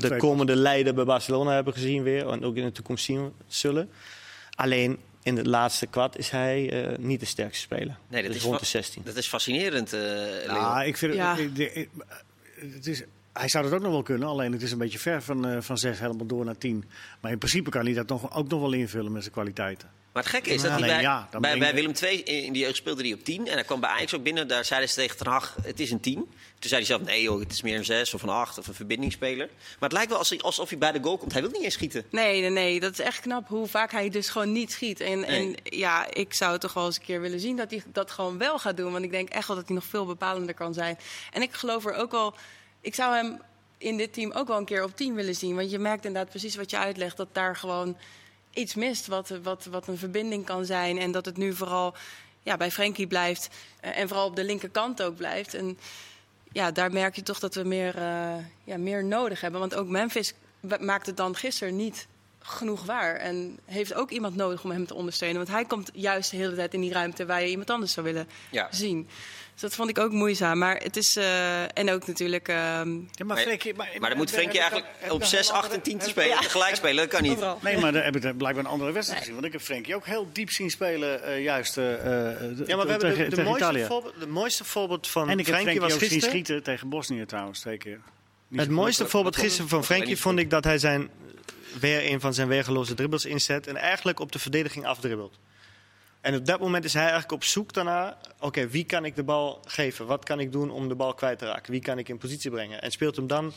de 0.00 0.16
komende 0.18 0.56
leider 0.56 0.94
bij 0.94 1.04
Barcelona 1.04 1.52
hebben 1.52 1.72
gezien 1.72 2.02
weer. 2.02 2.28
En 2.28 2.44
ook 2.44 2.56
in 2.56 2.64
de 2.64 2.72
toekomst 2.72 3.04
zien 3.04 3.32
zullen. 3.46 3.90
Alleen 4.54 4.98
in 5.22 5.36
het 5.36 5.46
laatste 5.46 5.86
kwart 5.86 6.18
is 6.18 6.30
hij 6.30 6.84
eh, 6.90 6.98
niet 6.98 7.20
de 7.20 7.26
sterkste 7.26 7.60
speler. 7.62 7.96
Nee, 8.08 8.22
dat 8.22 8.32
dus 8.32 8.40
is 8.40 8.46
rond 8.46 8.60
de 8.60 8.66
16. 8.66 9.02
Dat 9.04 9.16
is 9.16 9.26
fascinerend, 9.28 9.92
eh 9.92 10.00
Leo. 10.00 10.44
Ja, 10.54 10.82
ik 10.82 10.96
vind 10.96 11.14
Ja. 11.14 11.36
het, 11.36 11.88
het 12.74 12.86
is, 12.86 13.02
hij 13.38 13.48
zou 13.48 13.64
dat 13.64 13.72
ook 13.72 13.80
nog 13.80 13.92
wel 13.92 14.02
kunnen, 14.02 14.28
alleen 14.28 14.52
het 14.52 14.62
is 14.62 14.72
een 14.72 14.78
beetje 14.78 14.98
ver 14.98 15.22
van, 15.22 15.46
eh, 15.46 15.56
van 15.60 15.78
6 15.78 15.98
helemaal 15.98 16.26
door 16.26 16.44
naar 16.44 16.58
10. 16.58 16.84
Maar 17.20 17.32
in 17.32 17.38
principe 17.38 17.70
kan 17.70 17.84
hij 17.84 17.94
dat 17.94 18.08
nog, 18.08 18.36
ook 18.36 18.48
nog 18.48 18.60
wel 18.60 18.72
invullen 18.72 19.12
met 19.12 19.22
zijn 19.22 19.34
kwaliteiten. 19.34 19.90
Maar 20.16 20.24
het 20.24 20.34
gekke 20.34 20.50
is 20.50 20.62
dat 20.62 20.70
hij 20.70 20.80
bij, 20.80 21.00
ja, 21.00 21.28
bij, 21.40 21.74
Willem 21.74 21.92
II 22.02 22.22
in 22.22 22.52
die 22.52 22.62
jeugd 22.62 22.76
speelde 22.76 23.02
hij 23.02 23.12
op 23.12 23.24
10. 23.24 23.46
En 23.46 23.52
hij 23.52 23.64
kwam 23.64 23.80
bij 23.80 23.90
Ajax 23.90 24.14
ook 24.14 24.22
binnen. 24.22 24.48
Daar 24.48 24.64
zeiden 24.64 24.88
ze 24.88 24.94
tegen 24.94 25.16
Ten 25.16 25.26
Hag, 25.26 25.56
het 25.62 25.80
is 25.80 25.90
een 25.90 26.00
10. 26.00 26.14
Toen 26.14 26.28
zei 26.58 26.74
hij 26.74 26.84
zelf, 26.84 27.02
nee 27.02 27.22
joh, 27.22 27.40
het 27.40 27.52
is 27.52 27.62
meer 27.62 27.76
een 27.76 27.84
6 27.84 28.14
of 28.14 28.22
een 28.22 28.28
8 28.28 28.58
of 28.58 28.66
een 28.66 28.74
verbindingsspeler. 28.74 29.46
Maar 29.46 29.88
het 29.88 29.92
lijkt 29.92 30.10
wel 30.10 30.40
alsof 30.42 30.68
hij 30.68 30.78
bij 30.78 30.92
de 30.92 31.02
goal 31.02 31.18
komt. 31.18 31.32
Hij 31.32 31.42
wil 31.42 31.50
niet 31.50 31.62
eens 31.62 31.74
schieten. 31.74 32.04
Nee, 32.10 32.40
nee, 32.40 32.50
nee, 32.50 32.80
dat 32.80 32.92
is 32.92 33.00
echt 33.00 33.20
knap 33.20 33.48
hoe 33.48 33.66
vaak 33.66 33.92
hij 33.92 34.08
dus 34.08 34.28
gewoon 34.28 34.52
niet 34.52 34.72
schiet. 34.72 35.00
En, 35.00 35.20
Nee. 35.20 35.26
en 35.26 35.54
ja, 35.78 36.06
ik 36.12 36.34
zou 36.34 36.58
toch 36.58 36.72
wel 36.72 36.86
eens 36.86 36.96
een 36.96 37.04
keer 37.04 37.20
willen 37.20 37.40
zien 37.40 37.56
dat 37.56 37.70
hij 37.70 37.82
dat 37.92 38.10
gewoon 38.10 38.38
wel 38.38 38.58
gaat 38.58 38.76
doen. 38.76 38.92
Want 38.92 39.04
ik 39.04 39.10
denk 39.10 39.28
echt 39.28 39.46
wel 39.46 39.56
dat 39.56 39.66
hij 39.66 39.74
nog 39.74 39.84
veel 39.84 40.06
bepalender 40.06 40.54
kan 40.54 40.74
zijn. 40.74 40.98
En 41.32 41.42
ik 41.42 41.52
geloof 41.52 41.86
er 41.86 41.94
ook 41.94 42.10
wel, 42.10 42.34
ik 42.86 42.94
zou 42.94 43.14
hem 43.14 43.40
in 43.78 43.96
dit 43.96 44.12
team 44.12 44.32
ook 44.32 44.48
wel 44.48 44.56
een 44.56 44.64
keer 44.64 44.84
op 44.84 44.96
10 44.96 45.14
willen 45.14 45.34
zien. 45.34 45.54
Want 45.56 45.70
je 45.70 45.78
merkt 45.78 46.04
inderdaad 46.04 46.30
precies 46.30 46.56
wat 46.56 46.70
je 46.70 46.78
uitlegt, 46.78 47.16
dat 47.16 47.28
daar 47.32 47.56
gewoon 47.56 47.96
iets 48.52 48.74
mist 48.74 49.06
wat, 49.06 49.28
wat, 49.42 49.64
wat 49.64 49.88
een 49.88 49.98
verbinding 49.98 50.44
kan 50.44 50.64
zijn. 50.64 50.98
En 50.98 51.10
dat 51.10 51.24
het 51.24 51.36
nu 51.36 51.54
vooral 51.54 51.94
ja, 52.42 52.56
bij 52.56 52.70
Frenkie 52.70 53.06
blijft. 53.06 53.48
eh, 53.80 53.98
en 53.98 54.08
vooral 54.08 54.26
op 54.26 54.36
de 54.36 54.44
linkerkant 54.44 55.02
ook 55.02 55.16
blijft. 55.16 55.54
En 55.54 55.78
ja, 56.52 56.70
daar 56.70 56.92
merk 56.92 57.16
je 57.16 57.22
toch 57.22 57.38
dat 57.38 57.54
we 57.54 57.62
meer, 57.62 57.96
eh, 57.96 58.36
ja, 58.64 58.76
meer 58.76 59.04
nodig 59.04 59.40
hebben. 59.40 59.60
Want 59.60 59.74
ook 59.74 59.88
Memphis 59.88 60.34
maakt 60.80 61.06
het 61.06 61.16
dan 61.16 61.36
gisteren 61.36 61.76
niet 61.76 62.06
genoeg 62.46 62.84
waar. 62.84 63.14
En 63.14 63.58
heeft 63.64 63.94
ook 63.94 64.10
iemand 64.10 64.36
nodig 64.36 64.64
om 64.64 64.70
hem 64.70 64.86
te 64.86 64.94
ondersteunen. 64.94 65.36
Want 65.36 65.48
hij 65.48 65.64
komt 65.64 65.90
juist 65.92 66.30
de 66.30 66.36
hele 66.36 66.54
tijd 66.54 66.74
in 66.74 66.80
die 66.80 66.92
ruimte 66.92 67.26
waar 67.26 67.42
je 67.42 67.48
iemand 67.48 67.70
anders 67.70 67.92
zou 67.92 68.06
willen 68.06 68.28
Ja. 68.50 68.68
zien. 68.70 69.08
Dus 69.52 69.60
dat 69.64 69.74
vond 69.74 69.88
ik 69.90 69.98
ook 69.98 70.12
moeizaam. 70.12 70.58
Maar 70.58 70.76
het 70.76 70.96
is. 70.96 71.16
eh, 71.16 71.78
en 71.78 71.90
ook 71.90 72.06
natuurlijk. 72.06 72.48
ehm, 72.48 72.94
Ja, 73.10 73.24
Maar, 73.24 73.36
Frenkie- 73.36 73.74
maar 73.74 74.08
dan 74.08 74.16
moet 74.16 74.30
Frenkie 74.30 74.60
heb 74.60 74.70
eigenlijk 74.70 75.00
heb 75.02 75.12
op 75.12 75.20
ik 75.20 75.26
6, 75.26 75.48
een 75.48 75.54
8 75.54 75.64
en 75.64 75.70
andere- 75.70 75.82
10 75.90 75.98
te 75.98 76.04
heb- 76.04 76.12
spelen. 76.12 76.38
Tegelijk 76.38 76.74
spelen, 76.76 76.96
dat 76.96 77.08
kan 77.08 77.22
niet. 77.22 77.62
Nee, 77.62 77.78
maar 77.78 77.92
daar 77.92 78.04
heb 78.04 78.16
ik 78.16 78.20
blijkbaar 78.36 78.64
een 78.64 78.70
andere 78.70 78.92
wedstrijd 78.92 79.20
gezien. 79.20 79.34
Want 79.34 79.46
ik 79.46 79.52
heb 79.52 79.60
Frenkie 79.60 79.94
ook 79.94 80.06
heel 80.06 80.28
diep 80.32 80.50
zien 80.50 80.70
spelen, 80.70 81.22
eh, 81.22 81.42
juist 81.42 81.76
eh, 81.78 81.84
Ja, 81.84 81.96
maar 82.00 82.02
we 82.06 82.66
tegen, 82.66 82.76
hebben 82.76 83.00
de, 83.30 83.36
de, 83.36 83.42
mooiste 83.42 83.64
Italië. 83.64 83.84
voorbeeld, 83.84 84.14
de 84.20 84.26
mooiste 84.26 84.64
voorbeeld 84.64 85.08
van 85.08 85.28
En 85.28 85.38
ik 85.38 85.46
heb 85.46 85.54
Frenkie 85.54 85.80
was 85.80 85.92
ook 85.92 85.98
zien 85.98 86.08
gisteren. 86.08 86.30
schieten 86.30 86.62
tegen 86.62 86.88
Bosnië 86.88 87.24
trouwens, 87.26 87.60
twee 87.60 87.76
keer. 87.78 88.00
Niet 88.48 88.60
Het 88.60 88.70
mooiste 88.70 89.08
voorbeeld 89.08 89.36
gisteren 89.36 89.68
van 89.68 89.84
Frenkie 89.84 90.18
vond 90.18 90.38
ik 90.38 90.50
dat 90.50 90.64
hij 90.64 90.78
zijn, 90.78 91.10
weer 91.80 92.10
een 92.10 92.20
van 92.20 92.34
zijn 92.34 92.48
weergeloze 92.48 92.94
dribbles 92.94 93.24
inzet 93.24 93.66
en 93.66 93.76
eigenlijk 93.76 94.20
op 94.20 94.32
de 94.32 94.38
verdediging 94.38 94.86
afdribbelt. 94.86 95.38
En 96.20 96.34
op 96.34 96.46
dat 96.46 96.60
moment 96.60 96.84
is 96.84 96.92
hij 96.92 97.02
eigenlijk 97.02 97.32
op 97.32 97.44
zoek 97.44 97.72
daarna, 97.72 98.18
oké, 98.40 98.68
wie 98.68 98.84
kan 98.84 99.04
ik 99.04 99.16
de 99.16 99.22
bal 99.22 99.60
geven? 99.66 100.06
Wat 100.06 100.24
kan 100.24 100.40
ik 100.40 100.52
doen 100.52 100.70
om 100.70 100.88
de 100.88 100.94
bal 100.94 101.14
kwijt 101.14 101.38
te 101.38 101.46
raken? 101.46 101.72
Wie 101.72 101.80
kan 101.80 101.98
ik 101.98 102.08
in 102.08 102.18
positie 102.18 102.50
brengen? 102.50 102.82
En 102.82 102.90
speelt 102.90 103.16
hem 103.16 103.26
dan 103.26 103.52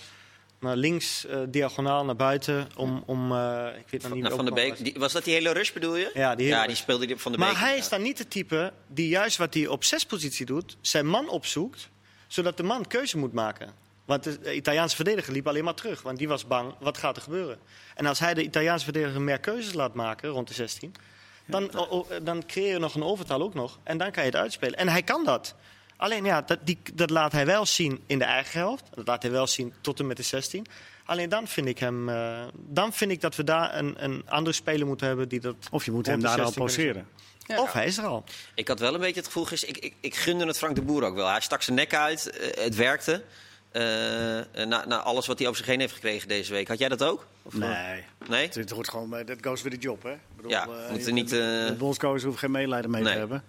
naar 0.60 0.76
links, 0.76 1.26
eh, 1.26 1.40
diagonaal 1.48 2.06
naar 2.06 2.16
buiten. 2.16 2.68
Om, 2.76 3.04
om 3.06 3.32
eh, 3.32 3.68
ik 3.78 3.90
weet 3.90 4.02
nog 4.02 4.14
niet 4.14 4.28
wie 4.28 4.36
van 4.36 4.46
de 4.46 4.52
Beek. 4.52 4.70
was. 4.70 4.80
Die, 4.80 4.96
was 4.98 5.12
dat 5.12 5.24
die 5.24 5.34
hele 5.34 5.52
rush 5.52 5.72
bedoel 5.72 5.96
je? 5.96 6.12
Ja, 6.14 6.36
die 6.36 6.46
hele 6.46 6.58
ja, 6.58 6.68
die 6.68 6.76
speelde 6.76 7.06
die 7.06 7.18
Van 7.18 7.32
de 7.32 7.38
Beek. 7.38 7.48
Maar 7.48 7.60
hij 7.60 7.78
is 7.78 7.90
dan 7.90 8.02
niet 8.02 8.18
de 8.18 8.28
type 8.28 8.74
die 8.88 9.08
juist 9.08 9.38
wat 9.38 9.54
hij 9.54 9.68
op 9.68 9.84
zes 9.84 10.06
positie 10.06 10.46
doet, 10.46 10.78
zijn 10.82 11.08
man 11.08 11.30
opzoekt, 11.30 11.90
zodat 12.28 12.58
de 12.58 12.64
man 12.64 12.88
keuze 12.88 13.18
moet 13.18 13.34
maken. 13.34 13.74
Want 14.10 14.24
de 14.44 14.56
Italiaanse 14.56 14.96
verdediger 14.96 15.34
liep 15.34 15.48
alleen 15.48 15.64
maar 15.64 15.74
terug, 15.74 16.02
want 16.02 16.18
die 16.18 16.28
was 16.28 16.48
bang, 16.48 16.74
wat 16.80 16.98
gaat 16.98 17.16
er 17.16 17.22
gebeuren? 17.22 17.60
En 17.96 18.06
als 18.06 18.20
hij 18.20 18.34
de 18.34 18.44
Italiaanse 18.44 18.84
verdediger 18.84 19.22
meer 19.22 19.40
keuzes 19.40 19.74
laat 19.74 19.94
maken 19.94 20.30
rond 20.30 20.48
de 20.48 20.54
16, 20.54 20.94
dan, 21.46 21.74
o- 21.76 21.88
o- 21.90 22.08
dan 22.24 22.46
creëer 22.46 22.74
je 22.74 22.80
nog 22.80 22.96
een 22.96 23.04
overtal 23.04 23.42
ook 23.42 23.54
nog. 23.54 23.80
En 23.84 23.98
dan 23.98 24.12
kan 24.12 24.24
je 24.24 24.30
het 24.30 24.40
uitspelen. 24.40 24.78
En 24.80 24.88
hij 24.88 25.04
kan 25.04 25.26
dat. 25.26 25.56
Alleen 25.98 26.26
ja, 26.26 26.42
dat, 26.42 26.60
die, 26.64 26.80
dat 26.94 27.10
laat 27.10 27.32
hij 27.32 27.46
wel 27.46 27.66
zien 27.66 28.04
in 28.08 28.20
de 28.20 28.26
eigen 28.26 28.60
helft. 28.60 28.84
Dat 28.96 29.08
laat 29.08 29.22
hij 29.22 29.32
wel 29.32 29.48
zien 29.48 29.74
tot 29.82 30.00
en 30.00 30.08
met 30.08 30.18
de 30.18 30.24
16. 30.24 30.66
Alleen 31.06 31.30
dan 31.30 31.48
vind 31.48 31.68
ik 31.68 31.80
hem. 31.80 32.10
eh, 32.10 32.44
dan 32.56 32.94
vind 32.94 33.12
ik 33.12 33.22
dat 33.22 33.36
we 33.36 33.44
daar 33.44 33.76
een, 33.78 34.04
een 34.04 34.24
andere 34.30 34.56
speler 34.56 34.88
moeten 34.88 35.08
hebben 35.08 35.30
die 35.30 35.40
dat. 35.40 35.56
Of 35.72 35.86
je 35.86 35.92
moet 35.92 36.06
hem 36.06 36.20
daar 36.22 36.30
al 36.40 36.52
16 36.52 36.54
kunnen 36.66 36.76
poseren. 36.76 37.08
Ja. 37.58 37.62
Of 37.62 37.72
hij 37.74 37.86
is 37.86 37.98
er 37.98 38.06
al. 38.06 38.24
Ik 38.56 38.68
had 38.68 38.80
wel 38.80 38.94
een 38.94 39.00
beetje 39.00 39.22
het 39.22 39.26
gevoel. 39.26 39.48
Ik, 39.52 39.78
ik, 39.78 39.94
ik 40.00 40.16
gunde 40.16 40.46
het 40.46 40.58
Frank 40.58 40.76
de 40.76 40.82
Boer 40.82 41.04
ook 41.04 41.16
wel. 41.16 41.28
Hij 41.30 41.42
stak 41.42 41.62
zijn 41.62 41.76
nek 41.76 41.94
uit. 41.94 42.30
eh, 42.30 42.64
het 42.64 42.76
werkte. 42.76 43.24
Eh, 43.72 43.82
na, 44.66 44.86
na 44.88 44.98
alles 45.02 45.28
wat 45.28 45.38
hij 45.40 45.48
over 45.48 45.60
zich 45.60 45.68
heen 45.68 45.80
heeft 45.80 45.94
gekregen 45.94 46.28
deze 46.28 46.52
week. 46.54 46.68
Had 46.68 46.80
jij 46.80 46.90
dat 46.90 47.04
ook? 47.04 47.28
Of, 47.44 47.54
eh, 47.54 47.60
Nee. 47.60 48.04
Nee? 48.28 48.46
Het, 48.46 48.56
het 48.56 48.70
hoort 48.70 48.90
gewoon, 48.90 49.10
dat 49.10 49.38
goes 49.42 49.62
with 49.62 49.72
the 49.74 49.80
job, 49.80 50.04
hè? 50.04 50.12
Ik 50.12 50.20
bedoel, 50.36 50.52
Ja, 50.52 50.64
eh, 50.68 50.92
moet 50.92 51.06
er 51.08 51.14
niet, 51.14 51.32
eh, 51.32 51.40
De 51.40 51.76
bondscoach 51.78 52.22
hoeft 52.24 52.40
geen 52.40 52.52
medelijden 52.52 52.92
mee 52.92 53.02
Nee. 53.04 53.14
te 53.14 53.20
hebben. 53.20 53.44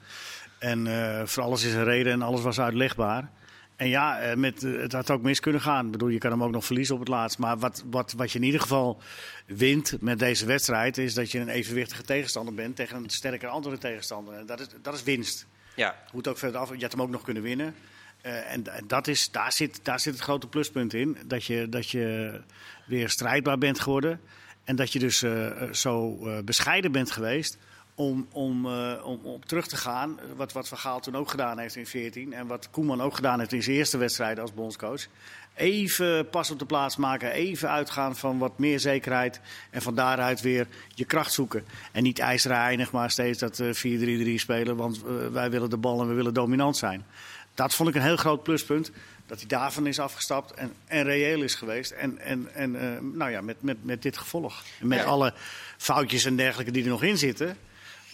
En 0.59 0.87
eh, 0.87 1.27
voor 1.27 1.43
alles 1.43 1.63
is 1.65 1.73
een 1.75 1.85
reden 1.85 2.13
en 2.13 2.23
alles 2.23 2.41
was 2.43 2.61
uitlegbaar. 2.61 3.31
En 3.77 3.89
ja, 3.89 4.21
eh, 4.21 4.37
met, 4.37 4.65
eh, 4.65 4.81
het 4.81 4.93
had 4.93 5.11
ook 5.11 5.23
mis 5.23 5.41
kunnen 5.41 5.61
gaan. 5.61 5.87
Ik 5.87 5.93
bedoel, 5.93 6.09
je 6.09 6.19
kan 6.19 6.31
hem 6.31 6.43
ook 6.43 6.51
nog 6.51 6.65
verliezen 6.65 6.95
op 6.95 7.01
het 7.01 7.09
laatst. 7.09 7.39
Maar 7.39 7.59
wat, 7.59 7.83
wat, 7.91 8.13
wat 8.17 8.33
je 8.33 8.39
in 8.39 8.45
ieder 8.45 8.61
geval 8.61 9.01
wint 9.47 9.97
met 10.01 10.19
deze 10.19 10.47
wedstrijd... 10.47 10.99
is 10.99 11.15
dat 11.15 11.31
je 11.31 11.39
een 11.39 11.49
evenwichtige 11.49 12.03
tegenstander 12.03 12.55
bent 12.55 12.77
tegen 12.77 12.97
een 12.97 13.11
sterker 13.11 13.49
andere 13.49 13.79
tegenstander. 13.79 14.35
En 14.35 14.47
dat 14.47 14.61
is, 14.61 14.67
dat 14.83 14.95
is 14.95 15.03
winst. 15.03 15.47
Ja. 15.77 15.97
Moet 16.13 16.29
ook 16.29 16.39
verder 16.39 16.61
af. 16.61 16.75
Je 16.77 16.83
had 16.83 16.93
hem 16.93 17.03
ook 17.03 17.11
nog 17.11 17.23
kunnen 17.23 17.43
winnen. 17.43 17.75
Eh, 18.23 18.53
en 18.53 18.65
dat 18.87 19.07
is, 19.07 19.31
daar, 19.31 19.53
zit, 19.53 19.81
daar 19.83 20.01
zit 20.01 20.13
het 20.13 20.23
grote 20.23 20.47
pluspunt 20.47 20.95
in. 20.95 21.17
Dat 21.27 21.45
je, 21.45 21.69
dat 21.69 21.91
je 21.91 22.41
weer 22.87 23.09
strijdbaar 23.09 23.59
bent 23.59 23.81
geworden. 23.81 24.21
En 24.65 24.77
dat 24.77 24.93
je 24.93 24.99
dus 24.99 25.23
eh, 25.23 25.47
eh, 25.47 25.73
zo 25.73 26.19
bescheiden 26.45 26.93
bent 26.93 27.11
geweest 27.11 27.59
om, 27.95 28.27
om, 28.33 28.67
om 29.03 29.21
op 29.23 29.45
terug 29.45 29.67
te 29.67 29.77
gaan. 29.77 30.19
Wat, 30.37 30.53
wat 30.53 30.69
Van 30.69 30.79
Gaal 30.79 31.01
toen 31.01 31.17
ook 31.17 31.31
gedaan 31.31 31.59
heeft 31.59 31.77
in 31.77 31.85
2014. 31.85 32.33
En 32.33 32.47
wat 32.47 32.71
Koeman 32.71 33.01
ook 33.03 33.15
gedaan 33.15 33.39
heeft 33.39 33.53
in 33.53 33.63
zijn 33.63 33.77
eerste 33.77 33.99
wedstrijd 33.99 34.39
als 34.39 34.55
bondscoach. 34.55 35.07
Even 35.55 36.29
pas 36.29 36.51
op 36.51 36.59
de 36.59 36.65
plaats 36.65 36.97
maken. 36.97 37.33
Even 37.33 37.71
uitgaan 37.71 38.17
van 38.17 38.39
wat 38.39 38.59
meer 38.59 38.81
zekerheid. 38.81 39.41
En 39.71 39.83
van 39.83 39.95
daaruit 39.95 40.41
weer 40.41 40.67
je 40.95 41.05
kracht 41.05 41.33
zoeken. 41.33 41.65
En 41.93 42.03
niet 42.03 42.19
ijzerheinig, 42.19 42.93
maar 42.93 43.11
steeds 43.11 43.39
dat 43.39 43.61
eh, 43.61 44.35
4-3-3 44.35 44.35
spelen. 44.35 44.77
Want 44.77 45.03
wij 45.33 45.51
willen 45.51 45.71
de 45.71 45.77
bal 45.77 46.01
en 46.01 46.09
we 46.09 46.15
willen 46.15 46.35
dominant 46.35 46.77
zijn. 46.77 47.05
Dat 47.55 47.75
vond 47.75 47.89
ik 47.89 47.95
een 47.95 48.03
heel 48.03 48.17
groot 48.17 48.43
pluspunt. 48.43 48.91
Dat 49.27 49.39
hij 49.39 49.49
daarvan 49.49 49.87
is 49.87 49.99
afgestapt 49.99 50.53
en, 50.55 50.73
en 50.87 51.03
reëel 51.03 51.43
is 51.43 51.55
geweest. 51.55 51.91
En, 51.91 52.19
en, 52.19 52.55
en 52.55 52.81
eh, 52.95 53.01
nou 53.01 53.31
ja, 53.31 53.41
met, 53.41 53.63
met, 53.63 53.85
met 53.85 54.03
dit 54.03 54.17
gevolg. 54.19 54.63
Met 54.81 54.99
Ja. 54.99 55.05
alle 55.05 55.35
foutjes 55.77 56.25
en 56.25 56.37
dergelijke 56.37 56.73
die 56.73 56.83
er 56.83 56.89
nog 56.89 57.03
in 57.03 57.19
zitten. 57.19 57.57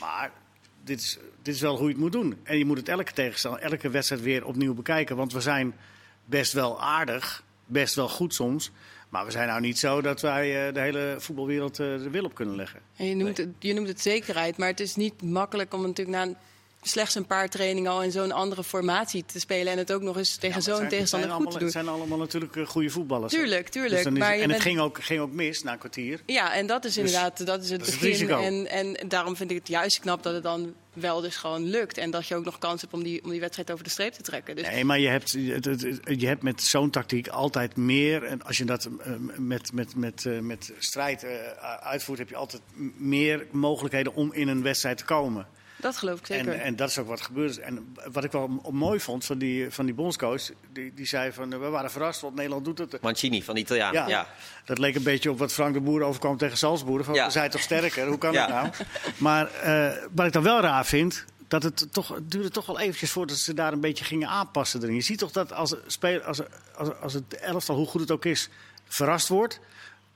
Maar 0.01 0.31
dit 0.85 1.01
is, 1.01 1.19
dit 1.43 1.55
is 1.55 1.61
wel 1.61 1.77
hoe 1.77 1.85
je 1.87 1.93
het 1.93 2.01
moet 2.03 2.13
doen. 2.13 2.39
En 2.43 2.59
je 2.59 2.65
moet 2.65 2.77
het 2.77 2.89
elke 2.89 3.13
tegenstander, 3.13 3.61
elke 3.61 3.91
wedstrijd 3.91 4.23
weer 4.23 4.45
opnieuw 4.45 4.75
bekijken. 4.75 5.17
Want 5.17 5.33
we 5.33 5.41
zijn 5.41 5.75
best 6.25 6.53
wel 6.53 6.83
aardig, 6.83 7.43
best 7.67 7.95
wel 7.95 8.09
goed 8.09 8.35
soms. 8.35 8.71
Maar 9.09 9.25
we 9.25 9.31
zijn 9.31 9.49
nou 9.49 9.61
niet 9.61 9.79
zo 9.79 10.01
dat 10.01 10.21
wij 10.21 10.67
eh, 10.69 10.75
de 10.75 10.81
hele 10.81 11.17
voetbalwereld 11.19 11.81
eh, 11.81 11.87
de 11.87 12.11
wil 12.11 12.25
op 12.25 12.35
kunnen 12.35 12.57
leggen. 12.57 12.81
En 12.97 13.07
je, 13.07 13.15
noemt 13.15 13.37
het, 13.37 13.49
je 13.59 13.75
noemt 13.75 13.89
het 13.89 14.01
zekerheid, 14.01 14.57
maar 14.57 14.69
het 14.69 14.81
is 14.81 14.97
niet 14.97 15.23
makkelijk 15.23 15.75
om 15.75 15.83
natuurlijk 15.83 16.17
na 16.17 16.23
een- 16.23 16.37
slechts 16.89 17.15
een 17.15 17.27
paar 17.27 17.49
trainingen 17.49 17.91
al 17.91 18.03
in 18.03 18.11
zo'n 18.13 18.33
andere 18.33 18.65
formatie 18.65 19.25
te 19.27 19.41
spelen. 19.41 19.73
En 19.73 19.79
het 19.79 19.93
ook 19.93 20.03
nog 20.03 20.17
eens 20.17 20.37
tegen 20.37 20.57
Ja, 20.57 20.61
zo'n 20.63 20.89
tegenstander 20.89 21.01
goed 21.01 21.09
zijn 21.09 21.21
te 21.21 21.29
allemaal, 21.35 21.53
doen. 21.53 21.63
Het 21.63 21.73
zijn 21.73 21.89
allemaal 21.89 22.19
natuurlijk 22.19 22.57
eh, 22.57 22.67
goede 22.67 22.91
voetballers. 22.91 23.33
Tuurlijk, 23.33 23.69
tuurlijk. 23.69 24.03
Dus 24.05 24.13
is- 24.13 24.19
maar 24.19 24.39
en 24.39 24.51
het 24.51 24.61
ging 24.61 24.79
ook, 24.81 25.03
ging 25.05 25.21
ook 25.21 25.33
mis 25.33 25.63
na 25.63 25.73
een 25.73 25.79
kwartier. 25.79 26.21
Ja, 26.27 26.55
en 26.55 26.67
dat 26.67 26.85
is 26.85 26.95
Dus 26.95 27.05
inderdaad 27.05 27.47
dat 27.47 27.63
is 27.63 27.71
het 27.71 27.79
dat 27.81 27.89
is 27.89 27.95
het 28.21 28.29
begin. 28.29 28.67
en, 28.67 28.71
en 28.99 29.09
daarom 29.09 29.37
vind 29.37 29.51
ik 29.51 29.57
het 29.57 29.69
juist 29.69 30.01
knap 30.01 30.23
dat 30.23 30.35
het 30.35 30.43
dan 30.43 30.75
wel 30.93 31.21
dus 31.21 31.37
gewoon 31.37 31.63
lukt. 31.65 31.99
En 31.99 32.11
dat 32.11 32.27
je 32.27 32.35
ook 32.35 32.45
nog 32.45 32.59
kans 32.59 32.81
hebt 32.81 32.93
om 32.93 33.03
die, 33.03 33.25
om 33.25 33.31
die 33.31 33.41
wedstrijd 33.41 33.71
over 33.71 33.85
de 33.85 33.91
streep 33.91 34.13
te 34.13 34.23
trekken. 34.23 34.57
Dus 34.57 34.67
Nee, 34.69 34.85
maar 34.85 34.99
je 34.99 35.09
hebt, 35.09 35.31
je 35.31 36.27
hebt 36.27 36.43
met 36.43 36.63
zo'n 36.63 36.91
tactiek 36.91 37.29
altijd 37.29 37.77
meer. 37.77 38.23
En 38.25 38.43
als 38.43 38.57
je 38.57 38.65
dat 38.65 38.85
eh, 38.85 39.13
met, 39.37 39.73
met, 39.73 39.97
met, 39.97 40.27
eh, 40.27 40.39
met 40.39 40.73
strijd 40.79 41.27
uitvoert, 41.81 42.19
heb 42.19 42.29
je 42.29 42.37
altijd 42.37 42.63
meer 42.97 43.47
mogelijkheden 43.51 44.15
om 44.15 44.33
in 44.33 44.49
een 44.49 44.63
wedstrijd 44.63 44.99
te 44.99 45.05
komen. 45.05 45.47
Dat 45.77 45.97
geloof 45.97 46.19
ik 46.19 46.27
zeker. 46.27 46.53
En, 46.53 46.61
en 46.61 46.77
dat 46.77 46.89
is 46.89 46.99
ook 46.99 47.07
wat 47.07 47.21
gebeurd 47.21 47.51
is. 47.51 47.59
En 47.59 47.97
wat 48.13 48.25
ik 48.25 48.33
wel 48.33 48.61
mooi 48.71 49.01
vond 49.01 49.25
van 49.25 49.39
die, 49.39 49.71
van 49.71 49.85
die 49.85 49.95
bondscoach, 49.95 50.43
die, 50.73 50.93
die 50.95 51.07
zei 51.07 51.33
van 51.33 51.53
eh, 51.53 51.59
we 51.59 51.69
waren 51.69 51.91
verrast, 51.91 52.21
want 52.21 52.35
Nederland 52.35 52.65
doet 52.65 52.79
het. 52.79 53.01
Mancini 53.01 53.43
van 53.43 53.55
de 53.55 53.61
Italiaan. 53.61 53.93
Ja. 53.93 54.09
Ja. 54.09 54.27
Dat 54.65 54.79
leek 54.79 54.95
een 54.95 55.03
beetje 55.03 55.31
op 55.31 55.39
wat 55.39 55.53
Frank 55.53 55.75
de 55.75 55.81
Boer 55.81 56.03
overkwam 56.03 56.37
tegen 56.37 56.57
Salzburg. 56.57 57.05
Van, 57.05 57.15
Ja. 57.15 57.25
We 57.25 57.31
zijn 57.31 57.51
toch 57.51 57.61
sterker, 57.61 58.07
hoe 58.07 58.19
kan 58.19 58.33
Ja. 58.33 58.47
dat 58.47 58.57
nou? 58.57 58.71
Maar 59.17 59.51
eh, 59.53 59.93
wat 60.15 60.27
ik 60.27 60.33
dan 60.33 60.43
wel 60.43 60.61
raar 60.61 60.87
vind, 60.87 61.25
dat 61.49 61.63
het, 61.63 61.93
toch, 61.93 62.09
het 62.09 62.31
duurde 62.31 62.51
toch 62.51 62.67
wel 62.67 62.79
eventjes 62.81 63.11
voordat 63.11 63.37
ze 63.37 63.55
daar 63.55 63.73
een 63.73 63.81
beetje 63.81 64.05
gingen 64.05 64.29
aanpassen 64.29 64.83
erin. 64.83 64.95
Je 64.95 65.01
ziet 65.01 65.19
toch 65.19 65.31
dat 65.33 65.53
als, 65.53 65.75
speel, 65.87 66.21
als, 66.21 66.41
als, 66.77 66.89
als 67.01 67.13
het 67.13 67.35
elftal, 67.37 67.77
hoe 67.77 67.87
goed 67.87 68.01
het 68.01 68.11
ook 68.11 68.25
is, 68.25 68.49
verrast 68.89 69.29
wordt... 69.29 69.61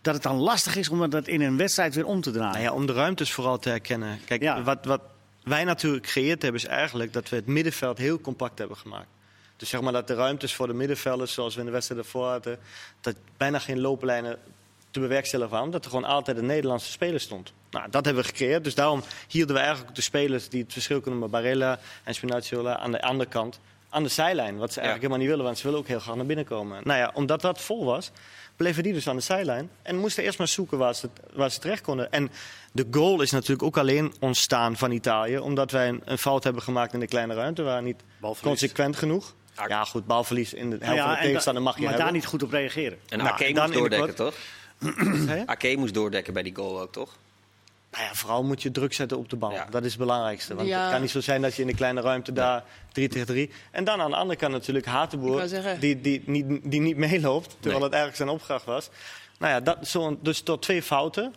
dat 0.03 0.14
het 0.14 0.23
dan 0.23 0.37
lastig 0.37 0.77
is 0.77 0.88
om 0.88 1.11
dat 1.11 1.27
in 1.29 1.40
een 1.40 1.57
wedstrijd 1.57 1.94
weer 1.94 2.07
om 2.07 2.20
te 2.20 2.31
draaien. 2.31 2.53
Nou 2.53 2.64
ja, 2.64 2.73
om 2.73 2.87
de 2.87 2.92
ruimtes 2.92 3.33
vooral 3.33 3.59
te 3.59 3.68
herkennen. 3.68 4.20
Kijk, 4.25 4.42
Ja. 4.42 4.62
wat, 4.62 4.85
wat 4.85 5.01
wij 5.50 5.64
natuurlijk 5.64 6.06
gecreëerd 6.06 6.42
hebben, 6.42 6.60
is 6.60 6.66
eigenlijk 6.66 7.12
dat 7.12 7.28
we 7.28 7.36
het 7.36 7.46
middenveld 7.46 7.98
heel 7.98 8.20
compact 8.20 8.58
hebben 8.58 8.76
gemaakt. 8.76 9.08
Dus 9.56 9.68
zeg 9.68 9.80
maar 9.80 9.92
dat 9.92 10.06
de 10.06 10.14
ruimtes 10.14 10.54
voor 10.54 10.66
de 10.66 10.74
middenvelders, 10.74 11.32
zoals 11.32 11.54
we 11.54 11.60
in 11.60 11.66
de 11.66 11.72
wedstrijd 11.72 12.00
ervoor 12.00 12.26
hadden, 12.26 12.58
dat 13.00 13.16
bijna 13.36 13.58
geen 13.58 13.80
looplijnen 13.80 14.38
te 14.90 15.00
bewerkstelligen 15.00 15.52
waren, 15.52 15.66
omdat 15.66 15.84
er 15.84 15.90
gewoon 15.90 16.08
altijd 16.08 16.36
een 16.36 16.46
Nederlandse 16.46 16.90
speler 16.90 17.20
stond. 17.20 17.52
Nou, 17.70 17.90
dat 17.90 18.04
hebben 18.04 18.22
we 18.22 18.28
gecreëerd. 18.28 18.64
Dus 18.64 18.74
daarom 18.74 19.02
hielden 19.28 19.54
we 19.54 19.60
eigenlijk 19.62 19.94
de 19.94 20.02
spelers 20.02 20.48
die 20.48 20.62
het 20.62 20.72
verschil 20.72 21.00
kunnen 21.00 21.20
maken, 21.20 21.42
Barella 21.42 21.78
en 22.04 22.14
Spinazzola, 22.14 22.78
aan 22.78 22.92
de 22.92 23.02
andere 23.02 23.30
kant, 23.30 23.60
aan 23.88 24.02
de 24.02 24.08
zijlijn. 24.08 24.56
Wat 24.56 24.72
ze 24.72 24.80
eigenlijk 24.80 25.00
helemaal 25.00 25.18
niet 25.18 25.28
willen, 25.28 25.44
want 25.44 25.58
ze 25.58 25.64
willen 25.64 25.78
ook 25.78 25.86
heel 25.86 26.00
graag 26.00 26.16
naar 26.16 26.26
binnen 26.26 26.44
komen. 26.44 26.80
Nou 26.84 26.98
ja, 26.98 27.10
omdat 27.14 27.40
dat 27.40 27.60
vol 27.60 27.84
was, 27.84 28.10
bleven 28.61 28.83
die 28.83 28.92
dus 28.92 29.09
aan 29.09 29.16
de 29.16 29.23
zijlijn. 29.23 29.70
En 29.83 29.96
moesten 29.96 30.25
eerst 30.25 30.38
maar 30.38 30.49
zoeken 30.49 30.79
waar 30.79 30.94
ze, 30.94 31.09
waar 31.33 31.51
ze 31.51 31.59
terecht 31.59 31.83
konden. 31.83 32.12
En 32.12 32.31
de 32.73 32.87
goal 32.90 33.20
is 33.23 33.31
natuurlijk 33.31 33.62
ook 33.62 33.79
alleen 33.79 34.14
ontstaan 34.20 34.77
van 34.77 34.90
Italië. 34.90 35.38
Omdat 35.38 35.70
wij 35.70 35.88
een, 35.88 36.03
een 36.05 36.18
fout 36.18 36.44
hebben 36.44 36.62
gemaakt 36.62 36.92
in 36.92 37.01
de 37.01 37.07
kleine 37.07 37.35
ruimte. 37.35 37.62
We 37.62 37.68
waren 37.68 37.85
niet 37.85 38.03
Balverlies. 38.20 38.59
consequent 38.59 38.96
genoeg. 38.96 39.35
Ja, 39.68 39.85
goed, 39.85 40.07
balverlies 40.07 40.55
in 40.55 40.70
de 40.70 40.77
helft 40.77 40.85
Nou 40.85 40.96
ja, 40.96 41.05
van 41.07 41.14
de 41.14 41.20
tegenstander 41.27 41.62
mag 41.62 41.75
je 41.75 41.81
maar 41.81 41.88
hebben. 41.88 42.07
daar 42.07 42.14
niet 42.16 42.27
goed 42.27 42.42
op 42.42 42.51
reageren. 42.51 42.99
En 43.09 43.18
Nou, 43.18 43.31
Ake 43.31 43.53
moest 43.53 43.73
doordekken, 43.73 44.14
toch? 44.14 44.35
Ake 45.46 45.75
moest 45.77 45.94
doordekken 45.94 46.33
bij 46.33 46.42
die 46.42 46.55
goal 46.57 46.81
ook, 46.81 46.92
toch? 46.92 47.16
Nou 47.92 48.05
ja, 48.05 48.14
vooral 48.14 48.42
moet 48.44 48.62
je 48.62 48.70
druk 48.70 48.92
zetten 48.92 49.18
op 49.18 49.31
de 49.31 49.37
bal. 49.37 49.53
Ja. 49.53 49.66
Dat 49.70 49.85
is 49.85 49.90
het 49.90 49.98
belangrijkste. 50.00 50.55
Want 50.55 50.68
Ja. 50.68 50.83
het 50.83 50.90
kan 50.92 51.00
niet 51.00 51.11
zo 51.11 51.20
zijn 51.20 51.42
dat 51.42 51.55
je 51.55 51.62
in 51.62 51.68
de 51.68 51.74
kleine 51.74 52.00
ruimte 52.00 52.33
daar 52.33 52.64
3 52.92 53.09
tegen 53.09 53.26
3... 53.26 53.50
En 53.70 53.85
dan 53.85 54.00
aan 54.00 54.11
de 54.11 54.16
andere 54.16 54.38
kant 54.38 54.53
natuurlijk 54.53 54.87
Hatenboer, 54.87 55.42
die, 55.81 56.00
die, 56.00 56.22
niet, 56.26 56.46
die 56.70 56.81
niet 56.81 56.96
meeloopt. 56.96 57.48
Terwijl 57.48 57.74
Nee. 57.74 57.83
het 57.83 57.92
eigenlijk 57.92 58.16
zijn 58.16 58.29
opdracht 58.29 58.64
was. 58.64 58.90
Nou 59.38 59.53
ja, 59.53 59.61
dat, 59.61 59.88
zo, 59.88 60.18
dus 60.22 60.44
door 60.44 60.59
twee 60.59 60.83
fouten 60.83 61.35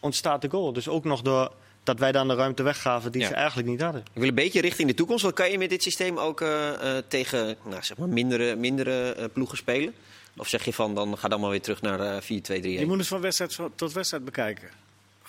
ontstaat 0.00 0.42
de 0.42 0.48
goal. 0.50 0.72
Dus 0.72 0.88
ook 0.88 1.04
nog 1.04 1.22
door 1.22 1.52
dat 1.84 1.98
wij 1.98 2.12
dan 2.12 2.28
de 2.28 2.34
ruimte 2.34 2.62
weggaven 2.62 3.12
die 3.12 3.20
Ja. 3.20 3.28
ze 3.28 3.34
eigenlijk 3.34 3.68
niet 3.68 3.80
hadden. 3.80 4.00
Ik 4.12 4.20
wil 4.20 4.28
een 4.28 4.34
beetje 4.34 4.60
richting 4.60 4.88
de 4.88 4.94
toekomst. 4.94 5.22
Wat 5.24 5.32
kan 5.34 5.50
je 5.50 5.58
met 5.58 5.70
dit 5.70 5.82
systeem 5.82 6.18
ook 6.18 6.40
eh, 6.40 6.96
eh, 6.96 7.04
tegen 7.08 7.56
nou, 7.64 7.82
zeg 7.82 7.96
maar 7.96 8.08
mindere, 8.08 8.56
mindere 8.56 9.12
eh, 9.12 9.24
ploegen 9.32 9.56
spelen? 9.56 9.94
Of 10.36 10.48
zeg 10.48 10.64
je 10.64 10.72
van, 10.72 10.94
dan 10.94 11.18
ga 11.18 11.28
dan 11.28 11.40
maar 11.40 11.50
weer 11.50 11.60
terug 11.62 11.82
naar 11.82 12.00
eh 12.00 12.20
4-2-3-1? 12.22 12.78
Je 12.80 12.86
moet 12.86 12.98
het 12.98 13.06
van 13.06 13.20
wedstrijd 13.20 13.58
tot 13.74 13.92
wedstrijd 13.92 14.24
bekijken. 14.24 14.68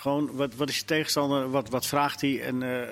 Gewoon, 0.04 0.30
wat, 0.36 0.54
wat 0.54 0.68
is 0.68 0.76
je 0.78 0.84
tegenstander, 0.84 1.50
wat, 1.50 1.68
wat 1.68 1.86
vraagt 1.86 2.20
hij 2.20 2.42
en 2.42 2.62
eh, 2.62 2.82
eh, 2.82 2.88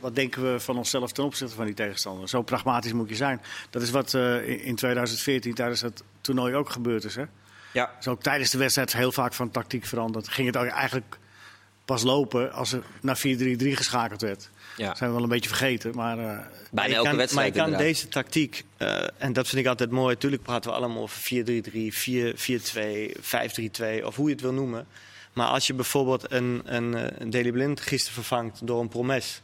wat 0.00 0.14
denken 0.14 0.52
we 0.52 0.60
van 0.60 0.76
onszelf 0.76 1.12
ten 1.12 1.24
opzichte 1.24 1.54
van 1.54 1.64
die 1.64 1.74
tegenstander. 1.74 2.28
Zo 2.28 2.42
pragmatisch 2.42 2.92
moet 2.92 3.08
je 3.08 3.14
zijn. 3.14 3.40
Dat 3.70 3.82
is 3.82 3.90
wat 3.90 4.14
eh, 4.14 4.48
in- 4.48 4.60
in 4.62 4.74
2014 4.76 5.54
tijdens 5.54 5.80
het 5.80 6.02
toernooi 6.20 6.54
ook 6.54 6.70
gebeurd 6.70 7.04
is. 7.04 7.14
Hè? 7.14 7.24
Ja, 7.72 7.90
Dus 7.96 8.08
ook 8.08 8.22
tijdens 8.22 8.50
de 8.50 8.58
wedstrijd 8.58 8.92
heel 8.92 9.12
vaak 9.12 9.32
van 9.34 9.50
tactiek 9.50 9.84
veranderd. 9.86 10.28
Ging 10.28 10.46
het 10.54 10.56
eigenlijk 10.70 11.18
pas 11.84 12.02
lopen 12.02 12.52
als 12.52 12.72
er 12.72 12.82
naar 13.00 13.16
4-3-3 13.18 13.20
geschakeld 13.76 14.20
werd. 14.20 14.50
ja. 14.76 14.86
Dat 14.88 14.96
zijn 14.98 15.08
we 15.10 15.14
wel 15.16 15.24
een 15.24 15.30
beetje 15.30 15.48
vergeten, 15.48 15.94
maar... 15.94 16.18
eh, 16.18 16.24
bijna 16.24 16.46
Maar 16.70 16.88
elke 16.88 17.08
kan, 17.08 17.16
wedstrijd 17.16 17.32
Maar 17.34 17.44
je 17.44 17.52
kan 17.52 17.62
inderdaad. 17.64 17.86
deze 17.94 18.08
tactiek, 18.08 18.64
en 19.18 19.32
dat 19.32 19.48
vind 19.48 19.60
ik 19.62 19.66
altijd 19.68 19.90
mooi. 19.90 20.14
Natuurlijk 20.14 20.42
praten 20.42 20.70
we 20.70 20.76
allemaal 20.76 21.02
over 21.02 21.20
4-3-3, 21.20 21.92
4-4-2, 21.92 23.16
5-3-2 24.00 24.04
of 24.04 24.16
hoe 24.16 24.26
je 24.28 24.32
het 24.32 24.40
wil 24.40 24.52
noemen. 24.52 24.86
Maar 25.36 25.46
als 25.46 25.66
je 25.66 25.74
bijvoorbeeld 25.74 26.32
een, 26.32 26.62
een, 26.64 26.94
eh, 26.94 27.04
een 27.18 27.30
Daily 27.30 27.50
Blind 27.52 27.80
gisteren 27.80 28.14
vervangt 28.14 28.66
door 28.66 28.80
een 28.80 28.88
Promes. 28.88 29.42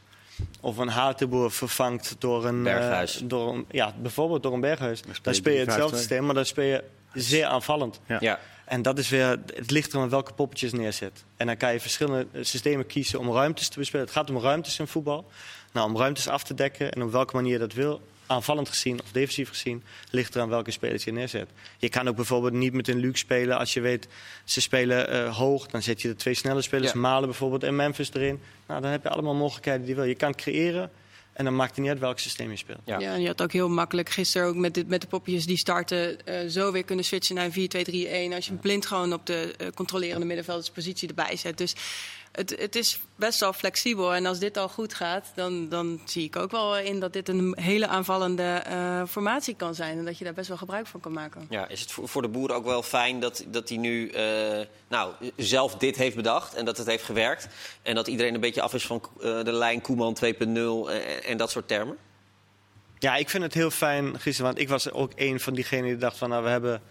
of 0.60 0.76
een 0.76 0.88
Hatenboer 0.88 1.50
vervangt 1.50 2.16
door 2.18 2.44
een... 2.46 2.56
eh, 2.56 2.62
Berghuis. 2.62 3.20
door 3.24 3.54
een, 3.54 3.64
ja, 3.70 3.94
bijvoorbeeld 4.02 4.42
door 4.42 4.52
een 4.52 4.60
Berghuis. 4.60 4.98
speel 4.98 5.14
Dan 5.22 5.34
speel 5.34 5.52
je 5.54 5.62
3-5-2. 5.64 5.66
hetzelfde 5.66 5.96
systeem, 5.96 6.24
maar 6.24 6.34
dan 6.34 6.46
speel 6.46 6.64
je 6.64 6.84
zeer 7.12 7.44
aanvallend. 7.44 8.00
Ja. 8.06 8.16
Ja. 8.20 8.38
En 8.64 8.82
dat 8.82 8.98
is 8.98 9.08
weer, 9.08 9.28
het 9.54 9.70
ligt 9.70 9.94
eraan 9.94 10.08
welke 10.08 10.32
poppetjes 10.32 10.70
je 10.70 10.76
neerzet. 10.76 11.24
En 11.36 11.46
dan 11.46 11.56
kan 11.56 11.72
je 11.72 11.80
verschillende 11.80 12.26
eh, 12.32 12.44
systemen 12.44 12.86
kiezen 12.86 13.18
om 13.18 13.32
ruimtes 13.32 13.68
te 13.68 13.78
bespelen. 13.78 14.04
Het 14.04 14.14
gaat 14.14 14.30
om 14.30 14.38
ruimtes 14.38 14.78
in 14.78 14.86
voetbal. 14.86 15.30
Nou, 15.72 15.88
om 15.90 15.96
ruimtes 15.96 16.28
af 16.28 16.42
te 16.44 16.54
dekken 16.54 16.92
en 16.92 17.02
op 17.02 17.12
welke 17.12 17.36
manier 17.36 17.52
je 17.52 17.58
dat 17.58 17.72
wil, 17.72 18.00
aanvallend 18.32 18.68
gezien 18.68 19.00
of 19.02 19.12
defensief 19.12 19.48
gezien, 19.48 19.82
ligt 20.10 20.34
eraan 20.34 20.48
welke 20.48 20.70
spelers 20.70 21.04
je 21.04 21.12
neerzet. 21.12 21.50
Je 21.78 21.88
kan 21.88 22.08
ook 22.08 22.16
bijvoorbeeld 22.16 22.52
niet 22.52 22.72
met 22.72 22.88
een 22.88 22.98
Luke 22.98 23.18
spelen 23.18 23.58
als 23.58 23.74
je 23.74 23.80
weet 23.80 24.08
ze 24.44 24.60
spelen 24.60 25.08
eh, 25.08 25.36
hoog. 25.36 25.66
Dan 25.66 25.82
zet 25.82 26.02
je 26.02 26.08
de 26.08 26.16
twee 26.16 26.34
snelle 26.34 26.62
spelers, 26.62 26.92
Ja. 26.92 26.98
Malen 26.98 27.28
bijvoorbeeld 27.28 27.62
en 27.62 27.76
Memphis 27.76 28.12
erin. 28.12 28.40
Nou, 28.66 28.80
dan 28.80 28.90
heb 28.90 29.02
je 29.02 29.08
allemaal 29.08 29.34
mogelijkheden 29.34 29.80
die 29.80 29.88
je 29.88 29.94
wil. 29.94 30.04
Je 30.04 30.14
kan 30.14 30.34
creëren 30.34 30.90
en 31.32 31.44
dan 31.44 31.56
maakt 31.56 31.70
het 31.70 31.78
niet 31.78 31.88
uit 31.88 31.98
welk 31.98 32.18
systeem 32.18 32.50
je 32.50 32.56
speelt. 32.56 32.80
Ja. 32.84 32.98
Ja. 32.98 33.14
en 33.14 33.20
je 33.20 33.26
had 33.26 33.42
ook 33.42 33.52
heel 33.52 33.68
makkelijk 33.68 34.10
gisteren 34.10 34.48
ook 34.48 34.54
met 34.54 34.74
de, 34.74 34.84
met 34.86 35.00
de 35.00 35.06
popjes 35.06 35.46
die 35.46 35.56
starten 35.56 36.26
eh, 36.26 36.48
zo 36.48 36.72
weer 36.72 36.84
kunnen 36.84 37.04
switchen 37.04 37.34
naar 37.34 37.48
een 37.52 38.30
4-2-3-1. 38.30 38.34
Als 38.34 38.46
je 38.46 38.52
blind 38.60 38.86
gewoon 38.86 39.12
op 39.12 39.26
de 39.26 39.54
eh, 39.58 39.66
controlerende 39.74 40.26
middenvelderspositie 40.26 41.08
erbij 41.08 41.36
zet. 41.36 41.58
Dus 41.58 41.74
het, 42.32 42.54
het 42.58 42.76
is 42.76 43.00
best 43.16 43.40
wel 43.40 43.52
flexibel. 43.52 44.14
En 44.14 44.26
als 44.26 44.38
dit 44.38 44.56
al 44.56 44.68
goed 44.68 44.94
gaat, 44.94 45.32
dan, 45.34 45.68
dan 45.68 46.00
zie 46.04 46.24
ik 46.24 46.36
ook 46.36 46.50
wel 46.50 46.78
in 46.78 47.00
dat 47.00 47.12
dit 47.12 47.28
een 47.28 47.56
hele 47.60 47.86
aanvallende 47.86 48.42
eh, 48.42 49.02
formatie 49.08 49.54
kan 49.54 49.74
zijn. 49.74 49.98
En 49.98 50.04
dat 50.04 50.18
je 50.18 50.24
daar 50.24 50.32
best 50.32 50.48
wel 50.48 50.56
gebruik 50.56 50.86
van 50.86 51.00
kan 51.00 51.12
maken. 51.12 51.46
Ja, 51.50 51.68
is 51.68 51.80
het 51.80 51.92
voor 51.92 52.08
voor 52.08 52.22
de 52.22 52.28
boer 52.28 52.52
ook 52.52 52.64
wel 52.64 52.82
fijn 52.82 53.20
dat, 53.20 53.44
dat 53.48 53.68
hij 53.68 53.78
nu 53.78 54.08
eh, 54.08 54.66
nou, 54.88 55.12
zelf 55.36 55.74
dit 55.74 55.96
heeft 55.96 56.16
bedacht 56.16 56.54
en 56.54 56.64
dat 56.64 56.76
het 56.76 56.86
heeft 56.86 57.04
gewerkt? 57.04 57.48
En 57.82 57.94
dat 57.94 58.06
iedereen 58.06 58.34
een 58.34 58.40
beetje 58.40 58.62
af 58.62 58.74
is 58.74 58.86
van 58.86 59.02
eh, 59.20 59.44
de 59.44 59.52
lijn 59.52 59.80
Koeman 59.80 60.16
2.0 60.24 60.28
en, 60.38 61.24
en 61.24 61.36
dat 61.36 61.50
soort 61.50 61.68
termen? 61.68 61.96
Ja, 62.98 63.16
ik 63.16 63.30
vind 63.30 63.42
het 63.42 63.54
heel 63.54 63.70
fijn 63.70 64.20
gisteren, 64.20 64.50
want 64.50 64.62
ik 64.62 64.68
was 64.68 64.90
ook 64.90 65.12
een 65.14 65.40
van 65.40 65.54
diegenen 65.54 65.84
die 65.84 65.96
dacht 65.96 66.16
van 66.16 66.28
nou, 66.28 66.44
we 66.44 66.50
hebben 66.50 66.82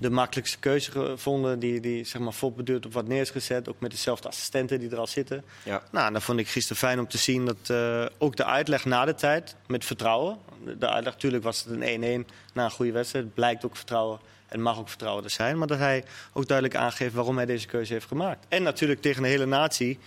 de 0.00 0.10
makkelijkste 0.10 0.58
keuze 0.58 0.90
gevonden, 0.90 1.58
die, 1.58 1.80
die 1.80 2.04
zeg 2.04 2.20
maar 2.22 2.34
op 2.42 2.92
wat 2.92 3.06
neer 3.06 3.20
is 3.20 3.30
gezet, 3.30 3.68
ook 3.68 3.80
met 3.80 3.90
dezelfde 3.90 4.28
assistenten 4.28 4.80
die 4.80 4.90
er 4.90 4.98
al 4.98 5.06
zitten. 5.06 5.44
Ja. 5.62 5.82
Nou, 5.90 6.12
dan 6.12 6.22
vond 6.22 6.38
ik 6.38 6.48
gisteren 6.48 6.76
fijn 6.76 6.98
om 6.98 7.08
te 7.08 7.18
zien 7.18 7.46
dat 7.46 7.56
eh, 7.66 8.06
ook 8.18 8.36
de 8.36 8.44
uitleg 8.44 8.84
na 8.84 9.04
de 9.04 9.14
tijd, 9.14 9.56
met 9.66 9.84
vertrouwen. 9.84 10.38
De 10.78 10.88
uitleg, 10.88 11.12
natuurlijk 11.12 11.44
was 11.44 11.64
het 11.64 11.80
een 11.80 12.24
1-1 12.26 12.30
na 12.52 12.64
een 12.64 12.70
goede 12.70 12.92
wedstrijd. 12.92 13.24
Het 13.24 13.34
blijkt 13.34 13.64
ook 13.64 13.76
vertrouwen 13.76 14.20
en 14.48 14.62
mag 14.62 14.78
ook 14.78 14.88
vertrouwen 14.88 15.24
er 15.24 15.30
zijn. 15.30 15.58
Maar 15.58 15.66
dat 15.66 15.78
hij 15.78 16.04
ook 16.32 16.46
duidelijk 16.46 16.78
aangeeft 16.78 17.14
waarom 17.14 17.36
hij 17.36 17.46
deze 17.46 17.66
keuze 17.66 17.92
heeft 17.92 18.06
gemaakt. 18.06 18.46
En 18.48 18.62
natuurlijk 18.62 19.00
tegen 19.00 19.22
de 19.22 19.28
hele 19.28 19.46
natie. 19.46 19.98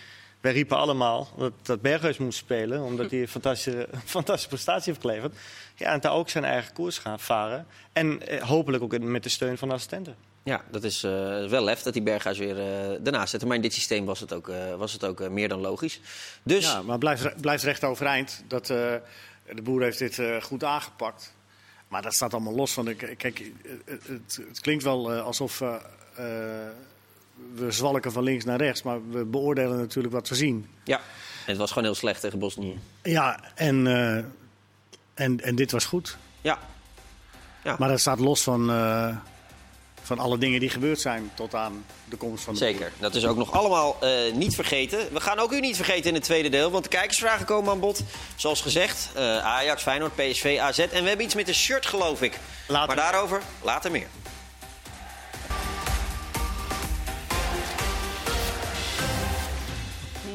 Wij 0.41 0.51
riepen 0.51 0.77
allemaal 0.77 1.27
dat, 1.37 1.51
dat 1.61 1.81
Berghuis 1.81 2.17
moest 2.17 2.37
spelen, 2.37 2.81
omdat 2.81 3.11
hij 3.11 3.21
een 3.21 3.27
fantastische, 3.27 3.87
fantastische 4.05 4.49
prestatie 4.49 4.91
heeft 4.91 5.01
geleverd. 5.05 5.35
Ja, 5.75 5.91
en 5.93 5.99
daar 5.99 6.11
ook 6.13 6.29
zijn 6.29 6.43
eigen 6.43 6.73
koers 6.73 6.97
gaan 6.97 7.19
varen. 7.19 7.67
En 7.93 8.27
eh, 8.27 8.41
hopelijk 8.43 8.83
ook 8.83 8.99
met 8.99 9.23
de 9.23 9.29
steun 9.29 9.57
van 9.57 9.67
de 9.67 9.73
assistenten. 9.73 10.15
Ja, 10.43 10.63
dat 10.71 10.83
is 10.83 11.03
eh, 11.03 11.11
wel 11.45 11.63
lef 11.63 11.81
dat 11.81 11.93
die 11.93 12.01
Berghuis 12.01 12.37
weer 12.37 12.59
eh 12.59 12.97
daarnaast 12.99 13.29
zet. 13.31 13.45
Maar 13.45 13.55
in 13.55 13.61
dit 13.61 13.73
systeem 13.73 14.05
was 14.05 14.19
het 14.19 14.33
ook, 14.33 14.49
eh, 14.49 14.75
was 14.75 14.93
het 14.93 15.03
ook 15.05 15.29
meer 15.29 15.49
dan 15.49 15.59
logisch. 15.59 15.99
Dus 16.43 16.65
Ja, 16.65 16.81
maar 16.81 16.97
blijft, 16.97 17.41
blijft 17.41 17.63
recht 17.63 17.83
overeind. 17.83 18.43
Dat, 18.47 18.69
eh, 18.69 18.77
de 19.55 19.61
boer 19.61 19.81
heeft 19.81 19.99
dit 19.99 20.19
eh, 20.19 20.41
goed 20.41 20.63
aangepakt. 20.63 21.33
Maar 21.87 22.01
dat 22.01 22.13
staat 22.13 22.33
allemaal 22.33 22.55
los 22.55 22.73
van. 22.73 22.85
de- 22.85 22.95
Kijk, 22.95 23.51
het, 23.85 24.39
het 24.47 24.59
klinkt 24.61 24.83
wel 24.83 25.11
eh, 25.13 25.23
alsof 25.25 25.61
eh, 25.61 25.75
eh, 26.15 26.25
we 27.55 27.71
zwalken 27.71 28.11
van 28.11 28.23
links 28.23 28.45
naar 28.45 28.57
rechts. 28.57 28.83
Maar 28.83 29.09
we 29.09 29.25
beoordelen 29.25 29.77
natuurlijk 29.77 30.13
wat 30.13 30.29
we 30.29 30.35
zien. 30.35 30.69
ja, 30.83 31.01
het 31.45 31.57
was 31.57 31.69
gewoon 31.69 31.83
heel 31.83 31.95
slecht 31.95 32.21
tegen 32.21 32.39
Bosnië. 32.39 32.79
Ja, 33.03 33.39
en, 33.55 33.87
eh, 33.87 34.23
en, 35.25 35.41
en 35.41 35.55
dit 35.55 35.71
was 35.71 35.85
goed. 35.85 36.17
Ja, 36.41 37.75
Maar 37.77 37.89
dat 37.89 37.99
staat 37.99 38.19
los 38.19 38.43
van, 38.43 38.69
eh, 38.71 39.15
van 40.01 40.19
alle 40.19 40.37
dingen 40.37 40.59
die 40.59 40.69
gebeurd 40.69 40.99
zijn 40.99 41.31
tot 41.33 41.55
aan 41.55 41.85
de 42.05 42.15
komst 42.15 42.43
van 42.43 42.53
de 42.53 42.59
zeker. 42.59 42.91
Dat 42.99 43.15
is 43.15 43.25
ook 43.25 43.37
nog 43.37 43.51
allemaal 43.51 43.97
eh, 44.01 44.33
niet 44.33 44.55
vergeten. 44.55 45.13
We 45.13 45.19
gaan 45.19 45.39
ook 45.39 45.51
u 45.51 45.59
niet 45.59 45.75
vergeten 45.75 46.05
in 46.05 46.13
het 46.13 46.23
tweede 46.23 46.49
deel. 46.49 46.71
Want 46.71 46.83
de 46.83 46.89
kijkersvragen 46.89 47.45
komen 47.45 47.71
aan 47.71 47.79
bod. 47.79 48.03
Zoals 48.35 48.61
gezegd, 48.61 49.09
Ajax, 49.43 49.81
Feyenoord, 49.81 50.15
PSV, 50.15 50.57
AZ. 50.61 50.79
En 50.79 51.01
we 51.01 51.07
hebben 51.07 51.25
iets 51.25 51.35
met 51.35 51.47
een 51.47 51.53
shirt, 51.53 51.85
geloof 51.85 52.21
ik. 52.21 52.39
Later. 52.67 52.87
Maar 52.87 53.11
daarover 53.11 53.41
later 53.61 53.91
meer. 53.91 54.07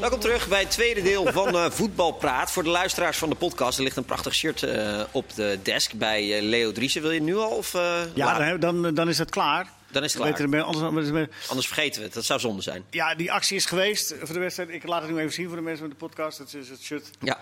Welkom 0.02 0.20
terug 0.20 0.48
bij 0.48 0.60
het 0.60 0.70
tweede 0.70 1.02
deel 1.02 1.32
van 1.32 1.48
eh, 1.48 1.70
Voetbalpraat. 1.70 2.50
Voor 2.50 2.62
de 2.62 2.68
luisteraars 2.68 3.18
van 3.18 3.28
de 3.28 3.34
podcast, 3.34 3.78
er 3.78 3.84
ligt 3.84 3.96
een 3.96 4.04
prachtig 4.04 4.34
shirt 4.34 4.62
eh, 4.62 5.02
op 5.10 5.34
de 5.34 5.58
desk 5.62 5.92
bij 5.92 6.36
eh, 6.36 6.42
Leo 6.42 6.72
Driessen. 6.72 7.02
Wil 7.02 7.10
je 7.10 7.16
het 7.16 7.26
nu 7.26 7.36
al? 7.36 7.50
Of, 7.50 7.72
Ja, 8.14 8.56
dan, 8.56 8.82
dan, 8.82 8.94
dan 8.94 9.08
is 9.08 9.18
het 9.18 9.30
klaar. 9.30 9.70
Dan 9.90 10.04
is 10.04 10.12
het 10.14 10.22
klaar. 10.22 10.48
mensen- 10.48 10.82
anders, 10.84 11.30
anders- 11.48 11.66
vergeten 11.66 12.00
we 12.00 12.06
het. 12.06 12.14
Dat 12.14 12.24
zou 12.24 12.40
zonde 12.40 12.62
zijn. 12.62 12.84
Ja, 12.90 13.14
die 13.14 13.32
actie 13.32 13.56
is 13.56 13.64
geweest 13.66 14.14
voor 14.18 14.34
de 14.34 14.40
wedstrijd. 14.40 14.68
Ik 14.68 14.86
laat 14.86 15.02
het 15.02 15.10
nu 15.10 15.18
even 15.18 15.32
zien 15.32 15.46
voor 15.46 15.56
de 15.56 15.62
mensen 15.62 15.88
met 15.88 15.98
de 15.98 16.06
podcast. 16.06 16.38
Het 16.38 16.54
is 16.54 16.68
het 16.68 16.82
shirt 16.82 17.10
Ja, 17.20 17.38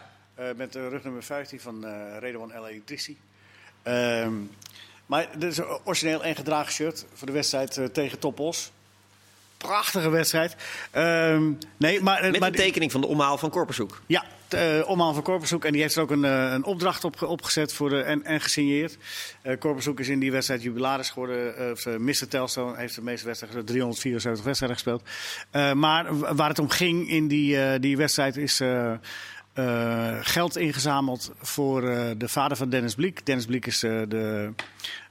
met 0.56 0.72
de 0.72 0.88
rugnummer 0.88 1.22
15 1.22 1.60
van 1.60 1.84
eh 1.84 2.18
Redouan 2.18 2.52
Idrissi. 2.72 3.18
Ehm 3.82 4.32
maar 5.06 5.28
dit 5.38 5.50
is 5.50 5.58
een 5.58 5.78
origineel 5.84 6.24
en 6.24 6.36
gedragen 6.36 6.72
shirt 6.72 7.04
voor 7.14 7.26
de 7.26 7.32
wedstrijd 7.32 7.80
tegen 7.92 8.18
Topos. 8.18 8.70
Prachtige 9.68 10.10
wedstrijd. 10.10 10.56
Ehm, 10.90 11.50
nee, 11.76 12.00
maar, 12.02 12.30
met 12.30 12.38
maar 12.40 12.48
een 12.48 12.54
tekening 12.54 12.92
van 12.92 13.00
de 13.00 13.06
omhaal 13.06 13.38
van 13.38 13.50
Korpershoek. 13.50 14.00
ja, 14.06 14.24
eh 14.48 14.80
omhaal 14.88 15.14
van 15.14 15.22
Korpershoek. 15.22 15.64
En 15.64 15.72
die 15.72 15.80
heeft 15.80 15.96
er 15.96 16.02
ook 16.02 16.10
een, 16.10 16.24
eh, 16.24 16.52
een 16.52 16.64
opdracht 16.64 17.04
op, 17.04 17.22
opgezet 17.22 17.72
voor 17.72 17.88
de, 17.88 18.00
en, 18.00 18.24
en 18.24 18.40
gesigneerd. 18.40 18.96
Eh 19.42 19.58
Korpershoek 19.58 20.00
is 20.00 20.08
in 20.08 20.18
die 20.20 20.32
wedstrijd 20.32 20.62
jubilaris 20.62 21.10
geworden. 21.10 21.56
eh, 21.56 21.70
eh, 21.94 22.00
Mr. 22.00 22.28
Telstar 22.28 22.76
heeft 22.76 22.94
de 22.94 23.02
meeste 23.02 23.26
wedstrijden, 23.26 23.64
374 23.64 24.44
wedstrijden 24.44 24.76
gespeeld. 24.78 25.02
Eh, 25.50 25.72
maar 25.72 26.34
waar 26.36 26.48
het 26.48 26.58
om 26.58 26.68
ging 26.68 27.08
in 27.10 27.28
die, 27.28 27.62
eh, 27.62 27.80
die 27.80 27.96
wedstrijd 27.96 28.36
is... 28.36 28.60
eh, 28.60 28.92
eh, 29.54 30.16
geld 30.20 30.56
ingezameld 30.56 31.32
voor 31.40 31.88
eh, 31.88 32.10
de 32.16 32.28
vader 32.28 32.56
van 32.56 32.68
Dennis 32.70 32.94
Bliek. 32.94 33.26
Dennis 33.26 33.46
Bliek 33.46 33.66
is 33.66 33.82
eh, 33.82 34.00
de, 34.08 34.52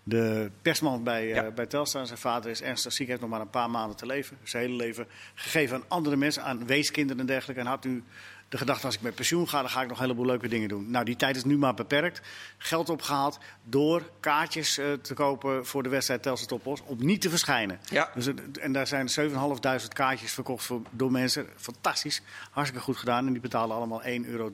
de 0.10 0.52
persman 0.62 1.04
bij, 1.04 1.34
eh, 1.34 1.54
bij 1.54 1.66
Telstar. 1.66 2.06
Zijn 2.06 2.20
vader 2.20 2.52
is 2.52 2.62
ernstig 2.62 2.94
ziek, 2.94 3.08
heeft 3.08 3.22
nog 3.22 3.30
maar 3.30 3.42
een 3.42 3.50
paar 3.50 3.70
maanden 3.70 3.98
te 3.98 4.06
leven. 4.06 4.38
Zijn 4.44 4.64
hele 4.64 4.76
leven 4.76 5.08
gegeven 5.34 5.76
aan 5.76 5.84
andere 5.88 6.16
mensen, 6.16 6.44
aan 6.44 6.66
weeskinderen 6.66 7.22
en 7.22 7.28
dergelijke. 7.28 7.62
En 7.62 7.68
had 7.68 7.84
nu 7.84 8.04
de 8.50 8.58
gedachte, 8.58 8.86
als 8.86 8.96
ik 8.96 9.02
met 9.02 9.16
pensioen 9.16 9.50
ga, 9.50 9.62
dan 9.62 9.70
ga 9.70 9.82
ik 9.82 9.88
nog 9.88 9.98
een 9.98 10.04
heleboel 10.04 10.26
leuke 10.26 10.48
dingen 10.48 10.70
doen. 10.70 10.92
Nou, 10.92 11.06
die 11.06 11.16
tijd 11.16 11.36
is 11.36 11.44
nu 11.44 11.58
maar 11.58 11.74
beperkt. 11.74 12.22
Geld 12.58 12.90
opgehaald 12.90 13.38
door 13.64 14.10
kaartjes 14.20 14.78
eh, 14.78 14.94
te 14.94 15.14
kopen 15.14 15.66
voor 15.66 15.84
de 15.84 15.90
wedstrijd 15.90 16.22
Telstar 16.24 16.48
Topos. 16.48 16.82
Om 16.86 17.06
niet 17.06 17.22
te 17.22 17.30
verschijnen. 17.30 17.80
Ja. 17.90 18.12
Dus, 18.16 18.28
en 18.62 18.72
daar 18.72 18.88
zijn 18.88 19.10
7.500 19.20 19.88
kaartjes 19.94 20.32
verkocht 20.32 20.66
voor, 20.66 20.82
door 20.90 21.12
mensen. 21.12 21.48
Fantastisch. 21.56 22.22
Hartstikke 22.52 22.86
goed 22.86 22.98
gedaan. 22.98 23.26
En 23.26 23.32
die 23.32 23.42
betalen 23.42 23.76
allemaal 23.76 24.02
1,63 24.04 24.10
euro. 24.28 24.52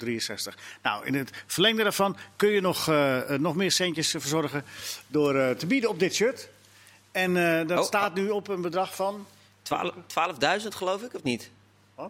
Nou, 0.82 1.06
in 1.06 1.14
het 1.14 1.44
verlengde 1.46 1.84
daarvan 1.84 2.18
kun 2.36 2.50
je 2.50 2.62
nog, 2.62 2.88
eh, 2.88 3.34
eh, 3.34 3.40
nog 3.40 3.56
meer 3.56 3.72
centjes 3.72 4.10
verzorgen 4.10 4.64
door 5.08 5.56
te 5.56 5.66
bieden 5.66 5.90
op 5.90 6.00
dit 6.00 6.16
shirt. 6.16 6.50
En 7.12 7.34
dat 7.68 7.80
Oh. 7.80 7.86
staat 7.86 8.14
nu 8.14 8.30
op 8.30 8.48
een 8.48 8.62
bedrag 8.62 8.96
van 8.96 9.26
12 9.62 9.94
12.000 10.08 10.76
geloof 10.76 11.02
ik, 11.02 11.14
of 11.14 11.24
niet? 11.24 11.52
Oh, 11.96 12.06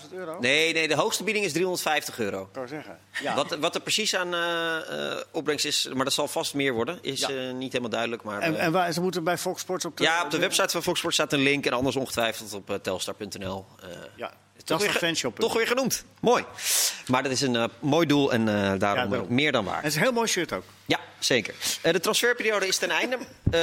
12.000 0.00 0.12
euro. 0.12 0.38
Nee, 0.40 0.72
nee, 0.72 0.88
de 0.88 0.94
hoogste 0.94 1.24
bieding 1.24 1.44
is 1.44 1.52
350 1.52 2.18
euro. 2.18 2.42
Ik 2.42 2.48
zou 2.54 2.68
zeggen. 2.68 2.98
Ja. 3.22 3.34
Wat, 3.34 3.56
wat 3.58 3.74
er 3.74 3.80
precies 3.80 4.16
aan 4.16 4.34
eh, 4.34 5.10
eh, 5.12 5.18
opbrengst 5.30 5.64
is, 5.64 5.88
maar 5.94 6.04
dat 6.04 6.12
zal 6.14 6.28
vast 6.28 6.54
meer 6.54 6.72
worden, 6.72 6.98
is 7.02 7.20
Ja. 7.20 7.28
eh, 7.28 7.52
niet 7.52 7.68
helemaal 7.72 7.90
duidelijk. 7.90 8.22
Maar, 8.22 8.40
En, 8.40 8.56
en 8.58 8.72
waar, 8.72 8.92
ze 8.92 9.00
moeten 9.00 9.24
bij 9.24 9.38
Fox 9.38 9.60
Sports 9.60 9.84
op 9.84 9.96
de, 9.96 10.02
ja, 10.02 10.24
op 10.24 10.30
de 10.30 10.38
website 10.38 10.68
van 10.68 10.82
Fox 10.82 10.98
Sports 10.98 11.16
staat 11.16 11.32
een 11.32 11.42
link 11.42 11.66
en 11.66 11.72
anders 11.72 11.96
ongetwijfeld 11.96 12.52
op 12.54 12.78
telstar.nl. 12.82 13.66
Ja, 14.16 14.32
Fanshop. 14.78 15.38
toch 15.38 15.52
weer 15.54 15.66
genoemd. 15.66 16.04
Mooi. 16.20 16.44
Maar 17.06 17.22
dat 17.22 17.32
is 17.32 17.40
een 17.40 17.56
eh, 17.56 17.64
mooi 17.78 18.06
doel 18.06 18.32
en 18.32 18.48
eh, 18.48 18.54
daarom 18.54 18.80
Ja, 18.80 19.04
eh, 19.04 19.10
daarom. 19.10 19.34
meer 19.34 19.52
dan 19.52 19.64
waar. 19.64 19.76
Het 19.76 19.86
is 19.86 19.94
een 19.94 20.02
heel 20.02 20.12
mooi 20.12 20.28
shirt 20.28 20.52
ook. 20.52 20.64
Ja, 20.86 21.00
zeker. 21.18 21.54
Eh, 21.82 21.92
de 21.92 22.00
transferperiode 22.00 22.66
is 22.66 22.76
ten 22.76 22.90
einde. 22.90 23.18
Eh, 23.50 23.60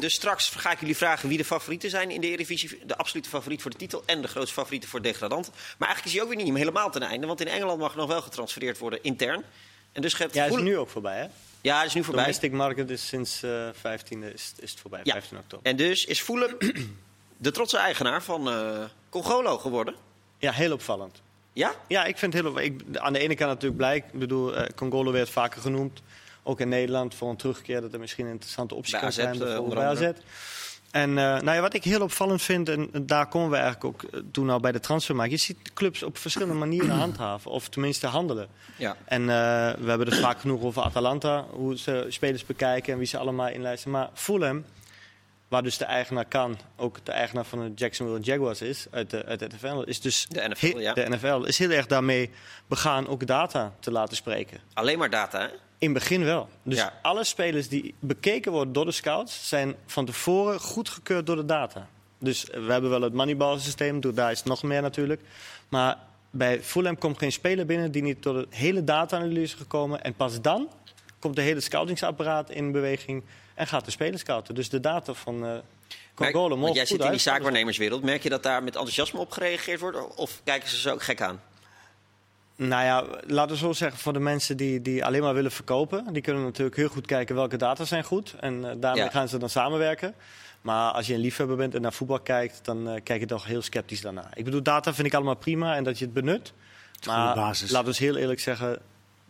dus 0.00 0.14
straks 0.14 0.48
ga 0.48 0.70
ik 0.72 0.80
jullie 0.80 0.96
vragen 0.96 1.28
wie 1.28 1.38
de 1.38 1.44
favorieten 1.44 1.90
zijn 1.90 2.10
in 2.10 2.20
de 2.20 2.26
Eredivisie. 2.26 2.80
De 2.86 2.96
absolute 2.96 3.28
favoriet 3.28 3.62
voor 3.62 3.70
de 3.70 3.76
titel 3.76 4.02
en 4.06 4.22
de 4.22 4.28
grootste 4.28 4.54
favorieten 4.54 4.88
voor 4.88 5.02
degradant. 5.02 5.50
Maar 5.78 5.88
eigenlijk 5.88 6.04
is 6.06 6.12
hij 6.12 6.22
ook 6.22 6.28
weer 6.36 6.44
niet 6.44 6.56
helemaal 6.56 6.90
ten 6.90 7.02
einde. 7.02 7.26
Want 7.26 7.40
in 7.40 7.48
Engeland 7.48 7.80
mag 7.80 7.94
nog 7.96 8.06
wel 8.08 8.22
getransfereerd 8.22 8.78
worden 8.78 8.98
intern. 9.02 9.44
En 9.92 10.02
dus 10.02 10.14
gaat 10.14 10.34
Ja, 10.34 10.42
is 10.42 10.48
Fulham- 10.48 10.64
nu 10.66 10.76
ook 10.78 10.88
voorbij, 10.90 11.18
hè? 11.18 11.26
Ja, 11.60 11.76
hij 11.76 11.86
is 11.86 11.94
nu 11.94 12.04
voorbij. 12.04 12.22
Domestic 12.22 12.52
market 12.52 12.90
is 12.90 13.06
sinds 13.06 13.42
eh 13.42 13.68
15e 13.72 14.32
is, 14.34 14.52
is 14.58 14.70
het 14.70 14.80
voorbij, 14.80 15.00
Ja. 15.04 15.12
15 15.12 15.36
oktober. 15.38 15.66
En 15.70 15.76
dus 15.76 16.04
is 16.04 16.20
Fulham 16.20 16.56
de 17.36 17.50
trotse 17.50 17.76
eigenaar 17.78 18.22
van 18.22 18.48
eh 18.50 18.84
Congolo 19.10 19.58
geworden. 19.58 19.94
Ja, 20.44 20.52
heel 20.52 20.72
opvallend. 20.72 21.22
Ja? 21.52 21.72
Ja, 21.88 22.04
ik 22.04 22.18
vind 22.18 22.32
het 22.32 22.42
heel... 22.42 22.60
Ik, 22.60 22.80
aan 22.92 23.12
de 23.12 23.18
ene 23.18 23.34
kant 23.34 23.50
natuurlijk 23.50 23.76
blij. 23.76 23.96
Ik 23.96 24.12
bedoel, 24.12 24.56
eh 24.56 24.68
Congolo 24.76 25.12
werd 25.12 25.30
vaker 25.30 25.60
genoemd. 25.60 26.02
Ook 26.42 26.60
in 26.60 26.68
Nederland 26.68 27.14
voor 27.14 27.30
een 27.30 27.36
terugkeer 27.36 27.80
dat 27.80 27.92
er 27.92 27.98
misschien 28.00 28.24
een 28.24 28.32
interessante 28.32 28.74
optie 28.74 28.92
Bij 28.92 29.00
kan 29.00 29.08
AZ, 29.08 29.16
zijn. 29.16 29.32
eh, 29.32 29.38
bijvoorbeeld 29.38 29.74
bij. 29.74 30.08
AZ. 30.08 30.12
En 30.90 31.08
uh, 31.10 31.16
nou 31.16 31.50
ja, 31.50 31.60
wat 31.60 31.74
ik 31.74 31.84
heel 31.84 32.00
opvallend 32.02 32.42
vind, 32.42 32.68
en 32.68 32.90
daar 33.02 33.26
komen 33.28 33.50
we 33.50 33.56
eigenlijk 33.56 33.84
ook 33.84 34.02
uh, 34.02 34.20
toen 34.32 34.50
al 34.50 34.60
bij 34.60 34.72
de 34.72 34.80
transfermarkt. 34.80 35.32
Je 35.32 35.38
ziet 35.38 35.72
clubs 35.74 36.02
op 36.02 36.18
verschillende 36.18 36.54
manieren 36.54 36.96
handhaven, 37.04 37.50
of 37.50 37.68
tenminste 37.68 38.06
handelen. 38.06 38.48
Ja. 38.76 38.96
En 39.04 39.20
uh, 39.20 39.26
we 39.78 39.88
hebben 39.88 40.06
het 40.06 40.18
vaak 40.18 40.40
genoeg 40.40 40.62
over 40.62 40.82
Atalanta, 40.82 41.44
hoe 41.50 41.78
ze 41.78 42.06
spelers 42.08 42.46
bekijken 42.46 42.92
en 42.92 42.98
wie 42.98 43.06
ze 43.06 43.18
allemaal 43.18 43.48
inlijsten. 43.48 43.90
Maar 43.90 44.10
Fulham, 44.14 44.64
waar 45.48 45.62
dus 45.62 45.78
de 45.78 45.84
eigenaar 45.84 46.24
kan, 46.24 46.58
ook 46.76 47.04
de 47.04 47.12
eigenaar 47.12 47.44
van 47.44 47.58
de 47.58 47.72
Jacksonville 47.74 48.20
Jaguars 48.20 48.62
is, 48.62 48.86
uit 48.90 49.10
de, 49.10 49.24
uit 49.24 49.38
de 49.40 49.46
NFL, 49.54 49.80
is 49.80 50.00
dus 50.00 50.26
De 50.28 50.48
NFL, 50.48 50.78
ja. 50.78 50.92
de 50.94 51.08
NFL 51.08 51.42
is 51.44 51.58
heel 51.58 51.70
erg 51.70 51.86
daarmee 51.86 52.30
begaan 52.66 53.06
ook 53.08 53.26
data 53.26 53.72
te 53.80 53.90
laten 53.90 54.16
spreken. 54.16 54.60
Alleen 54.74 54.98
maar 54.98 55.10
data, 55.10 55.40
hè? 55.40 55.46
In 55.78 55.90
het 55.90 55.98
begin 55.98 56.24
wel. 56.24 56.48
Dus 56.62 56.78
Ja. 56.78 56.92
alle 57.02 57.24
spelers 57.24 57.68
die 57.68 57.94
bekeken 58.00 58.52
worden 58.52 58.72
door 58.72 58.84
de 58.84 58.92
scouts 58.92 59.48
zijn 59.48 59.74
van 59.86 60.04
tevoren 60.06 60.60
goedgekeurd 60.60 61.26
door 61.26 61.36
de 61.36 61.44
data. 61.44 61.88
Dus 62.18 62.44
we 62.44 62.72
hebben 62.72 62.90
wel 62.90 63.00
het 63.02 63.12
Moneyball 63.12 63.58
systeem, 63.58 64.00
door- 64.00 64.14
daar 64.14 64.30
is 64.30 64.38
het 64.38 64.46
nog 64.46 64.62
meer 64.62 64.82
natuurlijk. 64.82 65.20
Maar 65.68 65.98
bij 66.30 66.62
Fulham 66.62 66.98
komt 66.98 67.18
geen 67.18 67.32
speler 67.32 67.66
binnen 67.66 67.92
die 67.92 68.02
niet 68.02 68.22
door 68.22 68.34
de 68.34 68.46
hele 68.50 68.84
data-analyse 68.84 69.40
is 69.40 69.54
gekomen. 69.54 70.02
En 70.02 70.14
pas 70.14 70.40
dan 70.40 70.68
komt 71.24 71.36
de 71.36 71.42
hele 71.42 71.60
scoutingsapparaat 71.60 72.50
in 72.50 72.72
beweging 72.72 73.24
en 73.54 73.66
gaat 73.66 73.84
de 73.84 73.90
speler 73.90 74.18
scouten. 74.18 74.54
Dus 74.54 74.68
de 74.68 74.80
data 74.80 75.12
van 75.14 75.44
uh, 75.44 75.56
want 76.32 76.48
mogen 76.48 76.74
jij 76.74 76.86
zit 76.86 77.04
in 77.04 77.10
die 77.10 77.20
zaakwaarnemerswereld. 77.20 78.02
Merk 78.02 78.22
je 78.22 78.28
dat 78.28 78.42
daar 78.42 78.62
met 78.62 78.74
enthousiasme 78.74 79.20
op 79.20 79.30
gereageerd 79.30 79.80
wordt? 79.80 80.14
Of 80.16 80.40
kijken 80.44 80.68
ze 80.68 80.78
zo 80.78 80.90
ook 80.92 81.02
gek 81.02 81.20
aan? 81.20 81.40
Nou 82.56 82.84
ja, 82.84 83.04
laten 83.26 83.52
we 83.52 83.56
zo 83.56 83.72
zeggen, 83.72 83.98
voor 83.98 84.12
de 84.12 84.18
mensen 84.18 84.56
die, 84.56 84.82
die 84.82 85.04
alleen 85.04 85.22
maar 85.22 85.34
willen 85.34 85.50
verkopen, 85.50 86.12
die 86.12 86.22
kunnen 86.22 86.42
natuurlijk 86.42 86.76
heel 86.76 86.88
goed 86.88 87.06
kijken 87.06 87.34
welke 87.34 87.56
data 87.56 87.84
zijn 87.84 88.04
goed. 88.04 88.34
En 88.40 88.70
eh, 88.70 88.76
daarmee 88.76 89.04
Ja. 89.04 89.10
gaan 89.10 89.28
ze 89.28 89.38
dan 89.38 89.48
samenwerken. 89.50 90.14
Maar 90.60 90.92
als 90.92 91.06
je 91.06 91.14
een 91.14 91.20
liefhebber 91.20 91.56
bent 91.56 91.74
en 91.74 91.80
naar 91.80 91.92
voetbal 91.92 92.20
kijkt, 92.20 92.60
dan 92.62 92.88
eh, 92.88 93.00
kijk 93.02 93.20
je 93.20 93.26
toch 93.26 93.44
heel 93.44 93.62
sceptisch 93.62 94.00
daarna. 94.00 94.30
Ik 94.34 94.44
bedoel, 94.44 94.62
data 94.62 94.94
vind 94.94 95.06
ik 95.06 95.14
allemaal 95.14 95.36
prima 95.36 95.76
en 95.76 95.84
dat 95.84 95.98
je 95.98 96.04
het 96.04 96.14
benut. 96.14 96.52
Maar 97.06 97.34
basis. 97.34 97.70
laten 97.70 97.82
we 97.82 97.88
eens 97.88 97.98
heel 97.98 98.16
eerlijk 98.16 98.40
zeggen, 98.40 98.78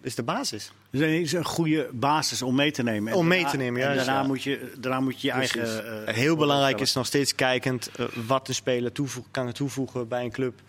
is 0.04 0.14
de 0.14 0.22
basis. 0.22 0.72
Dus 0.90 1.00
het 1.00 1.10
is 1.10 1.32
een 1.32 1.44
goede 1.44 1.88
basis 1.92 2.42
om 2.42 2.54
mee 2.54 2.70
te 2.70 2.82
nemen. 2.82 3.12
En 3.12 3.18
Om 3.18 3.26
mee 3.26 3.44
te 3.44 3.56
nemen, 3.56 3.82
en 3.82 3.96
Daarna, 3.96 4.20
ja. 4.20 4.26
moet 4.26 4.42
je, 4.42 4.72
daarna 4.78 5.00
moet 5.00 5.20
je 5.20 5.26
je 5.26 5.32
Precies. 5.34 5.56
eigen... 5.56 6.06
eh, 6.06 6.14
heel 6.14 6.36
belangrijk 6.36 6.80
is 6.80 6.92
nog 6.94 7.06
steeds 7.06 7.34
kijkend 7.34 7.88
eh, 7.96 8.06
wat 8.26 8.46
de 8.46 8.52
speler 8.52 8.92
toevoeg, 8.92 9.24
kan 9.30 9.52
toevoegen 9.52 10.08
bij 10.08 10.24
een 10.24 10.32
club. 10.32 10.60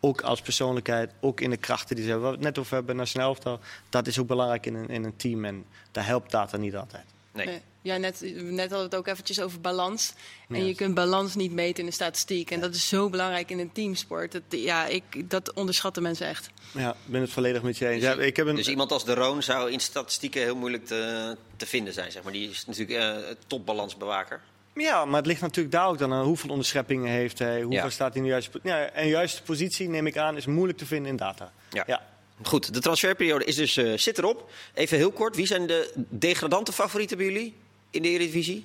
Ook 0.00 0.20
als 0.20 0.40
persoonlijkheid, 0.40 1.12
ook 1.20 1.40
in 1.40 1.50
de 1.50 1.56
krachten 1.56 1.96
die 1.96 2.04
ze 2.04 2.10
hebben. 2.10 2.40
Net 2.40 2.58
over 2.58 2.74
hebben, 2.74 2.96
nationaal 2.96 3.28
elftal. 3.28 3.60
Dat 3.90 4.06
is 4.06 4.18
ook 4.18 4.26
belangrijk 4.26 4.66
in 4.66 4.74
een, 4.74 4.88
in 4.88 5.04
een 5.04 5.16
team 5.16 5.44
en 5.44 5.64
daar 5.92 6.06
helpt 6.06 6.30
data 6.30 6.56
niet 6.56 6.76
altijd. 6.76 7.04
Nee. 7.34 7.46
Nee. 7.46 7.60
Ja, 7.82 7.96
net, 7.96 8.20
net 8.34 8.58
hadden 8.70 8.78
we 8.78 8.84
het 8.84 8.94
ook 8.94 9.06
eventjes 9.06 9.40
over 9.40 9.60
balans. 9.60 10.12
En 10.48 10.56
Ja. 10.60 10.64
je 10.66 10.74
kunt 10.74 10.94
balans 10.94 11.34
niet 11.34 11.52
meten 11.52 11.80
in 11.80 11.86
de 11.88 11.94
statistiek. 11.94 12.50
En 12.50 12.60
dat 12.60 12.74
is 12.74 12.88
zo 12.88 13.10
belangrijk 13.10 13.50
in 13.50 13.58
een 13.58 13.72
teamsport. 13.72 14.32
Dat, 14.32 14.42
ja, 14.48 14.86
ik, 14.86 15.30
dat 15.30 15.52
onderschatten 15.52 16.02
mensen 16.02 16.26
echt. 16.26 16.50
Ja, 16.72 16.90
ik 16.90 16.96
ben 17.12 17.20
het 17.20 17.30
volledig 17.30 17.62
met 17.62 17.78
je 17.78 17.88
eens. 17.88 18.02
Ja, 18.02 18.12
ik 18.14 18.36
heb 18.36 18.46
een, 18.46 18.54
Dus 18.56 18.68
iemand 18.68 18.92
als 18.92 19.04
De 19.04 19.14
Roon 19.14 19.42
zou 19.42 19.70
in 19.70 19.80
statistieken 19.80 20.42
heel 20.42 20.56
moeilijk 20.56 20.86
te, 20.86 21.36
te 21.56 21.66
vinden 21.66 21.92
zijn. 21.92 22.12
Zeg 22.12 22.22
maar. 22.22 22.32
Die 22.32 22.50
is 22.50 22.66
natuurlijk 22.66 22.98
eh 23.00 23.34
topbalansbewaker. 23.46 24.40
ja, 24.74 25.04
maar 25.04 25.16
het 25.16 25.26
ligt 25.26 25.40
natuurlijk 25.40 25.74
daar 25.74 25.86
ook 25.88 25.98
dan 25.98 26.12
aan 26.12 26.24
hoeveel 26.24 26.50
onderscheppingen 26.50 27.10
heeft 27.10 27.38
hij, 27.38 27.62
hoeveel 27.62 27.82
Ja. 27.82 27.90
staat 27.90 28.08
hij 28.08 28.16
in 28.16 28.22
de 28.22 28.28
juiste 28.28 28.50
positie. 28.50 28.70
Ja, 28.78 28.86
en 28.90 29.08
juiste 29.08 29.42
positie, 29.42 29.88
neem 29.88 30.06
ik 30.06 30.16
aan, 30.16 30.36
is 30.36 30.46
moeilijk 30.46 30.78
te 30.78 30.86
vinden 30.86 31.10
in 31.10 31.16
data. 31.16 31.52
Ja. 31.70 31.84
ja. 31.86 32.02
Goed, 32.42 32.74
de 32.74 32.80
transferperiode 32.80 33.44
is 33.44 33.56
dus, 33.56 33.76
eh, 33.76 33.92
zit 33.96 34.18
erop. 34.18 34.50
Even 34.74 34.96
heel 34.96 35.12
kort, 35.12 35.36
wie 35.36 35.46
zijn 35.46 35.66
de 35.66 35.92
degradante 36.08 36.72
favorieten 36.72 37.16
bij 37.16 37.26
jullie 37.26 37.54
in 37.90 38.02
de 38.02 38.08
Eredivisie? 38.08 38.64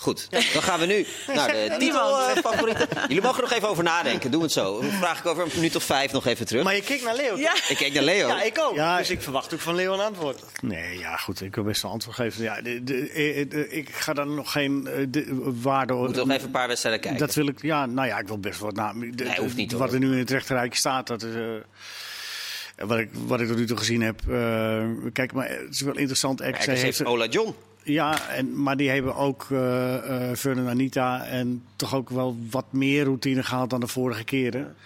Goed, 0.00 0.26
dan 0.30 0.62
gaan 0.62 0.80
we 0.80 0.86
nu 0.86 1.06
naar 1.34 1.48
de 1.52 1.74
titelfavorieten. 1.78 2.88
Jullie 3.08 3.22
mogen 3.22 3.36
er 3.36 3.42
nog 3.48 3.52
even 3.52 3.68
over 3.68 3.84
nadenken, 3.84 4.30
doen 4.30 4.40
we 4.40 4.46
het 4.46 4.54
zo. 4.54 4.80
Dan 4.80 4.90
vraag 4.90 5.18
ik 5.18 5.26
over 5.26 5.42
een 5.44 5.50
minuut 5.54 5.76
of 5.76 5.82
vijf 5.82 6.12
nog 6.12 6.26
even 6.26 6.46
terug. 6.46 6.64
Maar 6.64 6.74
je 6.74 6.82
keek 6.82 7.02
naar 7.02 7.16
Leo. 7.16 7.36
Ja. 7.36 7.54
Ik 7.68 7.76
keek 7.76 7.92
naar 7.94 8.02
Leo. 8.02 8.28
Ja, 8.28 8.42
ik 8.42 8.58
ook. 8.60 8.74
Ja, 8.74 8.98
dus 8.98 9.10
ik 9.10 9.22
verwacht 9.22 9.54
ook 9.54 9.60
van 9.60 9.74
Leo 9.74 9.92
een 9.92 10.00
antwoord. 10.00 10.42
Nee, 10.62 10.98
ja, 10.98 11.16
goed. 11.16 11.40
Ik 11.42 11.54
wil 11.54 11.64
best 11.64 11.82
een 11.82 11.90
antwoord 11.90 12.16
geven. 12.16 12.42
Ja, 12.42 12.60
de, 12.62 12.84
de, 12.84 13.10
eh, 13.10 13.50
de- 13.50 13.68
ik 13.70 13.88
ga 13.94 14.12
daar 14.12 14.26
nog 14.26 14.52
geen 14.52 14.86
eh, 14.86 15.04
de, 15.08 15.26
waarde... 15.62 15.92
We 15.94 15.98
moeten 16.00 16.26
nog 16.26 16.34
even 16.36 16.46
een 16.46 16.52
paar 16.52 16.68
wedstrijden 16.68 17.00
kijken. 17.00 17.20
Dat 17.20 17.34
wil 17.34 17.46
ik... 17.48 17.62
Ja, 17.62 17.86
nou 17.86 18.06
ja, 18.08 18.18
ik 18.18 18.26
wil 18.26 18.38
best 18.38 18.60
wat... 18.60 18.74
Nou, 18.74 19.10
de- 19.10 19.24
Nee, 19.24 19.38
hoeft 19.38 19.56
niet, 19.56 19.72
wat 19.72 19.92
er 19.92 19.98
nu 19.98 20.12
in 20.12 20.18
het 20.18 20.30
rechterrijtje 20.30 20.78
staat, 20.78 21.06
dat 21.06 21.22
is... 21.22 21.34
eh, 21.34 22.86
wat 22.86 22.98
ik, 22.98 23.08
wat 23.12 23.40
ik 23.40 23.46
tot 23.48 23.56
nu 23.56 23.66
toe 23.66 23.76
gezien 23.76 24.00
heb. 24.02 24.20
eh, 24.28 24.84
kijk, 25.12 25.32
maar 25.32 25.48
het 25.48 25.66
is 25.70 25.80
wel 25.80 25.96
interessant. 25.96 26.40
RKC 26.40 26.48
RKC 26.48 26.64
heeft, 26.64 26.82
heeft 26.82 27.04
Ola 27.04 27.26
John. 27.26 27.54
Ja, 27.88 28.28
en, 28.28 28.62
maar 28.62 28.76
die 28.76 28.90
hebben 28.90 29.14
ook 29.14 29.46
eh 29.50 30.30
eh 30.30 30.36
Vernon 30.36 30.68
Anita 30.68 31.24
en 31.24 31.64
toch 31.76 31.94
ook 31.94 32.10
wel 32.10 32.36
wat 32.50 32.72
meer 32.72 33.04
routine 33.04 33.42
gehaald 33.42 33.70
dan 33.70 33.80
de 33.80 33.86
vorige 33.86 34.24
keren. 34.24 34.76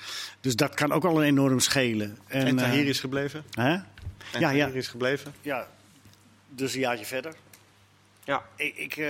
Dus 0.40 0.56
dat 0.56 0.74
kan 0.74 0.92
ook 0.92 1.04
al 1.04 1.16
een 1.22 1.26
enorm 1.26 1.60
schelen. 1.60 2.18
En, 2.26 2.46
En, 2.46 2.58
eh, 2.58 2.64
Tahir 2.64 2.86
is 2.86 3.00
gebleven. 3.00 3.44
hè? 3.50 3.72
En 4.32 4.40
Ja, 4.40 4.66
is 4.66 4.88
gebleven. 4.88 5.34
ja, 5.40 5.66
dus 6.48 6.74
een 6.74 6.80
jaartje 6.80 7.04
verder. 7.06 7.34
Ja. 8.24 8.42
Ik, 8.56 8.76
ik 8.76 8.96
eh, 8.96 9.06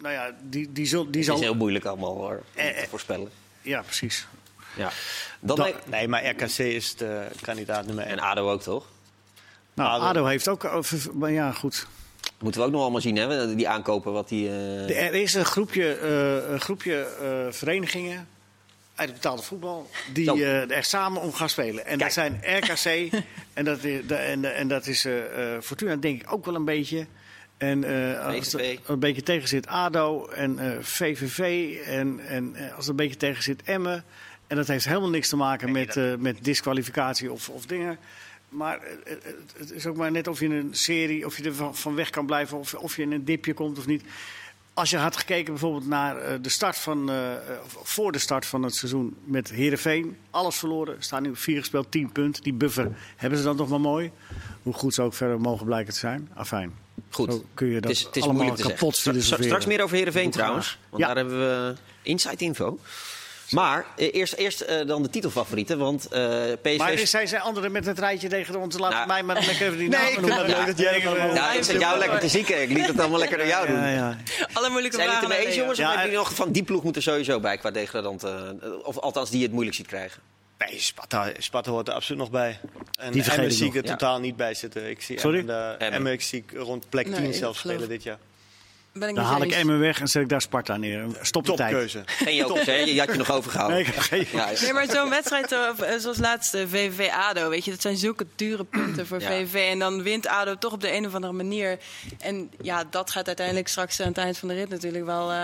nou 0.00 0.14
ja, 0.14 0.34
die, 0.42 0.72
die, 0.72 0.86
zal, 0.86 1.04
die 1.04 1.14
Het 1.16 1.24
zal... 1.24 1.34
is 1.36 1.40
heel 1.40 1.54
moeilijk 1.54 1.84
allemaal 1.84 2.14
hoor, 2.16 2.42
Eh, 2.54 2.66
te 2.66 2.72
eh. 2.72 2.88
voorspellen. 2.88 3.30
Ja, 3.62 3.82
precies. 3.82 4.26
Ja. 4.76 4.90
Dan 5.40 5.56
Dat- 5.56 5.86
Nee, 5.86 6.08
maar 6.08 6.26
RKC 6.26 6.58
is 6.58 6.96
de 6.96 7.26
kandidaat 7.42 7.86
nummer 7.86 8.04
1. 8.04 8.12
En 8.12 8.18
ADO 8.20 8.50
ook 8.50 8.62
toch? 8.62 8.86
Nou, 9.74 9.90
ADO. 9.90 10.04
ADO 10.04 10.24
heeft 10.24 10.48
ook... 10.48 10.64
over- 10.64 11.16
Maar 11.16 11.30
ja, 11.30 11.52
goed. 11.52 11.86
Moeten 12.40 12.60
we 12.60 12.66
ook 12.66 12.72
nog 12.72 12.82
allemaal 12.82 13.00
zien, 13.00 13.16
hè? 13.16 13.54
Die 13.54 13.68
aankopen, 13.68 14.12
wat 14.12 14.28
die... 14.28 14.48
De- 14.48 14.94
Er 14.94 15.14
is 15.14 15.34
een 15.34 15.44
groepje, 15.44 15.94
eh, 15.94 16.52
een 16.52 16.60
groepje 16.60 17.06
eh, 17.20 17.52
verenigingen 17.52 18.28
uit 18.94 19.08
het 19.08 19.16
betaalde 19.16 19.42
voetbal 19.42 19.90
die 20.12 20.44
er 20.46 20.84
samen 20.84 21.20
om 21.22 21.32
gaan 21.32 21.48
spelen. 21.48 21.86
En 21.86 21.98
Kijk. 21.98 22.00
dat 22.00 22.12
zijn 22.12 22.40
RKC 22.42 23.12
en 23.54 23.64
dat 23.64 23.84
is, 23.84 24.06
de- 24.06 24.14
en, 24.14 24.54
en 24.54 24.68
dat 24.68 24.86
is 24.86 25.06
Fortuna 25.60 25.96
denk 25.96 26.22
ik 26.22 26.32
ook 26.32 26.44
wel 26.44 26.54
een 26.54 26.64
beetje. 26.64 27.06
En 27.56 27.84
als 28.24 28.52
er 28.54 28.78
een 28.86 28.98
beetje 28.98 29.22
tegen 29.22 29.48
zit 29.48 29.66
ADO 29.66 30.26
en 30.28 30.78
VVV 30.84 31.74
en, 31.86 32.20
en 32.28 32.56
als 32.76 32.84
er 32.84 32.90
een 32.90 32.96
beetje 32.96 33.16
tegen 33.16 33.42
zit 33.42 33.62
Emmen. 33.62 34.04
En 34.46 34.56
dat 34.56 34.66
heeft 34.68 34.84
helemaal 34.84 35.10
niks 35.10 35.28
te 35.28 35.36
maken 35.36 35.72
met, 35.72 36.18
met 36.18 36.36
disqualificatie 36.44 37.32
of, 37.32 37.48
of 37.48 37.66
dingen. 37.66 37.98
Maar 38.54 38.80
het 39.56 39.70
is 39.72 39.86
ook 39.86 39.96
maar 39.96 40.10
net 40.10 40.28
of 40.28 40.38
je 40.40 40.44
in 40.44 40.52
een 40.52 40.74
serie, 40.74 41.26
of 41.26 41.36
je 41.36 41.44
er 41.44 41.54
van, 41.72 41.94
weg 41.94 42.10
kan 42.10 42.26
blijven, 42.26 42.58
of, 42.58 42.74
of 42.74 42.96
je 42.96 43.02
in 43.02 43.12
een 43.12 43.24
dipje 43.24 43.54
komt 43.54 43.78
of 43.78 43.86
niet. 43.86 44.02
Als 44.74 44.90
je 44.90 44.96
had 44.96 45.16
gekeken 45.16 45.44
bijvoorbeeld 45.52 45.86
naar 45.86 46.16
eh, 46.16 46.34
de 46.40 46.48
start 46.48 46.78
van, 46.78 47.10
eh, 47.10 47.32
voor 47.82 48.12
de 48.12 48.18
start 48.18 48.46
van 48.46 48.62
het 48.62 48.74
seizoen 48.74 49.16
met 49.24 49.50
Herenveen, 49.50 50.16
alles 50.30 50.56
verloren, 50.56 50.96
staan 50.98 51.22
nu 51.22 51.30
op 51.30 51.38
vier 51.38 51.58
gespeeld, 51.58 51.90
10 51.90 52.12
punten. 52.12 52.42
Die 52.42 52.52
buffer 52.52 52.90
hebben 53.16 53.38
ze 53.38 53.44
dan 53.44 53.56
nog 53.56 53.68
maar 53.68 53.80
mooi. 53.80 54.10
Hoe 54.62 54.72
goed 54.74 54.94
ze 54.94 55.02
ook 55.02 55.14
verder 55.14 55.40
mogen 55.40 55.66
blijken 55.66 55.92
te 55.92 55.98
zijn. 55.98 56.28
Afijn. 56.34 56.72
Goed. 57.10 57.32
Zo 57.32 57.44
kun 57.54 57.66
je 57.66 57.80
dat 57.80 57.82
het 57.82 57.90
is, 57.98 58.02
het 58.02 58.16
is 58.16 58.22
allemaal 58.22 58.52
kapot. 58.52 58.96
Straks 58.96 59.66
meer 59.66 59.82
over 59.82 59.96
Heerenveen 59.96 60.30
trouwens. 60.30 60.78
Want 60.90 61.02
Ja. 61.02 61.06
daar 61.08 61.16
hebben 61.16 61.38
we 61.38 61.74
inside 62.02 62.44
info. 62.44 62.78
Maar 63.54 63.84
eh, 63.96 64.08
eerst, 64.14 64.32
eerst 64.32 64.60
eh, 64.60 64.86
dan 64.86 65.02
de 65.02 65.10
titelfavorieten. 65.10 65.78
Want 65.78 66.06
eh 66.08 66.42
PSV... 66.62 66.76
Maar 66.78 66.92
er 66.92 67.06
zijn 67.06 67.28
zij 67.28 67.40
anderen 67.40 67.72
met 67.72 67.86
het 67.86 67.98
rijtje 67.98 68.28
tegen 68.28 68.56
ons. 68.56 68.78
Laat 68.78 68.92
Nou. 68.92 69.06
mij 69.06 69.22
maar 69.22 69.34
lekker 69.36 69.66
even 69.66 69.78
die 69.78 69.88
Nee, 69.88 69.98
namen 69.98 70.06
ik 70.08 70.14
vind 70.14 70.26
noemen. 70.26 70.46
het 70.46 70.56
leuk 70.56 70.66
dat 70.66 70.78
jij 70.78 71.34
Ja, 71.34 71.52
ik 71.52 71.62
zet 71.64 71.80
jou 71.80 71.98
lekker 71.98 72.20
te 72.20 72.28
zieken. 72.28 72.62
Ik 72.62 72.68
liet 72.68 72.86
het 72.86 73.00
allemaal 73.00 73.18
lekker 73.18 73.38
door 73.38 73.46
jou 73.46 73.66
doen. 73.66 73.76
Ja, 73.76 73.88
ja. 73.88 74.16
Alle 74.52 74.68
moeilijke 74.68 74.96
Zijn 74.96 75.08
jullie 75.08 75.22
het 75.22 75.32
vragen. 75.32 75.46
eens, 75.46 75.54
jongens? 75.56 75.78
Of 75.78 75.86
hebben 75.86 76.06
en- 76.06 76.12
nog 76.12 76.34
van 76.34 76.52
die 76.52 76.62
ploeg 76.62 76.82
moet 76.82 76.96
er 76.96 77.02
sowieso 77.02 77.40
bij 77.40 77.58
qua 77.58 77.70
degradant? 77.70 78.22
eh, 78.24 78.32
of 78.82 78.98
althans, 78.98 79.30
die 79.30 79.42
het 79.42 79.52
moeilijk 79.52 79.76
ziet 79.76 79.86
krijgen? 79.86 80.20
Nee, 80.58 80.80
Sparta, 80.80 81.28
Sparta 81.38 81.70
hoort 81.70 81.88
er 81.88 81.94
absoluut 81.94 82.20
nog 82.20 82.30
bij. 82.30 82.58
En 83.00 83.12
Die 83.12 83.22
ik 83.24 83.50
zie 83.52 83.66
ik 83.66 83.74
er 83.74 83.84
Ja. 83.84 83.90
totaal 83.90 84.20
niet 84.20 84.36
bij 84.36 84.54
zitten. 84.54 84.90
Ik 84.90 85.02
zie 85.02 85.20
Sorry? 85.20 85.48
Emmen, 85.78 86.12
ik 86.12 86.22
zie 86.22 86.44
ik 86.48 86.58
rond 86.58 86.88
plek 86.88 87.06
Nee, 87.06 87.14
10 87.20 87.24
ik 87.24 87.34
zelfs 87.34 87.60
geloof- 87.60 87.76
spelen 87.76 87.94
dit 87.94 88.02
jaar. 88.02 88.18
Ben 88.98 89.08
ik 89.08 89.14
Dan 89.14 89.24
haal 89.24 89.42
ik. 89.42 89.50
Emmen 89.52 89.78
weg 89.78 90.00
en 90.00 90.08
zet 90.08 90.22
ik 90.22 90.28
daar 90.28 90.40
Sparta 90.40 90.76
neer. 90.76 91.06
Stop 91.20 91.46
de 91.46 91.54
tijd. 91.54 91.70
Topkeuze. 91.70 92.02
Geen 92.06 92.34
jokers, 92.36 92.66
hè? 92.66 92.74
Je 92.74 92.98
had 92.98 93.10
je 93.12 93.16
nog 93.18 93.30
overgehouden. 93.32 93.76
Nee, 93.78 93.84
geen- 93.86 94.26
Ja, 94.32 94.50
Nee, 94.62 94.72
maar 94.72 94.90
zo'n 94.90 95.10
wedstrijd 95.10 95.52
eh, 95.52 95.58
zoals 95.98 96.18
laatste 96.18 96.68
VVV 96.68 97.08
ADO, 97.12 97.48
weet 97.48 97.64
je, 97.64 97.70
dat 97.70 97.80
zijn 97.80 97.96
zulke 97.96 98.26
dure 98.36 98.64
punten 98.64 99.06
voor 99.06 99.20
Ja. 99.20 99.28
VVV. 99.28 99.54
En 99.70 99.78
dan 99.78 100.02
wint 100.02 100.26
ADO 100.26 100.54
toch 100.58 100.72
op 100.72 100.80
de 100.80 100.92
een 100.92 101.06
of 101.06 101.14
andere 101.14 101.32
manier. 101.32 101.78
En 102.20 102.50
ja, 102.62 102.84
dat 102.90 103.10
gaat 103.10 103.26
uiteindelijk 103.26 103.68
straks 103.68 104.00
aan 104.00 104.08
het 104.08 104.18
eind 104.18 104.38
van 104.38 104.48
de 104.48 104.54
rit 104.54 104.68
natuurlijk 104.68 105.04
wel 105.04 105.30
eh, 105.30 105.36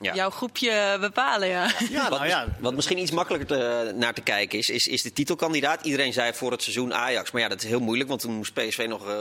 Ja. 0.00 0.14
jouw 0.14 0.30
groepje 0.30 0.96
bepalen, 1.00 1.48
ja. 1.48 1.70
Ja, 1.90 2.08
Wat, 2.08 2.18
nou 2.18 2.26
ja. 2.30 2.46
wat 2.60 2.74
misschien 2.74 2.98
iets 2.98 3.10
makkelijker 3.10 3.48
te- 3.48 3.92
naar 3.96 4.14
te 4.14 4.20
kijken 4.20 4.58
is, 4.58 4.70
is, 4.70 4.86
is 4.88 5.02
de 5.02 5.12
titelkandidaat. 5.12 5.84
Iedereen 5.84 6.12
zei 6.12 6.32
voor 6.34 6.50
het 6.50 6.62
seizoen 6.62 6.94
Ajax. 6.94 7.30
Maar 7.30 7.42
ja, 7.42 7.48
dat 7.48 7.62
is 7.62 7.68
heel 7.68 7.80
moeilijk, 7.80 8.08
want 8.08 8.20
toen 8.20 8.32
moest 8.34 8.52
PSV 8.54 8.84
nog... 8.88 9.08
eh, 9.08 9.16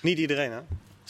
Niet 0.00 0.18
iedereen, 0.18 0.50
hè? 0.52 0.58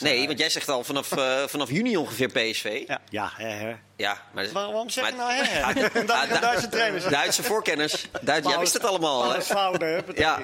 Nee, 0.01 0.27
want 0.27 0.39
jij 0.39 0.49
zegt 0.49 0.69
al 0.69 0.83
vanaf, 0.83 1.11
eh, 1.11 1.43
vanaf 1.47 1.69
juni 1.69 1.97
ongeveer 1.97 2.27
PSV. 2.27 2.83
Ja. 2.87 3.01
Ja, 3.09 3.31
hè, 3.35 3.47
hè. 3.47 3.75
Ja, 3.95 4.21
maar... 4.33 4.51
Waarom, 4.51 4.71
waarom 4.71 4.89
zeg 4.89 5.09
je 5.09 5.15
nou 5.15 5.31
hè? 5.33 5.61
Ah, 6.13 6.41
Duitse 6.41 6.69
trainer. 6.69 7.09
Duitse 7.09 7.43
voorkennis. 7.43 8.07
Duits, 8.21 8.47
jij 8.47 8.59
wist 8.59 8.73
het 8.73 8.85
allemaal, 8.85 9.41
fouten, 9.41 9.87
hè? 9.87 9.99
Ja. 10.15 10.39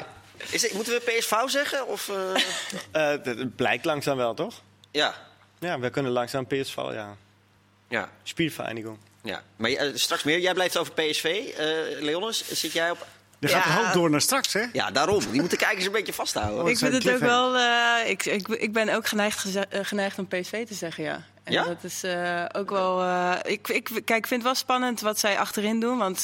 Is 0.50 0.62
het, 0.62 0.74
moeten 0.74 0.94
we 0.94 1.00
PSV 1.00 1.34
zeggen? 1.46 1.88
Of, 1.88 2.10
eh, 2.10 2.42
Eh, 3.16 3.24
Het 3.24 3.56
blijkt 3.56 3.86
langzaam 3.86 4.18
wel, 4.18 4.34
toch? 4.34 4.62
ja. 4.92 5.14
Ja, 5.60 5.80
we 5.80 5.90
kunnen 5.90 6.12
langzaam 6.12 6.48
PSV, 6.48 6.76
ja. 6.76 7.16
Ja, 7.90 8.10
Spielvereinigung. 8.24 8.98
ja. 9.24 9.42
Maar 9.56 9.72
straks 9.94 10.24
meer. 10.24 10.40
Jij 10.40 10.54
blijft 10.54 10.78
over 10.78 10.94
PSV. 10.94 11.24
eh 11.58 11.66
Leonis, 12.02 12.48
zit 12.52 12.72
jij 12.72 12.92
op... 12.92 13.06
Er 13.40 13.50
gaat 13.50 13.64
Ja. 13.64 13.70
een 13.78 13.84
hoop 13.86 13.94
door 13.94 14.10
naar 14.10 14.22
straks, 14.22 14.54
hè? 14.54 14.64
Ja, 14.74 14.92
daarom. 14.92 15.20
Die 15.32 15.40
moeten 15.40 15.58
kijkers 15.58 15.86
een 15.86 15.92
beetje 15.92 16.14
vasthouden. 16.14 16.64
Oh, 16.64 16.70
ik 16.70 16.78
vind 16.78 16.94
het 17.04 17.10
ook 17.14 17.20
wel. 17.20 17.56
eh, 17.56 18.10
ik, 18.10 18.26
ik, 18.26 18.48
ik 18.48 18.74
ben 18.74 18.90
ook 18.96 19.08
geneigd, 19.08 19.56
eh, 19.56 19.80
geneigd 19.86 20.20
om 20.20 20.28
PSV 20.28 20.66
te 20.68 20.74
zeggen, 20.74 21.04
ja. 21.04 21.24
En 21.44 21.54
Ja? 21.54 21.64
dat 21.64 21.84
is 21.84 22.04
eh, 22.04 22.46
ook 22.52 22.70
wel. 22.70 23.02
eh, 23.02 23.34
ik, 23.52 23.68
ik, 23.68 23.84
kijk, 23.84 24.10
ik 24.10 24.28
vind 24.28 24.30
het 24.30 24.44
wel 24.44 24.56
spannend 24.56 25.02
wat 25.02 25.20
zij 25.20 25.38
achterin 25.40 25.80
doen. 25.80 25.98
Want 25.98 26.20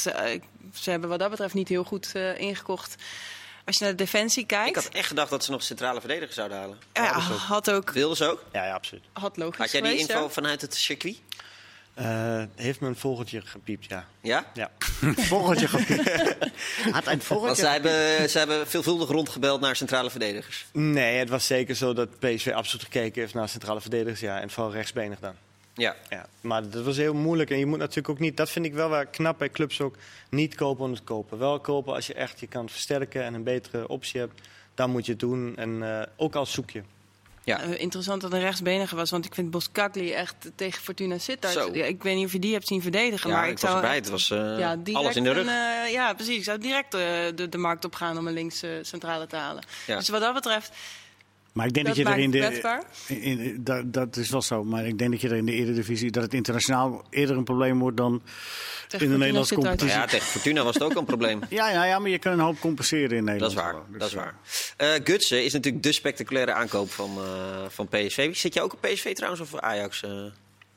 ze 0.76 0.90
hebben 0.90 1.10
wat 1.10 1.20
dat 1.20 1.30
betreft 1.30 1.54
niet 1.54 1.68
heel 1.70 1.84
goed 1.84 2.10
eh, 2.14 2.40
ingekocht. 2.40 2.96
Als 3.66 3.78
je 3.78 3.84
naar 3.84 3.96
de 3.96 4.04
defensie 4.04 4.46
kijkt. 4.46 4.70
Ik 4.78 4.84
had 4.84 4.94
echt 4.94 5.08
gedacht 5.08 5.30
dat 5.30 5.44
ze 5.44 5.52
nog 5.52 5.64
centrale 5.64 6.00
verdediger 6.00 6.34
zouden 6.34 6.58
halen. 6.58 6.78
ja, 6.94 7.20
had 7.20 7.72
ook. 7.72 7.90
Wilden 7.92 8.18
ze 8.18 8.32
ook? 8.32 8.44
Ja, 8.52 8.66
ja, 8.66 8.74
absoluut. 8.74 9.04
Had 9.14 9.38
logisch 9.38 9.58
Had 9.58 9.72
jij 9.72 9.82
die 9.82 9.90
geweest, 9.90 10.10
info 10.10 10.24
ja. 10.24 10.30
vanuit 10.30 10.62
het 10.62 10.76
circuit? 10.76 11.18
Eh, 11.94 12.44
heeft 12.56 12.82
een 12.82 12.96
vogeltje 12.96 13.42
gepiept, 13.42 13.86
ja. 13.86 14.06
Ja? 14.22 14.46
Ja. 14.54 14.72
Vogeltje 15.34 15.68
gepiept. 15.68 16.10
Had 16.92 17.06
een 17.06 17.06
Want 17.06 17.24
vogeltje 17.24 17.64
ze 17.64 17.68
hebben, 17.68 18.30
ze 18.30 18.38
hebben 18.38 18.68
veelvuldig 18.68 19.10
rondgebeld 19.10 19.62
naar 19.62 19.76
centrale 19.76 20.10
verdedigers. 20.10 20.66
Nee, 20.72 21.18
het 21.18 21.30
was 21.30 21.48
zeker 21.48 21.76
zo 21.76 21.94
dat 21.94 22.20
PSV 22.20 22.52
absoluut 22.56 22.84
gekeken 22.84 23.22
heeft 23.22 23.34
naar 23.34 23.50
centrale 23.50 23.82
verdedigers. 23.82 24.20
Ja, 24.20 24.42
en 24.42 24.50
vooral 24.50 24.72
rechtsbenig 24.72 25.20
dan. 25.20 25.34
Ja. 25.74 25.96
Ja, 26.10 26.26
maar 26.42 26.70
dat 26.70 26.84
was 26.84 26.98
heel 26.98 27.14
moeilijk. 27.14 27.50
En 27.50 27.58
je 27.58 27.66
moet 27.66 27.80
natuurlijk 27.80 28.10
ook 28.10 28.20
niet, 28.20 28.38
dat 28.38 28.50
vind 28.50 28.66
ik 28.66 28.74
wel 28.74 28.90
wel 28.90 29.06
knap 29.06 29.38
bij 29.38 29.50
clubs 29.50 29.82
ook, 29.82 29.96
niet 30.30 30.56
kopen 30.56 30.86
om 30.86 30.92
het 30.92 31.04
kopen. 31.04 31.38
Wel 31.38 31.60
kopen 31.60 31.94
als 31.94 32.08
je 32.08 32.14
echt 32.14 32.40
je 32.40 32.48
kan 32.48 32.70
versterken 32.70 33.24
en 33.24 33.34
een 33.34 33.44
betere 33.44 33.88
optie 33.88 34.20
hebt. 34.20 34.42
Dan 34.74 34.90
moet 34.90 35.06
je 35.06 35.12
het 35.12 35.22
doen. 35.22 35.56
En 35.56 35.84
eh, 35.84 36.08
ook 36.16 36.36
al 36.36 36.46
zoek 36.46 36.70
je. 36.70 36.82
Ja. 37.44 37.62
Eh, 37.62 37.80
interessant 37.80 38.22
dat 38.22 38.34
een 38.34 38.40
rechtsbenige 38.40 38.96
was, 38.96 39.10
want 39.10 39.26
ik 39.26 39.34
vind 39.34 39.52
Boskakli 39.52 40.12
echt 40.12 40.36
tegen 40.56 40.82
Fortuna 40.82 41.18
Sittard. 41.18 41.76
Ja, 41.76 41.86
ik 41.86 42.04
weet 42.04 42.16
niet 42.16 42.26
of 42.26 42.32
je 42.32 42.40
die 42.40 42.54
hebt 42.54 42.68
zien 42.68 42.82
verdedigen, 42.82 43.30
Ja, 43.30 43.36
maar 43.36 43.46
ik, 43.46 43.52
ik, 43.52 43.60
was 43.60 43.70
zou 43.70 43.84
erbij. 43.84 43.96
Het 43.96 44.10
was 44.10 44.32
eh, 44.32 44.60
ja, 44.60 44.78
alles 44.92 45.16
in 45.16 45.24
de 45.24 45.32
rug. 45.32 45.48
een, 45.48 45.86
eh, 45.86 45.92
ja, 45.92 46.14
precies. 46.14 46.38
Ik 46.38 46.44
zou 46.44 46.58
direct 46.58 46.92
de, 46.92 47.48
de 47.50 47.58
markt 47.58 47.86
op 47.86 47.96
gaan 47.96 48.18
om 48.18 48.28
een 48.28 48.34
links 48.34 48.64
eh, 48.64 48.70
centrale 48.82 49.28
te 49.28 49.36
halen. 49.36 49.64
Dus 49.86 50.10
wat 50.10 50.22
dat 50.22 50.34
betreft, 50.34 50.72
Maar 51.54 51.66
ik 51.68 51.74
denk 51.74 51.86
dat, 51.86 51.96
dat 51.96 52.06
je 52.06 52.12
er 52.14 52.20
in 52.20 52.32
de. 52.32 52.82
In, 53.08 53.22
in- 53.22 53.64
dat, 53.64 53.94
dat 53.94 54.16
is 54.18 54.30
wel 54.30 54.42
zo, 54.42 54.64
maar 54.64 54.86
ik 54.86 54.98
denk 54.98 55.12
dat 55.12 55.22
je 55.22 55.30
er 55.30 55.36
in 55.36 55.46
de 55.46 55.52
Eredivisie. 55.52 56.12
dat 56.12 56.24
het 56.24 56.34
internationaal 56.34 57.04
eerder 57.10 57.38
een 57.38 57.44
probleem 57.44 57.80
wordt 57.80 57.98
dan. 57.98 58.22
Tegen 58.88 59.06
In 59.06 59.12
de 59.12 59.18
Nederlandse 59.18 59.54
competitie. 59.56 59.88
Ja, 59.88 60.06
tegen 60.06 60.26
Fortuna 60.26 60.64
was 60.64 60.74
het 60.74 60.84
ook 60.84 60.96
een 60.96 61.06
probleem. 61.06 61.40
Ja, 61.50 61.70
ja, 61.72 61.86
ja, 61.86 62.00
maar 62.00 62.10
je 62.10 62.20
kan 62.20 62.32
een 62.34 62.40
hoop 62.40 62.60
compenseren 62.60 63.18
in 63.18 63.26
Dat 63.26 63.26
Nederland. 63.26 63.52
is 63.52 63.58
waar. 63.60 63.74
Dus, 63.90 64.00
dat 64.00 64.08
is 64.08 64.14
eh, 64.16 64.20
waar. 64.22 64.36
Eh 64.96 65.02
Gutsen 65.04 65.44
is 65.46 65.54
natuurlijk 65.54 65.84
de 65.84 65.92
spectaculaire 65.94 66.54
aankoop 66.54 66.92
van, 66.92 67.10
eh, 67.18 67.64
van 67.70 67.88
PSV. 67.88 68.36
Zit 68.36 68.54
je 68.54 68.62
ook 68.62 68.74
op 68.74 68.82
PSV 68.82 69.14
trouwens 69.14 69.42
of 69.42 69.60
Ajax? 69.60 70.04
eh 70.04 70.10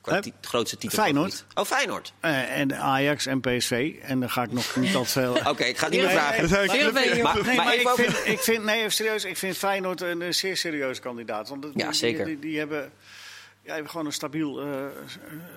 qua 0.06 0.16
Eh, 0.16 0.22
ti- 0.22 0.32
grootste 0.40 0.76
titel. 0.76 0.98
Feyenoord. 1.02 1.44
Oh, 1.54 1.64
Feyenoord. 1.64 2.12
eh, 2.20 2.58
en 2.58 2.76
Ajax 2.78 3.26
en 3.26 3.40
PSV. 3.40 3.94
En 4.02 4.20
dan 4.20 4.30
ga 4.30 4.42
ik 4.42 4.52
nog 4.52 4.76
niet 4.76 4.94
al 4.94 5.02
te 5.04 5.08
veel. 5.10 5.32
Oké, 5.46 5.64
ik 5.64 5.78
ga 5.78 5.84
het 5.84 5.92
niet 5.94 6.02
meer 6.02 6.10
vragen. 6.10 6.50
nee, 6.50 7.22
Maar, 7.22 7.34
Nee, 7.44 7.56
maar 7.56 7.56
maar 7.56 7.66
even 7.66 7.80
ik 7.80 7.88
over- 7.88 8.04
vind, 8.12 8.26
ik 8.26 8.38
vind, 8.38 8.64
nee, 8.64 8.78
even 8.78 8.92
serieus, 8.92 9.24
ik 9.24 9.36
vind 9.36 9.56
Feyenoord 9.56 10.00
een, 10.00 10.22
eh, 10.22 10.32
zeer 10.32 10.56
serieuze 10.56 11.00
kandidaat. 11.00 11.48
Want 11.48 11.62
dat- 11.62 11.70
Ja, 11.74 11.84
die, 11.86 11.94
zeker. 11.94 12.24
Die, 12.24 12.38
die 12.38 12.58
hebben, 12.58 12.90
ja, 13.62 13.72
hebben 13.72 13.90
gewoon 13.90 14.06
een 14.06 14.12
stabiel, 14.12 14.60
eh, 14.60 14.66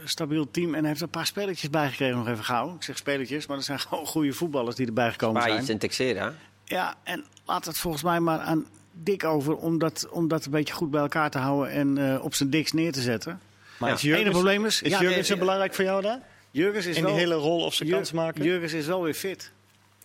stabiel 0.06 0.52
team. 0.52 0.74
En 0.74 0.80
hij 0.80 0.90
heeft 0.90 1.02
een 1.02 1.10
paar 1.10 1.26
spelletjes 1.26 1.70
bijgekregen 1.70 2.18
nog 2.18 2.28
even 2.28 2.44
gauw. 2.44 2.76
Ik 2.76 2.84
zeg 2.84 2.98
spelletjes, 2.98 3.48
maar 3.48 3.58
er 3.58 3.64
zijn 3.64 3.80
gewoon 3.90 4.06
goede 4.06 4.34
voetballers 4.34 4.76
die 4.76 4.88
erbij 4.88 5.12
gekomen 5.12 5.36
Spaar 5.36 5.50
zijn. 5.52 5.62
iets 5.64 5.72
en 5.72 5.78
Texera. 5.78 6.34
Ja, 6.66 6.96
en 7.04 7.26
laat 7.46 7.66
het 7.66 7.78
volgens 7.78 8.04
mij 8.04 8.20
maar 8.20 8.40
aan 8.40 8.66
Dik 8.92 9.24
over 9.24 9.56
om 9.56 9.78
dat, 9.80 10.08
om 10.10 10.28
dat 10.28 10.46
een 10.46 10.52
beetje 10.52 10.74
goed 10.74 10.92
bij 10.92 11.02
elkaar 11.02 11.30
te 11.30 11.38
houden 11.38 11.72
en 11.74 12.14
eh, 12.14 12.24
op 12.24 12.36
zijn 12.36 12.50
diks 12.50 12.72
neer 12.72 12.92
te 12.92 13.02
zetten. 13.02 13.40
Maar 13.80 13.90
Ja. 13.90 13.96
is 13.96 14.02
Het 14.02 14.12
enige 14.14 14.30
probleem 14.32 14.66
is... 14.66 14.82
is 14.82 14.92
ja, 14.92 15.02
Jurgens 15.02 15.30
nee, 15.30 15.38
belangrijk 15.38 15.74
voor 15.74 15.84
jou 15.84 16.02
daar? 16.02 16.20
Jurgens 16.52 16.86
is 16.86 16.96
In 16.96 17.04
wel, 17.04 17.12
die 17.12 17.20
hele 17.22 17.36
rol 17.36 17.64
of 17.64 17.74
ze 17.74 17.86
Jur- 17.86 17.96
kans 17.96 18.12
maken? 18.12 18.44
Jurgens 18.44 18.74
is 18.74 18.86
wel 18.86 19.02
weer 19.04 19.14
fit. 19.14 19.52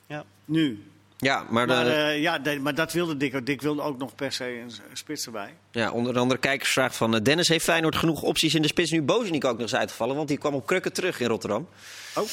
Ja. 0.07 0.25
Nu. 0.45 0.85
Ja, 1.19 1.47
maar, 1.51 1.67
de- 1.67 1.73
Maar, 1.73 1.87
eh, 1.87 2.21
ja, 2.21 2.41
maar 2.61 2.75
dat 2.75 2.93
wilde 2.93 3.17
Dick 3.17 3.35
ook. 3.35 3.47
Dick 3.47 3.63
wilde 3.63 3.83
ook 3.83 3.99
nog 3.99 4.15
per 4.15 4.33
se 4.33 4.45
een, 4.59 4.71
spits 4.93 5.27
erbij. 5.27 5.55
ja, 5.71 5.91
onder 5.91 6.19
andere 6.19 6.41
kijkersvraag 6.41 6.95
van 6.95 7.15
eh, 7.15 7.23
Dennis. 7.23 7.49
Heeft 7.49 7.65
Feyenoord 7.65 7.97
genoeg 7.97 8.23
opties 8.23 8.55
in 8.55 8.63
de 8.63 8.69
spits? 8.69 8.91
Nu 8.91 9.03
Bozenik 9.03 9.45
ook 9.45 9.53
nog 9.53 9.61
eens 9.61 9.75
uitgevallen, 9.75 10.17
want 10.17 10.29
die 10.29 10.39
kwam 10.39 10.55
op 10.55 10.67
krukken 10.67 10.93
terug 10.93 11.21
in 11.21 11.27
Rotterdam. 11.29 11.69
Oh. 12.15 12.25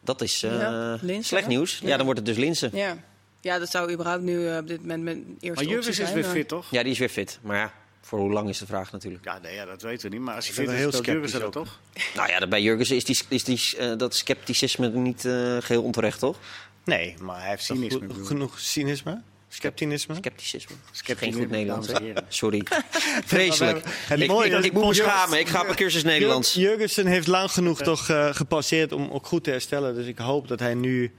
Dat 0.00 0.20
is 0.20 0.42
eh, 0.42 0.58
Ja, 0.60 0.98
slecht 1.20 1.46
nieuws. 1.46 1.78
Ja. 1.82 1.88
Ja. 1.88 1.96
dan 1.96 2.04
wordt 2.04 2.20
het 2.20 2.28
dus 2.28 2.38
Linsen. 2.38 2.70
Ja. 2.72 2.96
ja, 3.40 3.58
dat 3.58 3.70
zou 3.70 3.92
überhaupt 3.92 4.22
nu 4.22 4.56
op 4.56 4.66
dit 4.66 4.80
moment 4.80 5.02
mijn 5.02 5.36
eerste 5.40 5.64
Maar 5.64 5.72
Jurgens 5.74 5.98
is 5.98 6.12
weer 6.12 6.24
fit, 6.24 6.48
toch? 6.48 6.66
Ja, 6.70 6.82
die 6.82 6.92
is 6.92 6.98
weer 6.98 7.08
fit. 7.08 7.38
Maar 7.42 7.56
ja, 7.56 7.72
voor 8.00 8.18
hoe 8.18 8.32
lang 8.32 8.48
is 8.48 8.58
de 8.58 8.66
vraag 8.66 8.92
natuurlijk. 8.92 9.24
Ja, 9.24 9.38
nee, 9.38 9.54
ja, 9.54 9.64
dat 9.64 9.82
weten 9.82 10.10
we 10.10 10.16
niet. 10.16 10.24
Maar 10.24 10.34
als 10.34 10.54
wel 10.54 10.66
is, 10.66 10.72
heel 10.72 10.92
sceptisch 10.92 11.32
dat 11.32 11.52
toch? 11.52 11.78
Nou 12.14 12.28
ja, 12.28 12.38
dat 12.38 12.48
bij 12.48 12.62
Jurgensen 12.62 12.96
is, 12.96 13.04
die, 13.04 13.18
is 13.28 13.44
die, 13.44 13.76
eh, 13.78 13.96
dat 13.96 14.14
scepticisme 14.14 14.88
niet 14.88 15.24
eh, 15.24 15.56
geheel 15.60 15.82
onterecht, 15.82 16.18
toch? 16.18 16.38
Nee, 16.84 17.14
maar 17.20 17.40
hij 17.40 17.48
heeft 17.48 17.64
Cynisme, 17.64 18.08
goed- 18.14 18.26
genoeg 18.26 18.60
cynisme? 18.60 19.22
Sceptinisme? 19.48 20.14
Scepticisme. 20.14 20.74
Scepticisme, 20.90 21.32
Geen 21.32 21.42
goed 21.42 21.50
Nederlands. 21.50 21.88
Sorry. 22.40 22.62
Vreselijk. 23.24 23.84
Het 23.84 24.20
ik, 24.20 24.28
mooie 24.28 24.56
ik, 24.58 24.72
moet 24.72 24.86
me 24.86 24.94
schamen. 24.94 25.38
Ik 25.38 25.48
ga 25.48 25.60
op 25.60 25.68
een 25.68 25.74
cursus 25.74 26.04
Nederlands. 26.04 26.54
Jur- 26.54 26.68
Jurgensen 26.70 27.06
heeft 27.06 27.26
lang 27.26 27.50
genoeg 27.50 27.82
toch 27.82 28.08
eh, 28.08 28.28
gepasseerd 28.34 28.92
om 28.92 29.10
ook 29.10 29.26
goed 29.26 29.44
te 29.44 29.50
herstellen. 29.50 29.94
Dus 29.94 30.06
ik 30.06 30.18
hoop 30.18 30.48
dat 30.48 30.60
hij 30.60 30.74
nu 30.74 31.14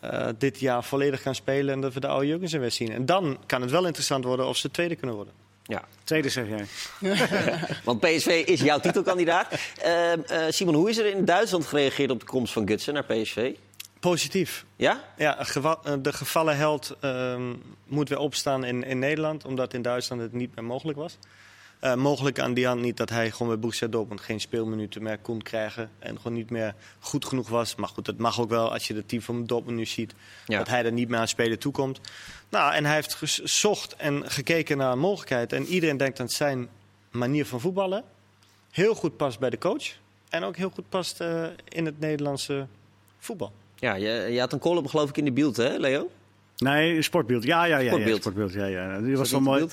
eh, 0.00 0.28
dit 0.38 0.60
jaar 0.60 0.84
volledig 0.84 1.22
kan 1.22 1.34
spelen 1.34 1.74
en 1.74 1.80
dat 1.80 1.94
we 1.94 2.00
de 2.00 2.06
oude 2.06 2.26
Jurgensen 2.26 2.60
weer 2.60 2.70
zien. 2.70 2.92
En 2.92 3.06
dan 3.06 3.38
kan 3.46 3.60
het 3.62 3.70
wel 3.70 3.86
interessant 3.86 4.24
worden 4.24 4.46
of 4.46 4.56
ze 4.56 4.70
tweede 4.70 4.96
kunnen 4.96 5.16
worden. 5.16 5.34
Ja, 5.68 5.84
Tweede 6.04 6.28
zeg 6.28 6.46
jij. 6.48 6.66
want 7.84 8.00
PSV 8.00 8.42
is 8.46 8.60
jouw 8.60 8.78
titelkandidaat. 8.78 9.48
Ehm, 9.82 10.20
eh, 10.26 10.44
Simon, 10.48 10.74
hoe 10.74 10.88
is 10.88 10.98
er 10.98 11.06
in 11.06 11.24
Duitsland 11.24 11.66
gereageerd 11.66 12.10
op 12.10 12.20
de 12.20 12.26
komst 12.26 12.52
van 12.52 12.68
Gutsen 12.68 12.94
naar 12.94 13.04
PSV? 13.04 13.54
Positief. 14.00 14.64
Ja? 14.76 15.04
Ja, 15.16 15.38
eh, 15.38 15.74
de 16.02 16.12
gevallen 16.12 16.56
held 16.56 16.96
ehm, 17.00 17.54
moet 17.84 18.08
weer 18.08 18.18
opstaan 18.18 18.64
in, 18.64 18.84
in 18.84 18.98
Nederland, 18.98 19.44
omdat 19.44 19.74
in 19.74 19.82
Duitsland 19.82 20.22
het 20.22 20.32
niet 20.32 20.54
meer 20.54 20.64
mogelijk 20.64 20.98
was. 20.98 21.18
Eh, 21.78 21.94
mogelijk 21.94 22.38
aan 22.38 22.54
die 22.54 22.66
hand 22.66 22.80
niet 22.80 22.96
dat 22.96 23.10
hij 23.10 23.30
gewoon 23.30 23.48
bij 23.48 23.58
Borussia 23.58 23.86
Dortmund 23.86 24.20
geen 24.20 24.40
speelminuten 24.40 25.02
meer 25.02 25.18
kon 25.18 25.42
krijgen 25.42 25.90
en 25.98 26.16
gewoon 26.16 26.32
niet 26.32 26.50
meer 26.50 26.74
goed 26.98 27.24
genoeg 27.24 27.48
was. 27.48 27.74
Maar 27.74 27.88
goed, 27.88 28.04
dat 28.04 28.16
mag 28.16 28.40
ook 28.40 28.48
wel 28.48 28.72
als 28.72 28.86
je 28.86 28.94
het 28.94 29.08
team 29.08 29.22
van 29.22 29.46
Dortmund 29.46 29.76
nu 29.76 29.86
ziet, 29.86 30.14
Ja. 30.46 30.58
dat 30.58 30.68
hij 30.68 30.84
er 30.84 30.92
niet 30.92 31.08
meer 31.08 31.18
aan 31.18 31.28
spelen 31.28 31.58
toekomt. 31.58 32.00
Nou, 32.48 32.74
en 32.74 32.84
hij 32.84 32.94
heeft 32.94 33.14
gezocht 33.14 33.96
en 33.96 34.30
gekeken 34.30 34.76
naar 34.76 34.92
een 34.92 34.98
mogelijkheid 34.98 35.52
en 35.52 35.64
iedereen 35.66 35.96
denkt 35.96 36.16
dat 36.16 36.32
zijn 36.32 36.68
manier 37.10 37.46
van 37.46 37.60
voetballen 37.60 38.04
heel 38.70 38.94
goed 38.94 39.16
past 39.16 39.38
bij 39.38 39.50
de 39.50 39.58
coach 39.58 39.84
en 40.28 40.42
ook 40.44 40.56
heel 40.56 40.70
goed 40.74 40.88
past 40.88 41.20
eh, 41.20 41.44
in 41.68 41.84
het 41.86 42.00
Nederlandse 42.00 42.66
voetbal. 43.18 43.52
Ja, 43.74 43.94
je, 43.94 44.08
je 44.10 44.40
had 44.40 44.52
een 44.52 44.58
column 44.58 44.88
geloof 44.90 45.08
ik 45.08 45.16
in 45.16 45.24
de 45.24 45.32
beeld, 45.32 45.56
hè 45.56 45.76
Leo? 45.76 46.10
Nee, 46.58 47.02
sportbeeld. 47.02 47.44
Ja, 47.44 47.64
ja, 47.64 47.78
ja. 47.78 47.88
Sportbeeld. 47.88 48.14
Ja, 48.14 48.20
sportbeeld. 48.20 48.52
Ja, 48.52 48.66
ja. 48.66 49.00
Die 49.00 49.16
was 49.16 49.30
wel 49.30 49.40
mooi. 49.40 49.66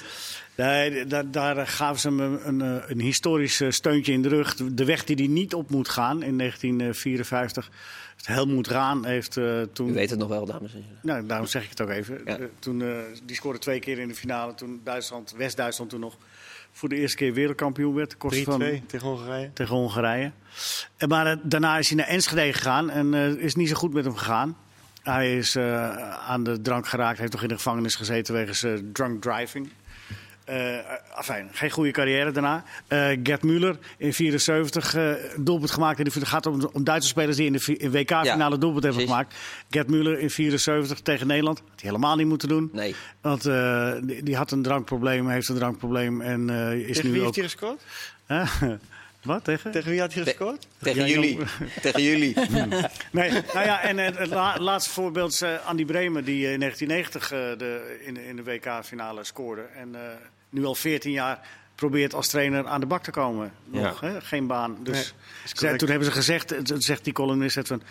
Nee, 0.55 1.05
daar, 1.05 1.31
daar 1.31 1.67
gaven 1.67 1.99
ze 1.99 2.07
hem 2.07 2.19
een, 2.19 2.47
een, 2.47 2.61
eh, 2.61 2.89
een 2.89 2.99
historisch 2.99 3.61
eh, 3.61 3.69
steuntje 3.69 4.11
in 4.11 4.21
de 4.21 4.29
rug. 4.29 4.55
De 4.55 4.85
weg 4.85 5.03
die 5.03 5.15
hij 5.15 5.27
niet 5.27 5.53
op 5.53 5.69
moet 5.69 5.89
gaan 5.89 6.23
in 6.23 6.37
1954. 6.37 7.69
Helmoet 8.23 8.67
Raan 8.67 9.05
heeft 9.05 9.37
eh, 9.37 9.61
toen... 9.73 9.89
U 9.89 9.93
weet 9.93 10.09
het 10.09 10.19
nog 10.19 10.27
wel, 10.27 10.45
dames 10.45 10.73
en 10.73 10.81
heren. 10.81 10.99
Nou, 11.01 11.25
daarom 11.25 11.47
zeg 11.47 11.63
ik 11.63 11.69
het 11.69 11.81
ook 11.81 11.89
even. 11.89 12.21
Ja. 12.25 12.37
Toen, 12.59 12.81
eh, 12.81 12.89
die 13.23 13.35
scoorde 13.35 13.59
twee 13.59 13.79
keer 13.79 13.99
in 13.99 14.07
de 14.07 14.15
finale. 14.15 14.55
Toen 14.55 14.81
Duitsland, 14.83 15.33
West-Duitsland 15.37 15.89
toen 15.89 15.99
nog 15.99 16.17
voor 16.71 16.89
de 16.89 16.95
eerste 16.95 17.17
keer 17.17 17.33
wereldkampioen 17.33 17.93
werd. 17.95 18.15
3-2 18.15 18.17
van, 18.43 18.59
tegen 18.87 19.07
Hongarije. 19.07 19.53
tegen 19.53 19.75
Hongarije. 19.75 20.31
En 20.97 21.09
maar 21.09 21.39
daarna 21.43 21.77
is 21.77 21.87
hij 21.87 21.97
naar 21.97 22.07
Enschede 22.07 22.53
gegaan 22.53 22.89
en 22.89 23.13
eh, 23.13 23.29
is 23.29 23.55
niet 23.55 23.69
zo 23.69 23.75
goed 23.75 23.93
met 23.93 24.05
hem 24.05 24.15
gegaan. 24.15 24.57
Hij 25.05 25.37
is 25.37 25.55
eh, 25.55 25.99
aan 26.29 26.43
de 26.43 26.61
drank 26.61 26.87
geraakt, 26.87 27.19
heeft 27.19 27.31
toch 27.31 27.41
in 27.41 27.47
de 27.47 27.55
gevangenis 27.55 27.95
gezeten 27.95 28.33
wegens 28.33 28.63
eh, 28.63 28.73
drunk 28.93 29.21
driving. 29.21 29.69
Eh 30.45 30.77
afijn, 31.13 31.49
geen 31.51 31.69
goede 31.69 31.91
carrière 31.91 32.31
daarna. 32.31 32.63
Eh, 32.87 33.07
Gert 33.23 33.43
Müller 33.43 33.79
in 33.97 34.13
74 34.13 34.95
eh 34.95 35.11
doelpunt 35.37 35.71
gemaakt. 35.71 35.99
En 35.99 36.05
Het 36.05 36.27
gaat 36.27 36.45
om, 36.45 36.69
om 36.73 36.83
Duitse 36.83 37.09
spelers 37.09 37.37
die 37.37 37.45
in 37.45 37.53
de 37.53 37.89
WK-finale 37.91 38.57
doelpunt 38.57 38.83
hebben 38.83 39.01
gemaakt. 39.01 39.35
Gert 39.69 39.87
Müller 39.87 40.19
in 40.19 40.29
74 40.29 40.99
tegen 40.99 41.27
Nederland. 41.27 41.59
Had 41.59 41.81
hij 41.81 41.89
helemaal 41.89 42.15
niet 42.15 42.27
moeten 42.27 42.47
doen. 42.47 42.69
Nee. 42.73 42.95
Want 43.21 43.45
eh, 43.45 43.91
die, 44.01 44.23
die 44.23 44.35
had 44.35 44.51
een 44.51 44.61
drankprobleem, 44.61 45.29
heeft 45.29 45.49
een 45.49 45.55
drankprobleem 45.55 46.21
en 46.21 46.49
eh, 46.49 46.73
is 46.73 46.95
Tegen 46.95 47.05
nu 47.05 47.11
wie 47.11 47.25
ook... 47.25 47.35
heeft 47.35 47.57
hij 47.57 47.69
gescoord? 47.69 47.81
Wat 49.25 49.43
tegen? 49.43 49.71
Tegen 49.71 49.91
wie 49.91 49.99
had 49.99 50.13
hij 50.13 50.23
gescoord? 50.23 50.67
Tegen 50.81 51.01
Ja, 51.01 51.07
jullie. 51.13 51.37
Tegen 51.81 52.01
jullie. 52.03 52.33
Nee, 53.11 53.31
nou 53.31 53.65
ja, 53.65 53.81
en 53.81 53.99
eh, 53.99 54.17
het 54.17 54.29
la- 54.29 54.59
laatste 54.59 54.91
voorbeeld 54.93 55.31
is 55.31 55.41
eh, 55.41 55.65
Andy 55.67 55.85
Bremer, 55.85 56.23
die 56.23 56.45
eh, 56.45 56.53
in 56.53 56.59
1990 56.59 57.31
eh, 57.31 57.57
de, 57.57 58.01
in, 58.05 58.17
in 58.17 58.35
de 58.35 58.43
WK-finale 58.43 59.23
scoorde. 59.23 59.61
En 59.75 59.95
eh, 59.95 60.01
nu 60.49 60.65
al 60.65 60.75
14 60.75 61.11
jaar 61.11 61.39
probeert 61.75 62.13
als 62.13 62.27
trainer 62.27 62.67
aan 62.67 62.79
de 62.79 62.85
bak 62.85 63.03
te 63.03 63.11
komen. 63.11 63.51
Nog, 63.65 64.01
Ja. 64.01 64.07
hè? 64.07 64.21
geen 64.21 64.47
baan. 64.47 64.77
Dus 64.83 65.13
Nee, 65.61 65.75
toen 65.75 65.89
hebben 65.89 66.07
ze 66.07 66.13
gezegd, 66.13 66.53
zegt 66.77 67.03
die 67.03 67.13
columnist, 67.13 67.55
het 67.55 67.67
van... 67.67 67.81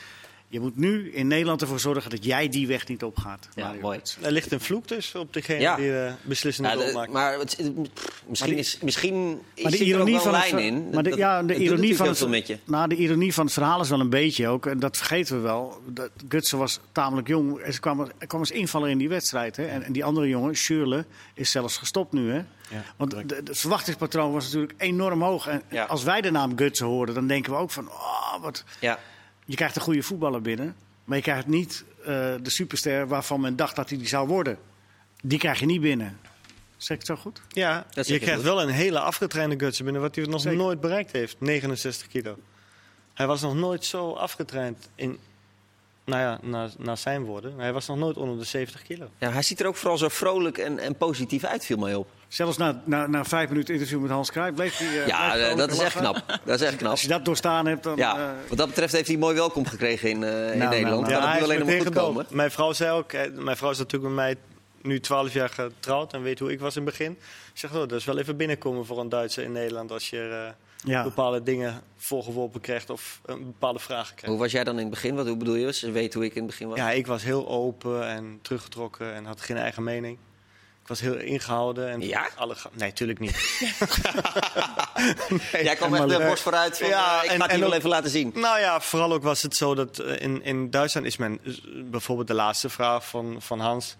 Je 0.54 0.60
moet 0.60 0.76
nu 0.76 1.12
in 1.12 1.26
Nederland 1.26 1.60
ervoor 1.62 1.80
zorgen 1.80 2.10
dat 2.10 2.24
jij 2.24 2.48
die 2.48 2.66
weg 2.66 2.86
niet 2.88 3.02
opgaat. 3.02 3.48
Ja, 3.54 3.64
Mario 3.66 3.80
mooi. 3.80 3.98
Götze. 3.98 4.20
Er 4.24 4.32
ligt 4.32 4.52
een 4.52 4.60
vloek 4.60 4.88
dus 4.88 5.14
op 5.14 5.32
degene 5.32 5.60
Ja. 5.60 5.76
die 5.76 5.86
de 5.86 6.12
beslissende 6.22 6.68
Ja, 6.70 6.76
de- 6.86 6.92
maakt. 6.92 7.12
maar 7.12 7.38
het, 7.38 7.56
pff, 7.92 8.22
misschien, 8.26 8.50
die- 8.50 8.58
is, 8.58 8.78
misschien 8.82 9.40
is 9.54 9.62
Maar 9.62 9.72
de 9.72 9.78
er 9.78 9.84
ironie 9.84 10.12
wel 10.14 10.22
van 10.22 10.34
het 10.34 10.50
lijn 10.50 10.64
in. 10.64 10.90
Maar 10.92 11.02
de, 11.02 11.08
Dat- 11.10 11.18
ja, 11.18 11.42
de 11.42 11.54
ironie 11.54 11.96
van 11.96 12.08
het. 12.08 12.58
Nou, 12.64 12.88
de 12.88 12.94
ironie 12.96 13.34
van 13.34 13.44
het 13.44 13.54
verhaal 13.54 13.80
is 13.80 13.88
wel 13.88 14.00
een 14.00 14.10
beetje 14.10 14.48
ook, 14.48 14.66
en 14.66 14.78
dat 14.78 14.96
vergeten 14.96 15.36
we 15.36 15.42
wel. 15.42 15.80
Dat 15.86 16.10
Gutsen 16.28 16.58
was 16.58 16.80
tamelijk 16.92 17.28
jong. 17.28 17.58
En 17.58 17.72
ze 17.72 17.80
kwam, 17.80 18.00
er 18.18 18.26
kwam 18.26 18.40
als 18.40 18.50
invaller 18.50 18.88
in 18.90 18.98
die 18.98 19.08
wedstrijd. 19.08 19.56
Hè. 19.56 19.64
En, 19.66 19.82
en 19.82 19.92
die 19.92 20.04
andere 20.04 20.28
jongen, 20.28 20.56
Schürrle, 20.56 21.04
is 21.34 21.50
zelfs 21.50 21.76
gestopt 21.76 22.12
nu. 22.12 22.30
Hè. 22.30 22.42
Want 22.96 23.10
de, 23.10 23.26
de- 23.26 23.40
het 23.44 23.58
verwachtingspatroon 23.58 24.32
was 24.32 24.44
natuurlijk 24.44 24.74
enorm 24.76 25.22
hoog. 25.22 25.46
En 25.46 25.62
Ja. 25.70 25.84
als 25.84 26.02
wij 26.02 26.20
de 26.20 26.30
naam 26.30 26.56
Gutsen 26.56 26.86
hoorden, 26.86 27.14
dan 27.14 27.26
denken 27.26 27.52
we 27.52 27.58
ook 27.58 27.70
van... 27.70 27.88
Oh, 27.88 28.40
wat, 28.42 28.64
Ja. 28.80 28.98
Je 29.44 29.56
krijgt 29.56 29.76
een 29.76 29.82
goede 29.82 30.02
voetballer 30.02 30.42
binnen. 30.42 30.76
Maar 31.04 31.16
je 31.16 31.22
krijgt 31.22 31.46
niet 31.46 31.84
eh, 32.00 32.06
de 32.42 32.50
superster 32.50 33.06
waarvan 33.06 33.40
men 33.40 33.56
dacht 33.56 33.76
dat 33.76 33.88
hij 33.88 33.98
die 33.98 34.08
zou 34.08 34.28
worden. 34.28 34.58
Die 35.22 35.38
krijg 35.38 35.60
je 35.60 35.66
niet 35.66 35.80
binnen. 35.80 36.18
Zeg 36.76 36.96
ik 36.96 37.06
het 37.06 37.18
zo 37.18 37.22
goed? 37.22 37.40
Ja, 37.48 37.86
je 37.90 38.12
je 38.12 38.18
krijgt 38.18 38.34
goed. 38.34 38.44
wel 38.44 38.62
een 38.62 38.68
hele 38.68 39.00
afgetrainde 39.00 39.58
gutsen 39.58 39.84
binnen, 39.84 40.02
wat 40.02 40.14
hij 40.14 40.24
nog 40.24 40.40
Zeker. 40.40 40.58
nooit 40.58 40.80
bereikt 40.80 41.12
heeft. 41.12 41.40
69 41.40 42.06
kilo. 42.06 42.38
Hij 43.14 43.26
was 43.26 43.40
nog 43.40 43.54
nooit 43.54 43.84
zo 43.84 44.12
afgetraind 44.12 44.88
in, 44.94 45.18
nou 46.04 46.20
ja, 46.20 46.38
naar, 46.42 46.70
naar 46.78 46.98
zijn 46.98 47.24
woorden. 47.24 47.58
Hij 47.58 47.72
was 47.72 47.86
nog 47.86 47.96
nooit 47.96 48.16
onder 48.16 48.38
de 48.38 48.44
70 48.44 48.82
kilo. 48.82 49.10
ja, 49.18 49.30
hij 49.30 49.42
ziet 49.42 49.60
er 49.60 49.66
ook 49.66 49.76
vooral 49.76 49.98
zo 49.98 50.08
vrolijk 50.08 50.58
en, 50.58 50.78
en 50.78 50.96
positief 50.96 51.44
uit, 51.44 51.64
viel 51.64 51.78
mij 51.78 51.94
op. 51.94 52.08
Zelfs 52.34 52.56
na, 52.56 52.82
na, 52.84 53.06
na 53.06 53.24
vijf 53.24 53.48
minuten 53.48 53.74
interview 53.74 54.00
met 54.00 54.10
Hans 54.10 54.30
Cruijff 54.30 54.54
bleef 54.54 54.76
hij... 54.76 55.00
eh, 55.00 55.06
ja, 55.06 55.32
bleef 55.32 55.50
eh, 55.50 55.56
dat 55.56 55.70
is 55.72 55.78
echt 55.78 55.96
knap. 55.96 56.40
Dat 56.44 56.60
is 56.60 56.66
echt 56.66 56.76
knap. 56.76 56.90
Als 56.90 57.02
je 57.02 57.08
dat 57.08 57.24
doorstaan 57.24 57.66
hebt, 57.66 57.82
dan... 57.82 57.96
Ja, 57.96 58.16
eh, 58.16 58.48
wat 58.48 58.58
dat 58.58 58.68
betreft 58.68 58.92
heeft 58.92 59.08
hij 59.08 59.16
mooi 59.16 59.34
welkom 59.34 59.66
gekregen 59.66 60.10
in, 60.10 60.22
eh, 60.22 60.52
in 60.52 60.58
nou, 60.58 60.70
Nederland. 60.70 61.00
nou. 61.00 61.12
Kan 61.12 61.22
het 61.22 61.22
hij 61.22 61.32
nu 61.32 61.38
is 61.38 61.44
alleen 61.44 61.58
nog 61.58 61.68
maar 61.68 61.80
goed 61.80 61.94
komen. 61.94 62.26
Mijn 62.30 62.50
vrouw 62.50 62.72
zei 62.72 62.90
ook, 62.90 63.12
mijn 63.34 63.56
vrouw 63.56 63.70
is 63.70 63.78
natuurlijk 63.78 64.14
met 64.14 64.24
mij 64.24 64.36
nu 64.82 65.00
12 65.00 65.32
jaar 65.32 65.48
getrouwd 65.48 66.12
en 66.12 66.22
weet 66.22 66.38
hoe 66.38 66.52
ik 66.52 66.60
was 66.60 66.76
in 66.76 66.82
het 66.82 66.90
begin. 66.90 67.12
Ik 67.52 67.58
zeg, 67.58 67.72
oh, 67.72 67.78
dat 67.78 67.92
is 67.92 68.04
wel 68.04 68.18
even 68.18 68.36
binnenkomen 68.36 68.86
voor 68.86 69.00
een 69.00 69.08
Duitser 69.08 69.44
in 69.44 69.52
Nederland 69.52 69.90
als 69.90 70.10
je 70.10 70.46
eh, 70.46 70.90
ja. 70.90 71.02
bepaalde 71.02 71.42
dingen 71.42 71.82
voorgeworpen 71.96 72.60
krijgt 72.60 72.90
of 72.90 73.20
eh, 73.24 73.34
bepaalde 73.34 73.78
vragen 73.78 74.14
krijgt. 74.14 74.26
Hoe 74.26 74.38
was 74.38 74.52
jij 74.52 74.64
dan 74.64 74.74
in 74.74 74.80
het 74.80 74.90
begin? 74.90 75.14
Wat 75.14 75.26
hoe 75.26 75.36
bedoel 75.36 75.54
je? 75.54 75.72
Ze 75.72 75.90
weet 75.90 76.14
hoe 76.14 76.24
ik 76.24 76.34
in 76.34 76.42
het 76.42 76.50
begin 76.50 76.68
was. 76.68 76.78
Ja, 76.78 76.90
ik 76.90 77.06
was 77.06 77.22
heel 77.22 77.48
open 77.48 78.08
en 78.08 78.38
teruggetrokken 78.42 79.14
en 79.14 79.24
had 79.24 79.40
geen 79.40 79.56
eigen 79.56 79.82
mening. 79.82 80.18
Ik 80.84 80.90
was 80.90 81.00
heel 81.00 81.14
ingehouden. 81.16 81.88
En 81.90 82.00
Ja? 82.00 82.28
Alle 82.36 82.56
nee, 82.72 82.92
tuurlijk 82.92 83.18
niet. 83.18 83.32
jij 85.62 85.74
kwam 85.76 85.94
echt 85.94 86.08
de 86.08 86.24
borst 86.26 86.42
vooruit 86.42 86.78
van, 86.78 86.88
Ja, 86.88 87.18
eh, 87.18 87.24
ik 87.24 87.30
en- 87.30 87.40
ga 87.40 87.46
het 87.48 87.60
wel 87.60 87.74
even 87.74 87.88
laten 87.88 88.10
zien. 88.10 88.32
nou 88.34 88.60
ja, 88.60 88.80
vooral 88.80 89.12
ook 89.12 89.22
was 89.22 89.42
het 89.42 89.56
zo 89.56 89.74
dat 89.74 89.98
eh, 89.98 90.20
in, 90.20 90.42
in 90.42 90.70
Duitsland 90.70 91.06
is 91.06 91.16
men, 91.16 91.38
eh, 91.44 91.52
bijvoorbeeld 91.84 92.28
de 92.28 92.34
laatste 92.34 92.68
vraag 92.68 93.06
van, 93.08 93.36
van 93.38 93.60
Hans, 93.60 93.96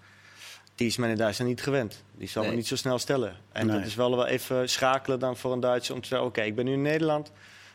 die 0.75 0.87
is 0.87 0.97
men 0.97 1.11
in 1.11 1.17
Duitsland 1.17 1.51
niet 1.51 1.63
gewend. 1.63 2.03
Die 2.13 2.29
zal 2.29 2.41
Nee. 2.43 2.51
men 2.51 2.59
niet 2.61 2.69
zo 2.69 2.77
snel 2.77 2.99
stellen. 2.99 3.37
En 3.53 3.67
Nee. 3.67 3.77
dat 3.77 3.87
is 3.87 3.95
wel 3.95 4.17
wel 4.17 4.27
even 4.27 4.69
schakelen 4.69 5.19
dan 5.19 5.37
voor 5.37 5.53
een 5.53 5.61
Duitser 5.61 5.95
om 5.95 6.01
te 6.01 6.09
zeggen, 6.09 6.27
oké, 6.27 6.43
ik 6.43 6.55
ben 6.55 6.65
nu 6.65 6.73
in 6.73 6.83
Nederland. 6.83 7.31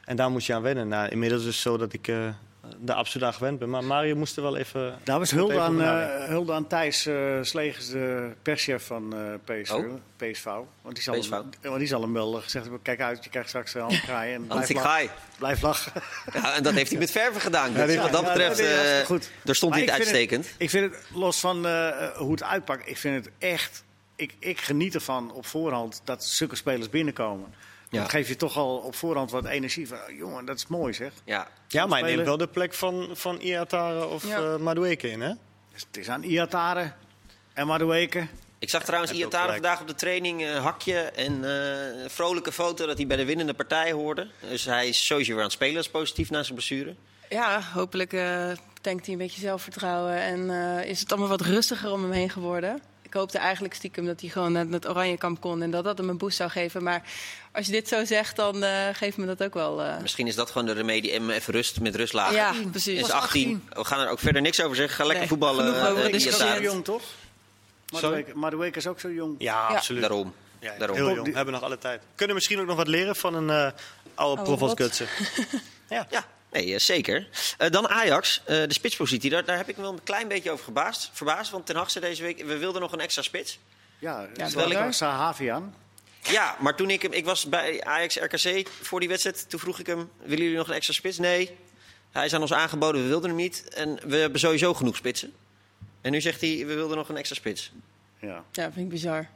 En 0.06 0.16
daar 0.16 0.30
moet 0.30 0.46
je 0.46 0.54
aan 0.54 0.62
wennen. 0.62 0.88
Nou, 0.88 1.10
inmiddels 1.10 1.42
is 1.42 1.48
het 1.48 1.56
zo 1.56 1.78
dat 1.78 1.94
ik 1.94 2.08
eh 2.08 2.28
er 2.86 2.94
absoluut 2.94 3.28
aan 3.28 3.34
gewend 3.34 3.60
ben. 3.60 3.70
Maar 3.70 3.84
Mario 3.84 4.16
moest 4.16 4.38
er 4.38 4.44
wel 4.44 4.58
even... 4.58 5.00
Daar 5.04 5.20
was 5.20 5.32
hulde 5.32 5.60
aan, 5.60 5.82
eh, 5.82 5.88
nadenken. 5.88 6.30
hulde 6.30 6.54
aan 6.54 6.68
Thijs 6.68 7.06
eh, 7.06 7.38
Slegers, 7.42 7.90
de 7.90 8.32
perschef 8.42 8.86
van 8.86 9.14
eh 9.14 9.62
PSV. 9.62 9.72
Oh. 9.74 9.94
PSV. 10.18 10.46
Want 10.82 10.96
die, 10.96 11.04
zal 11.04 11.20
PSV. 11.20 11.30
hem, 11.30 11.50
want 11.62 11.80
die 11.80 11.88
zal 11.88 12.02
hem 12.02 12.14
wel 12.14 12.32
gezegd 12.32 12.64
hebben, 12.64 12.82
kijk 12.82 13.02
uit, 13.02 13.24
je 13.24 13.30
krijgt 13.30 13.50
straks 13.50 13.74
een 13.74 13.82
handkraaien. 13.82 14.36
En 14.36 14.48
blijf, 14.48 14.70
ik 14.70 14.76
lachen, 14.76 15.10
blijf 15.38 15.62
lachen. 15.62 15.92
Ja, 16.34 16.54
en 16.56 16.64
dat 16.64 16.74
heeft 16.74 16.90
hij 16.90 17.00
met 17.00 17.12
verven 17.12 17.42
gedaan. 17.42 17.74
Dus 17.74 17.94
Ja, 17.94 18.02
wat 18.02 18.12
dat 18.12 18.22
ja, 18.22 18.28
betreft, 18.28 18.60
eh, 18.60 18.66
hartstikke 18.68 19.06
goed. 19.06 19.30
daar 19.44 19.56
stond 19.56 19.74
hij 19.74 19.84
Maar 19.86 19.94
het 19.94 20.02
ik 20.02 20.08
vind 20.08 20.18
uitstekend. 20.18 20.56
ik 20.58 20.70
vind 20.70 20.92
het, 20.92 21.04
los 21.14 21.40
van 21.40 21.68
eh, 21.68 22.08
hoe 22.16 22.32
het 22.32 22.44
uitpakt, 22.44 22.90
ik 22.90 22.98
vind 22.98 23.26
het 23.26 23.34
echt... 23.38 23.84
Ik, 24.16 24.34
ik 24.40 24.62
geniet 24.62 24.96
ervan 24.96 25.32
op 25.32 25.46
voorhand 25.46 26.02
dat 26.04 26.26
zulke 26.26 26.56
spelers 26.56 26.90
binnenkomen. 26.90 27.54
Ja. 27.90 28.02
Dat 28.02 28.10
geeft 28.10 28.28
je 28.28 28.36
toch 28.36 28.58
al 28.58 28.78
op 28.78 28.96
voorhand 28.96 29.32
wat 29.32 29.46
energie. 29.46 29.88
Van, 29.88 29.98
oh, 29.98 30.18
jongen, 30.18 30.46
dat 30.46 30.56
is 30.58 30.68
mooi 30.68 30.94
zeg. 30.94 31.12
Ja. 31.24 31.48
Ja, 31.68 31.86
maar 31.86 32.00
hij 32.00 32.12
neemt 32.16 32.26
wel 32.26 32.38
de 32.38 32.48
plek 32.48 32.74
van, 32.74 33.10
van 33.14 33.40
Iatare 33.40 34.06
of 34.08 34.28
Ja. 34.28 34.38
eh 34.38 34.56
Madueke 34.58 35.10
in, 35.12 35.22
hè? 35.22 35.34
Dus 35.74 35.82
het 35.88 35.98
is 35.98 36.10
aan 36.10 36.24
Iatare 36.24 36.92
en 37.54 37.68
Madueke. 37.68 38.28
Ik 38.60 38.70
zag 38.70 38.84
trouwens 38.84 39.12
Iatare 39.12 39.52
vandaag 39.52 39.82
op 39.82 39.88
de 39.88 39.96
training 39.96 40.44
eh, 40.44 40.64
hakje 40.64 41.00
en 41.00 41.44
eh, 41.44 42.02
een 42.04 42.10
vrolijke 42.10 42.52
foto 42.52 42.86
dat 42.86 42.98
hij 42.98 43.08
bij 43.08 43.18
de 43.18 43.26
winnende 43.26 43.54
partij 43.54 43.92
hoorde. 43.92 44.28
Dus 44.50 44.66
hij 44.66 44.88
is 44.88 45.06
sowieso 45.06 45.30
weer 45.32 45.40
aan 45.40 45.46
het 45.46 45.54
spelen, 45.54 45.76
dat 45.76 45.84
is 45.84 45.90
positief 45.92 46.30
na 46.30 46.42
zijn 46.44 46.54
blessure. 46.56 46.96
Ja, 47.30 47.62
hopelijk 47.74 48.14
eh 48.14 48.52
denkt 48.82 49.04
hij 49.06 49.14
een 49.14 49.20
beetje 49.22 49.42
zelfvertrouwen 49.42 50.16
en 50.16 50.50
eh, 50.50 50.90
is 50.90 51.00
het 51.00 51.12
allemaal 51.12 51.30
wat 51.30 51.42
rustiger 51.42 51.92
om 51.92 52.02
hem 52.02 52.12
heen 52.12 52.30
geworden. 52.30 52.82
Ik 53.10 53.16
hoopte 53.16 53.38
eigenlijk 53.38 53.74
stiekem 53.74 54.06
dat 54.06 54.22
hij 54.22 54.30
gewoon 54.30 54.52
naar 54.52 54.66
het 54.66 54.90
Oranjekamp 54.90 55.42
kon 55.42 55.62
en 55.62 55.72
dat 55.72 55.84
dat 55.84 55.98
hem 55.98 56.10
een 56.10 56.18
boost 56.18 56.38
zou 56.38 56.50
geven. 56.50 56.84
Maar 56.84 57.02
als 57.52 57.66
je 57.66 57.72
dit 57.72 57.88
zo 57.88 58.06
zegt, 58.06 58.36
dan 58.36 58.64
eh, 58.64 58.88
geeft 58.94 59.18
me 59.18 59.26
dat 59.26 59.44
ook 59.44 59.54
wel. 59.54 59.82
eh, 59.84 59.98
Misschien 60.02 60.28
is 60.28 60.36
dat 60.36 60.52
gewoon 60.52 60.68
de 60.68 60.74
remedie 60.74 61.12
en 61.12 61.30
even 61.30 61.54
rust 61.54 61.80
met 61.80 61.96
rust 61.96 62.14
lagen. 62.14 62.36
ja, 62.36 62.54
precies. 62.72 63.00
is 63.00 63.12
18. 63.12 63.64
We 63.74 63.84
gaan 63.86 64.00
er 64.00 64.10
ook 64.10 64.20
verder 64.20 64.42
niks 64.42 64.62
over 64.62 64.76
zeggen. 64.76 64.96
Ga 64.96 65.02
lekker 65.04 65.20
Nee, 65.20 65.28
voetballen. 65.30 65.66
genoeg 65.66 65.90
over 65.90 66.04
eh, 66.06 66.12
de 66.12 66.16
Is 66.18 66.38
zo 66.38 66.62
jong 66.62 66.84
toch? 66.86 67.02
Madueke, 67.92 68.32
Madueke 68.36 68.78
is 68.78 68.88
ook 68.88 69.00
zo 69.00 69.12
jong. 69.12 69.36
Ja, 69.40 69.70
Ja. 69.70 69.76
absoluut. 69.76 70.02
Daarom. 70.02 70.34
Ja, 70.60 70.74
Daarom. 70.78 70.98
Heel 70.98 71.10
jong, 71.14 71.24
die- 71.26 71.36
hebben 71.36 71.54
nog 71.54 71.64
alle 71.64 71.78
tijd. 71.78 72.02
Kunnen 72.16 72.36
misschien 72.36 72.60
ook 72.60 72.66
nog 72.68 72.76
wat 72.76 72.88
leren 72.88 73.16
van 73.16 73.34
een 73.34 73.50
eh 73.50 73.56
oude 73.56 73.74
Oude 74.16 74.42
prof 74.42 74.62
als 74.62 74.70
rot. 74.70 74.80
Gutsen. 74.80 75.08
Ja, 75.90 76.08
nee, 76.52 76.74
eh, 76.74 76.80
zeker. 76.80 77.28
Eh, 77.58 77.70
dan 77.70 77.88
Ajax, 77.90 78.42
eh, 78.46 78.56
de 78.56 78.74
spitspositie. 78.74 79.30
Daar, 79.30 79.46
daar 79.46 79.58
heb 79.58 79.70
ik 79.70 79.76
me 79.76 79.82
wel 79.82 79.92
een 79.92 80.04
klein 80.04 80.28
beetje 80.28 80.52
over 80.52 80.64
gebaasd, 80.64 81.10
verbaasd. 81.14 81.52
Want 81.52 81.66
Ten 81.66 81.76
Hag 81.76 81.92
zei 81.92 82.06
deze 82.06 82.24
week, 82.24 82.44
we 82.44 82.58
wilden 82.58 82.82
nog 82.82 82.92
een 82.92 83.00
extra 83.00 83.22
spits. 83.22 83.60
Ja, 84.00 84.28
Ja, 84.36 84.48
terwijl 84.48 84.70
wel. 84.70 84.88
ik 84.88 84.94
Sahavi 84.94 85.48
aan. 85.48 85.76
Ja, 86.24 86.56
maar 86.60 86.76
toen 86.76 86.90
ik 86.90 87.02
hem... 87.02 87.12
Ik 87.12 87.26
was 87.26 87.46
bij 87.46 87.84
Ajax 87.84 88.16
RKC 88.16 88.68
voor 88.82 89.00
die 89.00 89.10
wedstrijd. 89.10 89.50
Toen 89.50 89.60
vroeg 89.60 89.80
ik 89.80 89.86
hem, 89.86 90.10
willen 90.22 90.44
jullie 90.44 90.58
nog 90.58 90.68
een 90.68 90.74
extra 90.74 90.94
spits? 90.94 91.18
Nee. 91.18 91.58
Hij 92.12 92.26
is 92.26 92.34
aan 92.34 92.42
ons 92.42 92.54
aangeboden, 92.54 93.02
we 93.02 93.08
wilden 93.08 93.30
hem 93.30 93.38
niet. 93.40 93.68
En 93.74 94.00
we 94.08 94.16
hebben 94.16 94.40
sowieso 94.40 94.74
genoeg 94.74 94.96
spitsen. 94.96 95.34
En 96.02 96.12
nu 96.12 96.22
zegt 96.22 96.42
hij, 96.42 96.66
we 96.66 96.74
wilden 96.74 96.98
nog 96.98 97.10
een 97.10 97.18
extra 97.18 97.36
spits. 97.36 97.72
Ja. 98.20 98.44
Ja, 98.52 98.64
vind 98.64 98.76
ik 98.86 98.90
bizar. 98.90 99.28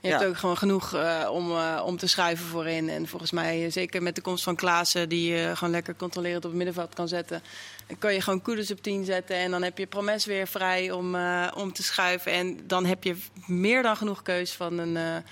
Je 0.00 0.08
hebt 0.08 0.24
ook 0.24 0.36
gewoon 0.36 0.56
genoeg 0.56 0.94
eh, 0.94 1.28
om, 1.32 1.50
eh, 1.50 1.82
om 1.84 1.96
te 1.96 2.06
schuiven 2.06 2.46
voorin. 2.46 2.88
En 2.88 3.08
volgens 3.08 3.30
mij, 3.30 3.64
eh, 3.64 3.72
zeker 3.72 4.02
met 4.02 4.14
de 4.14 4.20
komst 4.20 4.44
van 4.44 4.56
Klaassen, 4.56 5.08
die 5.08 5.32
je 5.32 5.56
gewoon 5.56 5.72
lekker 5.72 5.96
controlerend 5.96 6.44
op 6.44 6.50
het 6.50 6.58
middenveld 6.58 6.94
kan 6.94 7.08
zetten. 7.08 7.42
Dan 7.86 7.98
kan 7.98 8.14
je 8.14 8.20
gewoon 8.20 8.42
Kudus 8.42 8.70
op 8.70 8.82
10 8.82 9.04
zetten. 9.04 9.36
En 9.36 9.50
dan 9.50 9.62
heb 9.62 9.78
je 9.78 9.86
Promes 9.86 10.24
weer 10.24 10.46
vrij 10.46 10.90
om, 10.90 11.16
om 11.54 11.72
te 11.72 11.82
schuiven. 11.82 12.32
En 12.32 12.60
dan 12.66 12.84
heb 12.84 13.04
je 13.04 13.16
meer 13.46 13.82
dan 13.82 13.96
genoeg 13.96 14.22
keus 14.22 14.52
van 14.52 14.78
een, 14.78 15.22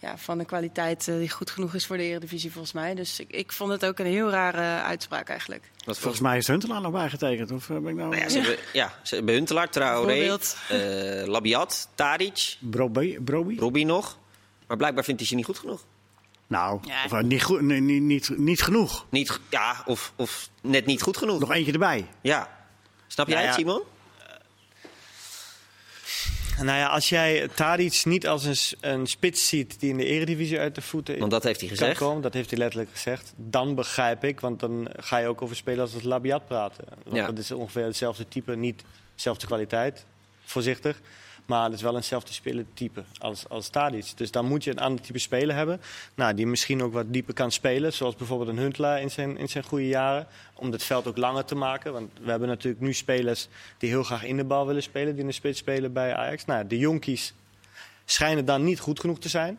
ja, 0.00 0.18
van 0.18 0.38
een 0.38 0.46
kwaliteit 0.46 1.08
eh, 1.08 1.14
die 1.14 1.30
goed 1.30 1.50
genoeg 1.50 1.74
is 1.74 1.86
voor 1.86 1.96
de 1.96 2.02
Eredivisie, 2.02 2.52
volgens 2.52 2.72
mij. 2.72 2.94
Dus 2.94 3.20
ik, 3.20 3.30
ik 3.30 3.52
vond 3.52 3.70
het 3.70 3.84
ook 3.84 3.98
een 3.98 4.06
heel 4.06 4.30
rare 4.30 4.82
uitspraak 4.82 5.28
eigenlijk. 5.28 5.70
Wat 5.84 5.98
Volgens 5.98 6.22
mij 6.22 6.36
is 6.36 6.46
Huntelaar 6.46 6.80
nog 6.80 6.92
bijgetekend. 6.92 7.50
Of 7.50 7.70
eh, 7.70 7.76
ben 7.76 7.86
ik 7.88 7.96
nou... 7.96 8.08
Nou 8.10 8.22
ja, 8.22 8.28
ze 8.28 8.38
hebben, 8.38 8.56
ja, 8.72 8.92
ze 9.02 9.14
hebben 9.14 9.34
Huntelaar, 9.34 9.70
Traoré, 9.70 10.38
eh 10.68 11.26
Labiat, 11.26 11.88
Tadic, 11.94 12.56
Broby? 12.60 13.18
Broby? 13.18 13.56
Robbie 13.58 13.86
nog. 13.86 14.18
Maar 14.66 14.76
blijkbaar 14.76 15.04
vindt 15.04 15.20
hij 15.20 15.28
ze 15.28 15.34
niet 15.34 15.44
goed 15.44 15.58
genoeg. 15.58 15.84
Nou, 16.46 16.80
Ja. 16.82 17.04
of, 17.04 17.12
eh, 17.12 17.20
niet, 17.20 17.42
goed, 17.42 17.60
nee, 17.60 17.80
niet, 17.80 18.02
niet, 18.02 18.38
niet 18.38 18.62
genoeg. 18.62 19.06
Niet, 19.08 19.40
ja, 19.50 19.82
of, 19.86 20.12
of 20.16 20.48
net 20.62 20.86
niet 20.86 21.02
goed 21.02 21.16
genoeg. 21.16 21.40
Nog 21.40 21.52
eentje 21.52 21.72
erbij. 21.72 22.06
Ja. 22.20 22.58
Snap 23.06 23.26
jij 23.26 23.36
Nou 23.36 23.48
het, 23.48 23.56
ja. 23.56 23.62
Simon? 23.62 23.82
Nou 26.62 26.78
ja, 26.78 26.86
als 26.86 27.08
jij 27.08 27.48
Tadic 27.54 28.02
niet 28.04 28.26
als 28.26 28.44
een, 28.44 28.90
een 28.90 29.06
spits 29.06 29.48
ziet 29.48 29.80
die 29.80 29.90
in 29.90 29.96
de 29.96 30.04
eredivisie 30.04 30.58
uit 30.58 30.74
de 30.74 30.80
voeten 30.80 31.18
Want 31.18 31.30
dat 31.30 31.42
heeft 31.42 31.60
hij 31.60 31.68
gezegd. 31.68 31.98
komen, 31.98 32.22
dat 32.22 32.34
heeft 32.34 32.50
hij 32.50 32.58
letterlijk 32.58 32.90
gezegd, 32.90 33.32
dan 33.36 33.74
begrijp 33.74 34.24
ik, 34.24 34.40
want 34.40 34.60
dan 34.60 34.88
ga 34.96 35.18
je 35.18 35.26
ook 35.26 35.42
over 35.42 35.56
spelers 35.56 35.82
als 35.82 35.92
het 35.92 36.04
Labiat 36.04 36.46
praten. 36.46 36.84
Want 37.04 37.16
Ja. 37.16 37.26
dat 37.26 37.38
is 37.38 37.50
ongeveer 37.50 37.84
hetzelfde 37.84 38.28
type, 38.28 38.56
niet 38.56 38.82
dezelfde 39.14 39.46
kwaliteit, 39.46 40.04
voorzichtig. 40.44 41.00
Maar 41.50 41.64
het 41.64 41.72
is 41.72 41.82
wel 41.82 41.96
eenzelfde 41.96 42.32
spelertype 42.32 43.04
als, 43.18 43.48
als 43.48 43.68
Tadic. 43.68 44.12
Dus 44.16 44.30
dan 44.30 44.46
moet 44.46 44.64
je 44.64 44.70
een 44.70 44.78
ander 44.78 45.00
type 45.00 45.18
speler 45.18 45.56
hebben. 45.56 45.80
Nou, 46.14 46.34
die 46.34 46.46
misschien 46.46 46.82
ook 46.82 46.92
wat 46.92 47.12
dieper 47.12 47.34
kan 47.34 47.52
spelen. 47.52 47.92
Zoals 47.92 48.16
bijvoorbeeld 48.16 48.48
een 48.48 48.58
Huntelaar 48.58 49.00
in 49.00 49.10
zijn, 49.10 49.36
in 49.36 49.48
zijn 49.48 49.64
goede 49.64 49.88
jaren. 49.88 50.26
Om 50.54 50.72
het 50.72 50.82
veld 50.82 51.06
ook 51.06 51.16
langer 51.16 51.44
te 51.44 51.54
maken. 51.54 51.92
Want 51.92 52.10
we 52.22 52.30
hebben 52.30 52.48
natuurlijk 52.48 52.82
nu 52.82 52.92
spelers 52.92 53.48
die 53.78 53.88
heel 53.88 54.02
graag 54.02 54.24
in 54.24 54.36
de 54.36 54.44
bal 54.44 54.66
willen 54.66 54.82
spelen. 54.82 55.12
Die 55.12 55.20
in 55.20 55.26
de 55.26 55.32
spits 55.32 55.58
spelen 55.58 55.92
bij 55.92 56.14
Ajax. 56.14 56.44
Nou, 56.44 56.66
de 56.66 56.78
jonkies 56.78 57.34
schijnen 58.04 58.44
dan 58.44 58.64
niet 58.64 58.80
goed 58.80 59.00
genoeg 59.00 59.18
te 59.18 59.28
zijn. 59.28 59.58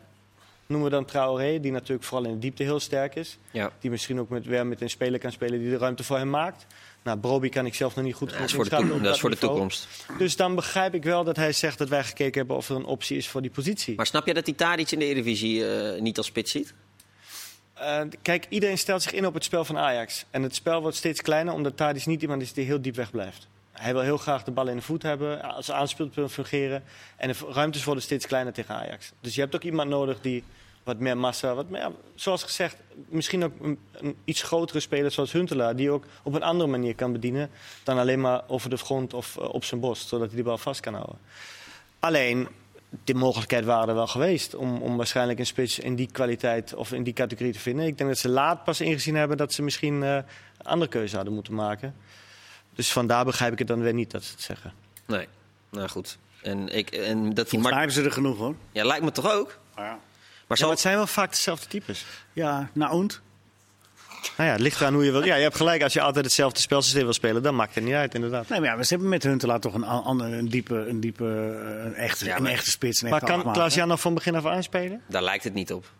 Noemen 0.72 0.90
we 0.90 0.96
dan 0.96 1.04
Traoré, 1.04 1.60
die 1.60 1.72
natuurlijk 1.72 2.04
vooral 2.04 2.26
in 2.26 2.32
de 2.32 2.38
diepte 2.38 2.62
heel 2.62 2.80
sterk 2.80 3.14
is. 3.14 3.38
Ja. 3.50 3.72
Die 3.80 3.90
misschien 3.90 4.20
ook 4.20 4.28
met, 4.28 4.46
weer 4.46 4.66
met 4.66 4.80
een 4.80 4.90
speler 4.90 5.18
kan 5.18 5.32
spelen 5.32 5.58
die 5.58 5.70
de 5.70 5.76
ruimte 5.76 6.04
voor 6.04 6.16
hem 6.16 6.30
maakt. 6.30 6.66
Nou, 7.02 7.18
Broby 7.18 7.48
kan 7.48 7.66
ik 7.66 7.74
zelf 7.74 7.94
nog 7.96 8.04
niet 8.04 8.14
goed 8.14 8.28
Dat 8.28 8.36
genoeg 8.36 8.50
is 8.50 8.56
voor 8.56 8.84
de, 8.84 8.92
op 8.94 9.02
dat 9.02 9.14
is 9.14 9.20
voor 9.20 9.30
de 9.30 9.36
toekomst. 9.36 9.88
Dus 10.18 10.36
dan 10.36 10.54
begrijp 10.54 10.94
ik 10.94 11.04
wel 11.04 11.24
dat 11.24 11.36
hij 11.36 11.52
zegt 11.52 11.78
dat 11.78 11.88
wij 11.88 12.04
gekeken 12.04 12.38
hebben 12.38 12.56
of 12.56 12.68
er 12.68 12.76
een 12.76 12.84
optie 12.84 13.16
is 13.16 13.28
voor 13.28 13.42
die 13.42 13.50
positie. 13.50 13.96
Maar 13.96 14.06
snap 14.06 14.26
je 14.26 14.34
dat 14.34 14.56
Tadic 14.56 14.90
in 14.90 14.98
de 14.98 15.04
Eredivisie 15.04 15.66
eh, 15.66 16.00
niet 16.00 16.16
als 16.16 16.26
spits 16.26 16.50
ziet? 16.50 16.74
Eh, 17.74 18.00
kijk, 18.22 18.46
iedereen 18.48 18.78
stelt 18.78 19.02
zich 19.02 19.12
in 19.12 19.26
op 19.26 19.34
het 19.34 19.44
spel 19.44 19.64
van 19.64 19.78
Ajax. 19.78 20.24
En 20.30 20.42
het 20.42 20.54
spel 20.54 20.80
wordt 20.80 20.96
steeds 20.96 21.22
kleiner, 21.22 21.54
omdat 21.54 21.76
Tadic 21.76 22.06
niet 22.06 22.22
iemand 22.22 22.42
is 22.42 22.52
die 22.52 22.64
heel 22.64 22.82
diep 22.82 22.94
weg 22.94 23.10
blijft. 23.10 23.48
Hij 23.72 23.92
wil 23.92 24.02
heel 24.02 24.16
graag 24.16 24.44
de 24.44 24.50
bal 24.50 24.68
in 24.68 24.76
de 24.76 24.82
voet 24.82 25.02
hebben, 25.02 25.42
als 25.42 25.70
aanspeelpunt 25.70 26.32
fungeren. 26.32 26.82
En 27.16 27.28
de 27.28 27.34
ruimtes 27.48 27.84
worden 27.84 28.02
steeds 28.02 28.26
kleiner 28.26 28.52
tegen 28.52 28.74
Ajax. 28.74 29.12
Dus 29.20 29.34
je 29.34 29.40
hebt 29.40 29.54
ook 29.54 29.62
iemand 29.62 29.90
nodig 29.90 30.20
die 30.20 30.44
wat 30.84 30.98
meer 30.98 31.16
massa, 31.16 31.54
wat 31.54 31.68
meer, 31.68 31.90
zoals 32.14 32.42
gezegd, 32.42 32.76
misschien 33.08 33.44
ook 33.44 33.52
een, 33.60 33.78
een 33.92 34.16
iets 34.24 34.42
grotere 34.42 34.80
speler 34.80 35.10
zoals 35.10 35.32
Huntelaar, 35.32 35.76
die 35.76 35.90
ook 35.90 36.04
op 36.22 36.34
een 36.34 36.42
andere 36.42 36.70
manier 36.70 36.94
kan 36.94 37.12
bedienen 37.12 37.50
dan 37.84 37.98
alleen 37.98 38.20
maar 38.20 38.42
over 38.46 38.70
de 38.70 38.76
grond 38.76 39.14
of 39.14 39.36
eh, 39.36 39.48
op 39.54 39.64
zijn 39.64 39.80
borst, 39.80 40.08
zodat 40.08 40.26
hij 40.28 40.36
de 40.36 40.42
bal 40.42 40.58
vast 40.58 40.80
kan 40.80 40.94
houden. 40.94 41.18
Alleen, 41.98 42.48
de 43.04 43.14
mogelijkheid 43.14 43.64
waren 43.64 43.88
er 43.88 43.94
wel 43.94 44.06
geweest 44.06 44.54
om, 44.54 44.82
om 44.82 44.96
waarschijnlijk 44.96 45.38
een 45.38 45.46
spits 45.46 45.78
in 45.78 45.94
die 45.94 46.08
kwaliteit 46.12 46.74
of 46.74 46.92
in 46.92 47.02
die 47.02 47.12
categorie 47.12 47.52
te 47.52 47.58
vinden. 47.58 47.86
Ik 47.86 47.98
denk 47.98 48.10
dat 48.10 48.18
ze 48.18 48.28
laat 48.28 48.64
pas 48.64 48.80
ingezien 48.80 49.14
hebben 49.14 49.36
dat 49.36 49.52
ze 49.52 49.62
misschien 49.62 50.02
eh, 50.02 50.14
een 50.14 50.24
andere 50.62 50.90
keuze 50.90 51.16
hadden 51.16 51.34
moeten 51.34 51.54
maken. 51.54 51.94
Dus 52.74 52.92
vandaar 52.92 53.24
begrijp 53.24 53.52
ik 53.52 53.58
het 53.58 53.68
dan 53.68 53.80
weer 53.80 53.94
niet 53.94 54.10
dat 54.10 54.24
ze 54.24 54.32
het 54.32 54.40
zeggen. 54.42 54.72
Nee, 55.06 55.26
nou 55.70 55.88
goed. 55.88 56.18
En, 56.42 56.68
ik, 56.68 56.90
en 56.90 57.16
dat 57.24 57.34
die 57.34 57.34
Volgens 57.34 57.50
mij 57.52 57.60
Mar- 57.60 57.72
hebben 57.78 57.92
ze 57.92 58.02
er 58.02 58.12
genoeg 58.12 58.38
hoor. 58.38 58.54
Ja, 58.72 58.84
lijkt 58.84 59.04
me 59.04 59.10
toch 59.12 59.32
ook? 59.32 59.58
Ja, 59.76 59.98
Maar 60.52 60.60
Ja, 60.60 60.66
zal 60.66 60.70
het 60.70 60.80
zijn 60.80 60.96
wel 60.96 61.06
vaak 61.06 61.30
dezelfde 61.30 61.66
types. 61.66 62.04
ja 62.32 62.70
Naoend. 62.72 63.20
Nou 64.36 64.48
ja, 64.48 64.54
het 64.54 64.62
ligt 64.62 64.80
eraan 64.80 64.94
hoe 64.94 65.04
je 65.04 65.10
wil. 65.10 65.24
Ja, 65.24 65.34
je 65.34 65.42
hebt 65.42 65.56
gelijk. 65.56 65.82
Als 65.82 65.92
je 65.92 66.00
altijd 66.00 66.24
hetzelfde 66.24 66.60
spelsysteem 66.60 67.02
wil 67.02 67.12
spelen, 67.12 67.42
dan 67.42 67.54
maakt 67.54 67.74
het 67.74 67.84
niet 67.84 67.94
uit, 67.94 68.14
inderdaad. 68.14 68.48
Nee, 68.48 68.60
maar 68.60 68.76
ja, 68.76 68.82
ze 68.82 68.88
hebben 68.88 69.08
met 69.08 69.22
Huntelaar 69.22 69.60
toch 69.60 69.74
een, 69.74 69.84
an- 69.84 70.20
een 70.20 70.48
diepe, 70.48 70.74
een 70.74 71.00
diepe, 71.00 71.24
eh, 71.24 71.84
een 71.84 71.94
echte, 71.94 72.24
Ja, 72.24 72.36
een 72.36 72.46
echte 72.46 72.70
spits. 72.70 73.02
Een 73.02 73.10
Maar 73.10 73.22
echte 73.22 73.40
kan. 73.42 73.52
Klaas-Jan 73.52 73.88
nog 73.88 74.00
van 74.00 74.14
begin 74.14 74.34
af 74.34 74.46
aan 74.46 74.62
spelen? 74.62 75.02
Daar 75.08 75.22
lijkt 75.22 75.44
het 75.44 75.54
niet 75.54 75.72
op. 75.72 75.90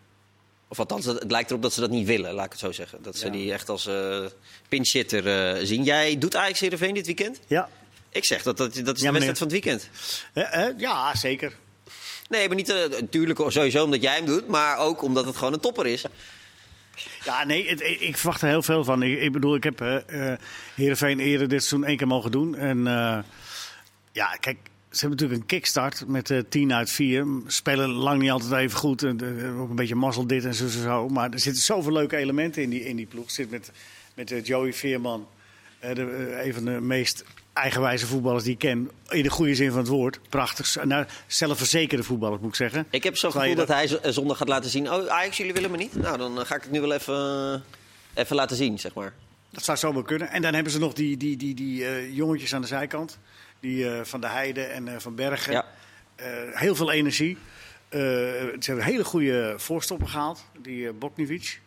Of 0.67 0.79
althans, 0.79 1.05
het 1.05 1.31
lijkt 1.31 1.49
erop 1.49 1.61
dat 1.61 1.73
ze 1.73 1.79
dat 1.79 1.89
niet 1.89 2.07
willen, 2.07 2.33
laat 2.33 2.45
ik 2.45 2.51
het 2.51 2.59
zo 2.59 2.71
zeggen. 2.71 3.01
Dat 3.03 3.17
ze 3.17 3.25
Ja. 3.25 3.31
die 3.31 3.53
echt 3.53 3.69
als 3.69 3.87
eh 3.87 4.25
pinchitter 4.69 5.27
eh 5.57 5.65
zien. 5.65 5.83
Jij 5.83 6.17
doet 6.17 6.35
Ajax 6.35 6.59
Heerenveen 6.59 6.93
dit 6.93 7.05
weekend? 7.05 7.39
Ja. 7.47 7.69
Ik 8.09 8.25
zeg 8.25 8.43
dat, 8.43 8.57
dat, 8.57 8.73
dat 8.83 8.95
is 8.95 9.01
Ja, 9.01 9.07
de 9.07 9.11
wedstrijd 9.13 9.37
van 9.37 9.47
het 9.47 9.55
weekend. 9.63 9.89
Eh, 10.33 10.67
ja, 10.79 11.15
zeker. 11.15 11.53
Nee, 12.29 12.47
maar 12.47 12.55
niet 12.55 12.69
eh, 12.69 12.89
natuurlijk 12.89 13.39
sowieso 13.47 13.83
omdat 13.83 14.01
jij 14.01 14.15
hem 14.15 14.25
doet, 14.25 14.47
maar 14.47 14.77
ook 14.77 15.01
omdat 15.01 15.25
het 15.25 15.35
gewoon 15.35 15.53
een 15.53 15.59
topper 15.59 15.87
is. 15.87 16.05
Ja, 17.23 17.43
nee, 17.43 17.65
ik, 17.99 18.17
verwacht 18.17 18.41
er 18.41 18.47
heel 18.47 18.63
veel 18.63 18.83
van. 18.83 19.03
Ik, 19.03 19.31
bedoel, 19.31 19.55
ik 19.55 19.63
heb 19.63 19.81
eh 19.81 20.31
eh, 20.31 20.39
Heerenveen 20.75 21.19
eerder 21.19 21.47
dit 21.47 21.63
seizoen 21.63 21.87
één 21.87 21.97
keer 21.97 22.07
mogen 22.07 22.31
doen. 22.31 22.55
En 22.55 22.87
eh, 22.87 23.17
ja, 24.11 24.35
kijk, 24.39 24.57
ze 24.89 24.99
hebben 24.99 25.09
natuurlijk 25.09 25.41
een 25.41 25.57
kickstart 25.57 26.07
met 26.07 26.29
eh 26.29 26.39
10 26.49 26.73
uit 26.73 26.89
4. 26.89 27.25
Spelen 27.47 27.89
lang 27.89 28.21
niet 28.21 28.31
altijd 28.31 28.51
even 28.51 28.77
goed. 28.77 29.03
En, 29.03 29.39
eh, 29.39 29.61
ook 29.61 29.69
een 29.69 29.75
beetje 29.75 29.95
mazzel 29.95 30.27
dit 30.27 30.45
en 30.45 30.53
zo, 30.53 30.67
zo, 30.67 30.81
zo. 30.81 31.09
Maar 31.09 31.31
er 31.31 31.39
zitten 31.39 31.63
zoveel 31.63 31.91
leuke 31.91 32.17
elementen 32.17 32.61
in 32.61 32.69
die, 32.69 32.85
in 32.85 32.95
die 32.95 33.05
ploeg. 33.05 33.31
Zit 33.31 33.49
met, 33.49 33.71
met 34.13 34.31
eh, 34.31 34.43
Joey 34.43 34.73
Veerman, 34.73 35.27
eh, 35.79 35.95
de, 35.95 36.05
eh, 36.05 36.45
een 36.45 36.53
van 36.53 36.65
de 36.65 36.71
meest 36.71 37.23
eigenwijze 37.53 38.07
voetballers 38.07 38.43
die 38.43 38.53
ik 38.53 38.59
ken. 38.59 38.89
In 39.09 39.23
de 39.23 39.29
goede 39.29 39.55
zin 39.55 39.69
van 39.69 39.79
het 39.79 39.87
woord. 39.87 40.19
Prachtig. 40.29 40.83
Nou, 40.83 41.05
zelfverzekerde 41.27 42.03
voetballers 42.03 42.41
moet 42.41 42.49
ik 42.49 42.55
zeggen. 42.55 42.87
Ik 42.89 43.03
heb 43.03 43.17
zo'n 43.17 43.31
gevoel 43.31 43.55
dat 43.55 43.67
hij 43.67 43.87
z- 43.87 43.99
zondag 44.01 44.37
gaat 44.37 44.47
laten 44.47 44.69
zien... 44.69 44.91
oh, 44.91 45.07
Ajax, 45.07 45.37
jullie 45.37 45.53
willen 45.53 45.71
me 45.71 45.77
niet? 45.77 45.95
Nou, 45.95 46.17
dan 46.17 46.39
eh, 46.39 46.45
ga 46.45 46.55
ik 46.55 46.61
het 46.61 46.71
nu 46.71 46.81
wel 46.81 46.93
even, 46.93 47.15
eh, 48.13 48.21
even 48.21 48.35
laten 48.35 48.55
zien, 48.55 48.79
zeg 48.79 48.93
maar. 48.93 49.13
Dat 49.49 49.63
zou 49.63 49.77
zomaar 49.77 50.03
kunnen. 50.03 50.29
En 50.29 50.41
dan 50.41 50.53
hebben 50.53 50.71
ze 50.71 50.79
nog 50.79 50.93
die, 50.93 51.17
die, 51.17 51.37
die, 51.37 51.53
die 51.53 51.85
eh, 51.85 52.15
jongetjes 52.15 52.53
aan 52.55 52.61
de 52.61 52.67
zijkant. 52.67 53.17
Die 53.59 53.87
van 54.03 54.21
de 54.21 54.27
Heide 54.27 54.63
en 54.63 55.01
van 55.01 55.15
Bergen. 55.15 55.51
Ja. 55.51 55.65
Heel 56.53 56.75
veel 56.75 56.91
energie. 56.91 57.37
Ze 57.89 57.97
hebben 58.59 58.77
een 58.77 58.91
hele 58.91 59.03
goede 59.03 59.53
voorstopper 59.57 60.07
gehaald. 60.07 60.45
Die 60.61 60.77
uh, 60.83 60.89
Bokniewicz. 60.99 61.57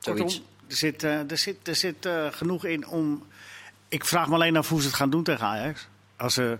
Kortom, 0.00 0.26
er 0.68 0.76
zit, 0.76 1.02
er 1.02 1.38
zit, 1.38 1.68
er 1.68 1.74
zit 1.74 2.08
genoeg 2.30 2.64
in 2.64 2.86
om... 2.86 3.26
Ik 3.88 4.04
vraag 4.04 4.28
me 4.28 4.34
alleen 4.34 4.56
af 4.56 4.68
hoe 4.68 4.80
ze 4.80 4.86
het 4.86 4.96
gaan 4.96 5.10
doen 5.10 5.22
tegen 5.22 5.46
Ajax. 5.46 5.88
Als 6.16 6.34
ze... 6.34 6.58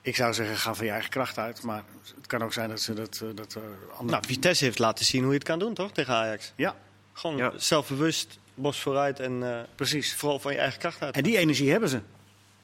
Ik 0.00 0.16
zou 0.16 0.34
zeggen, 0.34 0.56
ga 0.56 0.74
van 0.74 0.84
je 0.86 0.90
eigen 0.92 1.10
kracht 1.10 1.38
uit. 1.38 1.62
Maar 1.62 1.82
het 2.16 2.26
kan 2.26 2.42
ook 2.42 2.52
zijn 2.52 2.68
dat 2.68 2.80
ze 2.80 2.94
dat... 2.94 3.20
eh, 3.22 3.28
dat 3.34 3.54
eh, 3.54 3.62
andere... 3.90 4.10
Nou, 4.10 4.24
Vitesse 4.26 4.64
heeft 4.64 4.78
laten 4.78 5.04
zien 5.04 5.20
hoe 5.22 5.30
je 5.32 5.38
het 5.38 5.46
kan 5.48 5.58
doen, 5.58 5.74
toch? 5.74 5.92
Tegen 5.92 6.14
Ajax. 6.14 6.52
ja, 6.56 6.76
Gewoon 7.12 7.36
Ja. 7.36 7.52
zelfbewust, 7.56 8.38
bos 8.54 8.80
vooruit 8.80 9.20
en 9.20 9.42
eh, 9.42 9.60
precies. 9.74 10.14
vooral 10.14 10.38
van 10.38 10.52
je 10.52 10.58
eigen 10.58 10.78
kracht 10.78 11.02
uit. 11.02 11.16
En 11.16 11.22
die 11.22 11.36
energie 11.38 11.70
hebben 11.70 11.88
ze. 11.88 12.00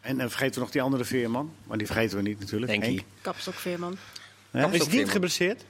En 0.01 0.18
dan 0.18 0.28
vergeten 0.28 0.55
we 0.55 0.61
nog 0.61 0.70
die 0.70 0.82
andere 0.82 1.05
veerman. 1.05 1.55
Maar 1.64 1.78
die 1.78 1.86
vergeten 1.86 2.16
we 2.16 2.22
niet 2.22 2.39
natuurlijk. 2.41 2.70
Denk 2.70 2.82
Henk. 2.82 2.99
je. 2.99 3.05
Kapstok 3.20 3.55
Veerman. 3.55 3.97
Hè? 4.51 4.70
is 4.70 4.89
niet 4.89 5.11
geblesseerd? 5.11 5.64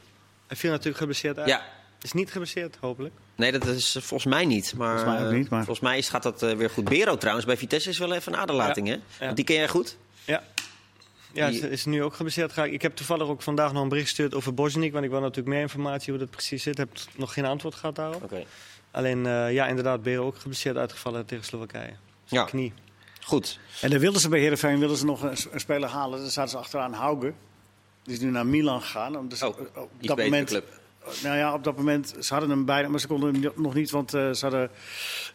Hij 0.46 0.56
viel 0.56 0.70
natuurlijk 0.70 0.98
geblesseerd 0.98 1.38
uit. 1.38 1.48
Ja, 1.48 1.62
Is 2.02 2.12
niet 2.12 2.30
geblesseerd, 2.32 2.76
hopelijk. 2.80 3.14
nee, 3.36 3.52
dat 3.52 3.66
is 3.66 3.94
eh, 3.96 4.02
volgens 4.02 4.32
mij 4.34 4.44
niet. 4.44 4.74
Maar, 4.76 4.98
Volgens 4.98 5.18
mij 5.18 5.26
ook 5.28 5.32
niet, 5.34 5.48
maar- 5.48 5.64
Volgens 5.64 5.86
mij 5.88 5.98
is- 5.98 6.08
gaat 6.08 6.22
dat 6.22 6.42
eh, 6.42 6.52
weer 6.56 6.70
goed. 6.70 6.84
Bero 6.84 7.16
trouwens, 7.16 7.46
bij 7.46 7.56
Vitesse 7.56 7.88
is 7.90 7.98
wel 7.98 8.12
even 8.14 8.32
een 8.32 8.38
aderlating, 8.38 8.88
hè? 8.88 8.96
Want 9.20 9.36
die 9.36 9.44
ken 9.44 9.56
jij 9.56 9.68
goed? 9.68 9.96
Ja. 10.24 10.42
Ja, 11.32 11.48
Die- 11.48 11.70
is 11.70 11.84
nu 11.84 12.02
ook 12.02 12.14
geblesseerd. 12.14 12.56
Ik 12.56 12.82
heb 12.82 12.96
toevallig 12.96 13.28
ook 13.28 13.42
vandaag 13.42 13.72
nog 13.72 13.82
een 13.82 13.88
bericht 13.88 14.06
gestuurd 14.06 14.34
over 14.34 14.54
Bosniek. 14.54 14.92
Want 14.92 15.04
ik 15.04 15.10
wil 15.10 15.20
natuurlijk 15.20 15.48
meer 15.48 15.60
informatie 15.60 16.10
hoe 16.10 16.18
dat 16.20 16.30
precies 16.30 16.62
zit. 16.62 16.78
Ik 16.78 16.78
heb 16.78 16.98
nog 17.16 17.32
geen 17.32 17.44
antwoord 17.44 17.74
gehad 17.74 17.96
daarop. 17.96 18.22
Oké. 18.22 18.44
Alleen, 18.90 19.26
eh, 19.26 19.52
ja, 19.52 19.66
inderdaad, 19.66 20.02
Bero 20.02 20.26
ook 20.26 20.38
geblesseerd 20.38 20.76
uitgevallen 20.76 21.26
tegen 21.26 21.44
Slowakije. 21.44 21.92
Ja, 22.24 22.44
Knie. 22.44 22.72
goed. 23.20 23.58
En 23.80 23.90
dan 23.90 23.98
wilden 23.98 24.20
ze 24.20 24.28
bij 24.28 24.40
Heerenveen 24.40 24.78
wilden 24.78 24.96
ze 24.96 25.04
nog 25.04 25.22
een, 25.22 25.36
een 25.50 25.60
speler 25.60 25.88
halen. 25.88 26.20
Dan 26.20 26.30
zaten 26.30 26.50
ze 26.50 26.56
achteraan 26.58 26.92
Hauge. 26.92 27.32
Die 28.02 28.14
is 28.14 28.20
nu 28.20 28.30
naar 28.30 28.46
Milan 28.46 28.80
gegaan. 28.82 29.16
Om 29.16 29.28
Dus 29.28 29.42
Oh, 29.42 29.48
op 29.74 29.90
iets 29.98 30.08
dat 30.08 30.16
moment, 30.18 30.48
club. 30.48 30.77
Nou 31.22 31.36
ja, 31.36 31.54
op 31.54 31.64
dat 31.64 31.76
moment, 31.76 32.14
ze 32.20 32.32
hadden 32.32 32.50
hem 32.50 32.64
bijna, 32.64 32.88
maar 32.88 33.00
ze 33.00 33.06
konden 33.06 33.34
hem 33.42 33.52
nog 33.56 33.74
niet, 33.74 33.90
want 33.90 34.14
eh, 34.14 34.32
ze 34.32 34.38
hadden 34.44 34.70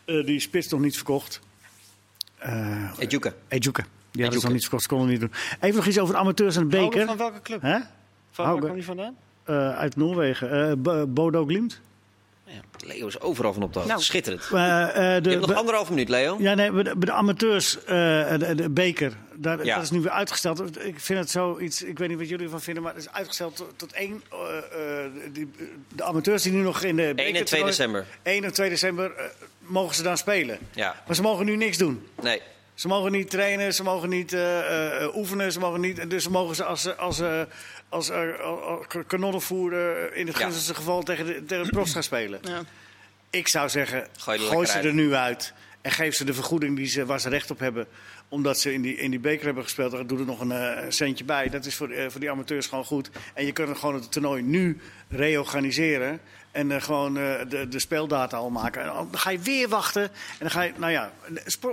eh, 0.06 0.26
die 0.26 0.40
spits 0.40 0.68
nog 0.68 0.80
niet 0.80 0.96
verkocht. 0.96 1.40
Eh 2.38 2.92
Ejuka. 3.00 3.34
Ejuke. 3.48 3.82
Die 4.12 4.24
hadden 4.24 4.24
ze 4.24 4.24
Ejuke. 4.24 4.44
nog 4.44 4.52
niet 4.52 4.62
verkocht, 4.62 4.82
ze 4.84 4.88
konden 4.90 5.08
hem 5.10 5.20
niet 5.20 5.30
doen. 5.30 5.40
Even 5.62 5.76
nog 5.76 5.86
iets 5.88 6.00
over 6.00 6.14
de 6.14 6.20
amateurs 6.20 6.56
en 6.56 6.62
de 6.62 6.78
beker. 6.78 7.06
Van 7.06 7.18
welke 7.18 7.42
club? 7.42 7.62
Hè? 7.62 7.78
Van 8.32 8.46
waar 8.46 8.58
kwam 8.60 8.74
die 8.74 8.86
vandaan? 8.86 9.16
Eh, 9.44 9.70
uit 9.78 9.96
Noorwegen. 9.96 10.70
Eh, 10.70 10.76
Bo- 10.78 11.08
Bodo 11.08 11.46
Glimt. 11.46 11.82
Leo 12.86 13.08
is 13.08 13.20
overal 13.20 13.54
van 13.54 13.64
op 13.64 13.74
de 13.74 13.80
hoogte. 13.80 13.94
Nou. 13.94 14.04
Schitterend. 14.06 14.50
Eh, 14.54 14.82
eh, 15.08 15.16
Je 15.16 15.22
de, 15.22 15.30
hebt 15.30 15.48
nog 15.48 15.56
anderhalve 15.56 15.92
minuut, 15.92 16.10
Leo. 16.10 16.36
Ja, 16.40 16.54
nee, 16.54 16.72
bij 16.72 16.84
de, 16.84 16.96
de 17.00 17.12
amateurs, 17.12 17.84
eh, 17.84 17.86
de, 18.38 18.54
de 18.56 18.70
beker, 18.70 19.14
daar, 19.34 19.66
Ja. 19.66 19.76
dat 19.76 19.84
is 19.84 19.92
nu 19.92 20.02
weer 20.02 20.12
uitgesteld. 20.12 20.86
Ik 20.86 21.00
vind 21.00 21.20
het 21.20 21.30
zoiets, 21.30 21.82
ik 21.84 21.98
weet 21.98 22.10
niet 22.10 22.18
wat 22.18 22.30
jullie 22.30 22.46
ervan 22.46 22.62
vinden, 22.62 22.84
maar 22.84 22.94
het 22.94 23.02
is 23.04 23.12
uitgesteld 23.12 23.56
tot, 23.56 23.74
tot 23.76 23.94
één. 23.94 24.24
eh, 24.32 24.58
eh, 25.06 25.12
die, 25.34 25.52
de 25.96 26.04
amateurs 26.04 26.44
die 26.44 26.52
nu 26.52 26.62
nog 26.62 26.84
in 26.84 26.96
de 26.96 27.14
1 27.16 27.36
en 27.36 27.46
2 27.46 27.64
december. 27.64 28.06
1 28.24 28.44
en 28.44 28.54
2 28.54 28.70
december 28.70 29.12
mogen 29.60 29.96
ze 29.96 30.04
dan 30.04 30.18
spelen. 30.18 30.58
Ja, 30.72 30.96
Maar 31.08 31.16
ze 31.16 31.22
mogen 31.22 31.46
nu 31.46 31.56
niks 31.56 31.78
doen. 31.78 32.08
nee. 32.22 32.42
Ze 32.84 32.90
mogen 32.90 33.12
niet 33.12 33.30
trainen, 33.30 33.74
ze 33.74 33.84
mogen 33.84 34.10
niet 34.10 34.34
eh, 34.34 35.02
eh, 35.04 35.16
oefenen, 35.16 35.52
ze 35.52 35.60
mogen 35.60 35.82
niet. 35.82 36.10
Dus 36.10 36.24
ze 36.24 36.30
mogen 36.32 36.56
ze 36.56 36.64
als, 36.64 36.98
als, 36.98 37.20
eh, 37.20 37.42
als, 37.90 38.10
eh, 38.10 38.40
als 38.40 38.86
kanonnenvoerder 39.08 40.14
in 40.16 40.28
het 40.28 40.38
Ja. 40.38 40.42
gunstigste 40.44 40.76
geval 40.76 41.04
tegen 41.04 41.26
de, 41.26 41.46
tegen 41.46 41.64
de 41.64 41.70
profs 41.70 41.94
gaan 41.94 42.04
spelen. 42.04 42.40
Ja. 42.44 42.62
Ik 43.30 43.48
zou 43.48 43.70
zeggen, 43.70 44.08
Gooi 44.18 44.66
ze 44.66 44.74
uit. 44.74 44.86
er 44.86 44.94
nu 44.94 45.14
uit. 45.14 45.54
En 45.82 45.92
geef 45.92 46.16
ze 46.16 46.26
de 46.26 46.34
vergoeding 46.34 46.76
die 46.76 46.86
ze, 46.86 47.06
waar 47.06 47.20
ze 47.20 47.30
recht 47.30 47.52
op 47.52 47.60
hebben. 47.60 47.88
Omdat 48.28 48.60
ze 48.60 48.74
in 48.74 48.82
die, 48.82 48.96
in 48.96 49.10
die 49.12 49.20
beker 49.20 49.46
hebben 49.46 49.64
gespeeld. 49.64 49.92
Dan 49.92 50.08
doe 50.08 50.20
er 50.20 50.26
nog 50.26 50.40
een 50.40 50.92
centje 50.94 51.24
bij. 51.24 51.50
Dat 51.50 51.66
is 51.66 51.76
voor, 51.76 51.90
voor 52.08 52.20
die 52.20 52.32
amateurs 52.32 52.68
gewoon 52.68 52.86
goed. 52.86 53.10
En 53.34 53.46
je 53.46 53.52
kunt 53.52 53.68
het 53.68 53.78
gewoon 53.78 53.96
het 53.96 54.12
toernooi 54.12 54.42
nu 54.42 54.78
reorganiseren. 55.10 56.20
En 56.54 56.72
eh, 56.72 56.82
gewoon 56.82 57.18
eh, 57.18 57.34
de, 57.50 57.68
de 57.68 57.80
speeldata 57.80 58.38
al 58.38 58.50
maken. 58.50 58.82
En 58.82 58.88
dan 58.88 59.10
ga 59.12 59.30
je 59.30 59.40
weer 59.40 59.68
wachten. 59.70 60.04
En 60.04 60.12
dan 60.40 60.52
ga 60.52 60.62
je, 60.62 60.72
nou 60.78 60.92
ja, 60.92 61.12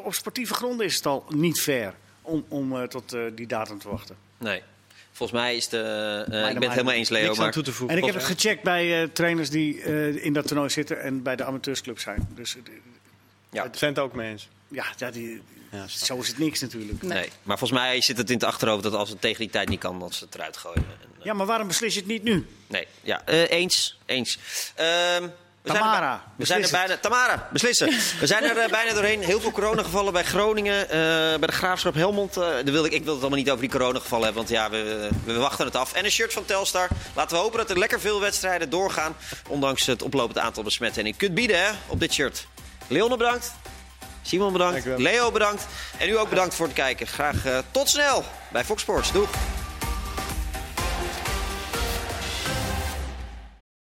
op 0.05 0.15
sportieve 0.15 0.55
gronden 0.55 0.87
is 0.87 0.97
het 0.97 1.07
al 1.07 1.25
niet 1.29 1.61
fair 1.61 1.95
om, 2.23 2.45
om 2.49 2.77
eh, 2.77 2.83
tot 2.83 3.13
eh, 3.13 3.21
die 3.35 3.47
datum 3.47 3.79
te 3.79 3.89
wachten. 3.89 4.17
Nee. 4.39 4.63
Volgens 5.13 5.41
mij 5.41 5.57
is 5.57 5.69
de... 5.69 5.79
eh, 6.31 6.39
ik 6.49 6.53
ben 6.55 6.63
het 6.63 6.71
helemaal 6.73 6.95
eens, 6.95 7.09
Leo. 7.09 7.35
Maar 7.35 7.53
toe 7.53 7.63
te 7.63 7.73
voegen. 7.73 7.97
En 7.97 8.03
ik 8.03 8.13
heb 8.13 8.21
het 8.23 8.25
gecheckt 8.33 8.63
bij 8.63 9.03
eh, 9.03 9.09
trainers 9.13 9.51
die 9.51 9.83
eh, 9.83 10.25
in 10.25 10.33
dat 10.33 10.47
toernooi 10.47 10.71
zitten. 10.71 11.01
En 11.03 11.23
bij 11.23 11.37
de 11.37 11.45
amateursclub 11.45 11.99
zijn. 11.99 12.29
Dus 12.35 12.57
ja, 13.51 13.69
Zijn 13.73 13.91
het 13.95 14.01
ook 14.03 14.15
mee 14.15 14.31
eens? 14.31 14.49
Ja, 14.71 14.85
ja 14.97 15.11
die, 15.11 15.43
Ja, 15.71 15.87
zo 15.89 16.17
is 16.17 16.29
het 16.29 16.39
niks 16.39 16.61
natuurlijk. 16.61 17.03
nee. 17.03 17.31
Maar 17.43 17.59
volgens 17.59 17.81
mij 17.81 18.01
zit 18.01 18.17
het 18.17 18.29
in 18.31 18.35
het 18.35 18.45
achterhoofd 18.45 18.83
dat 18.83 18.95
als 18.95 19.09
het 19.09 19.21
tegen 19.21 19.39
die 19.41 19.51
tijd 19.51 19.69
niet 19.69 19.81
kan, 19.81 19.99
dat 19.99 20.15
ze 20.15 20.25
het 20.25 20.35
eruit 20.35 20.57
gooien. 20.57 20.85
En, 21.03 21.09
eh, 21.19 21.25
Ja, 21.25 21.33
maar 21.33 21.47
waarom 21.47 21.67
beslis 21.67 21.95
je 21.95 22.01
het 22.01 22.09
niet 22.09 22.23
nu? 22.23 22.47
Nee, 22.67 22.87
ja, 23.03 23.23
eh, 23.25 23.51
eens. 23.51 23.99
eens. 24.07 24.39
Ehm, 24.75 25.29
we 25.63 25.71
zijn 25.71 25.79
er 25.79 25.91
Tamara, 25.91 26.25
we 26.37 26.45
zijn 26.45 26.63
er 26.63 26.71
bijna, 26.71 26.97
Tamara, 26.97 27.49
beslissen. 27.53 27.89
We 28.21 28.27
zijn 28.27 28.45
er 28.45 28.57
eh, 28.59 28.71
bijna 28.79 28.93
doorheen. 28.93 29.23
Heel 29.23 29.41
veel 29.41 29.51
coronagevallen 29.51 30.13
bij 30.13 30.25
Groningen, 30.25 30.83
eh, 30.83 30.89
bij 31.39 31.47
de 31.47 31.53
Graafschap 31.53 31.95
Helmond. 31.95 32.37
eh, 32.37 32.43
daar 32.43 32.65
wilde 32.65 32.89
ik, 32.89 32.95
ik 32.95 33.03
wil 33.05 33.13
het 33.13 33.21
allemaal 33.21 33.39
niet 33.39 33.49
over 33.51 33.61
die 33.61 33.71
coronagevallen 33.71 34.25
hebben, 34.25 34.45
want 34.47 34.55
ja, 34.55 34.71
we, 34.71 35.09
we 35.25 35.33
wachten 35.39 35.67
het 35.67 35.77
af. 35.77 35.93
En 35.93 36.05
een 36.05 36.11
shirt 36.11 36.33
van 36.33 36.45
Telstar. 36.45 36.89
Laten 37.15 37.37
we 37.37 37.43
hopen 37.43 37.59
dat 37.59 37.71
er 37.71 37.79
lekker 37.79 38.01
veel 38.01 38.21
wedstrijden 38.21 38.71
doorgaan, 38.71 39.17
ondanks 39.49 39.87
het 39.87 40.03
oplopend 40.03 40.39
aantal 40.39 40.63
besmetten. 40.63 41.03
En 41.03 41.09
ik 41.09 41.17
kunt 41.19 41.35
bieden 41.35 41.65
hè, 41.65 41.71
op 41.87 42.01
dit 42.01 42.13
shirt. 42.13 42.47
Leon 42.87 43.09
bedankt. 43.09 43.53
Simon 44.23 44.53
bedankt. 44.53 44.87
Leo 44.97 45.31
bedankt. 45.31 45.67
En 45.99 46.09
u 46.09 46.19
ook 46.19 46.29
bedankt 46.29 46.55
voor 46.55 46.67
het 46.67 46.75
kijken. 46.75 47.07
Graag 47.07 47.47
eh, 47.47 47.59
tot 47.71 47.89
snel 47.89 48.25
bij 48.49 48.65
Fox 48.65 48.83
Sports. 48.83 49.13
Doeg. 49.13 49.29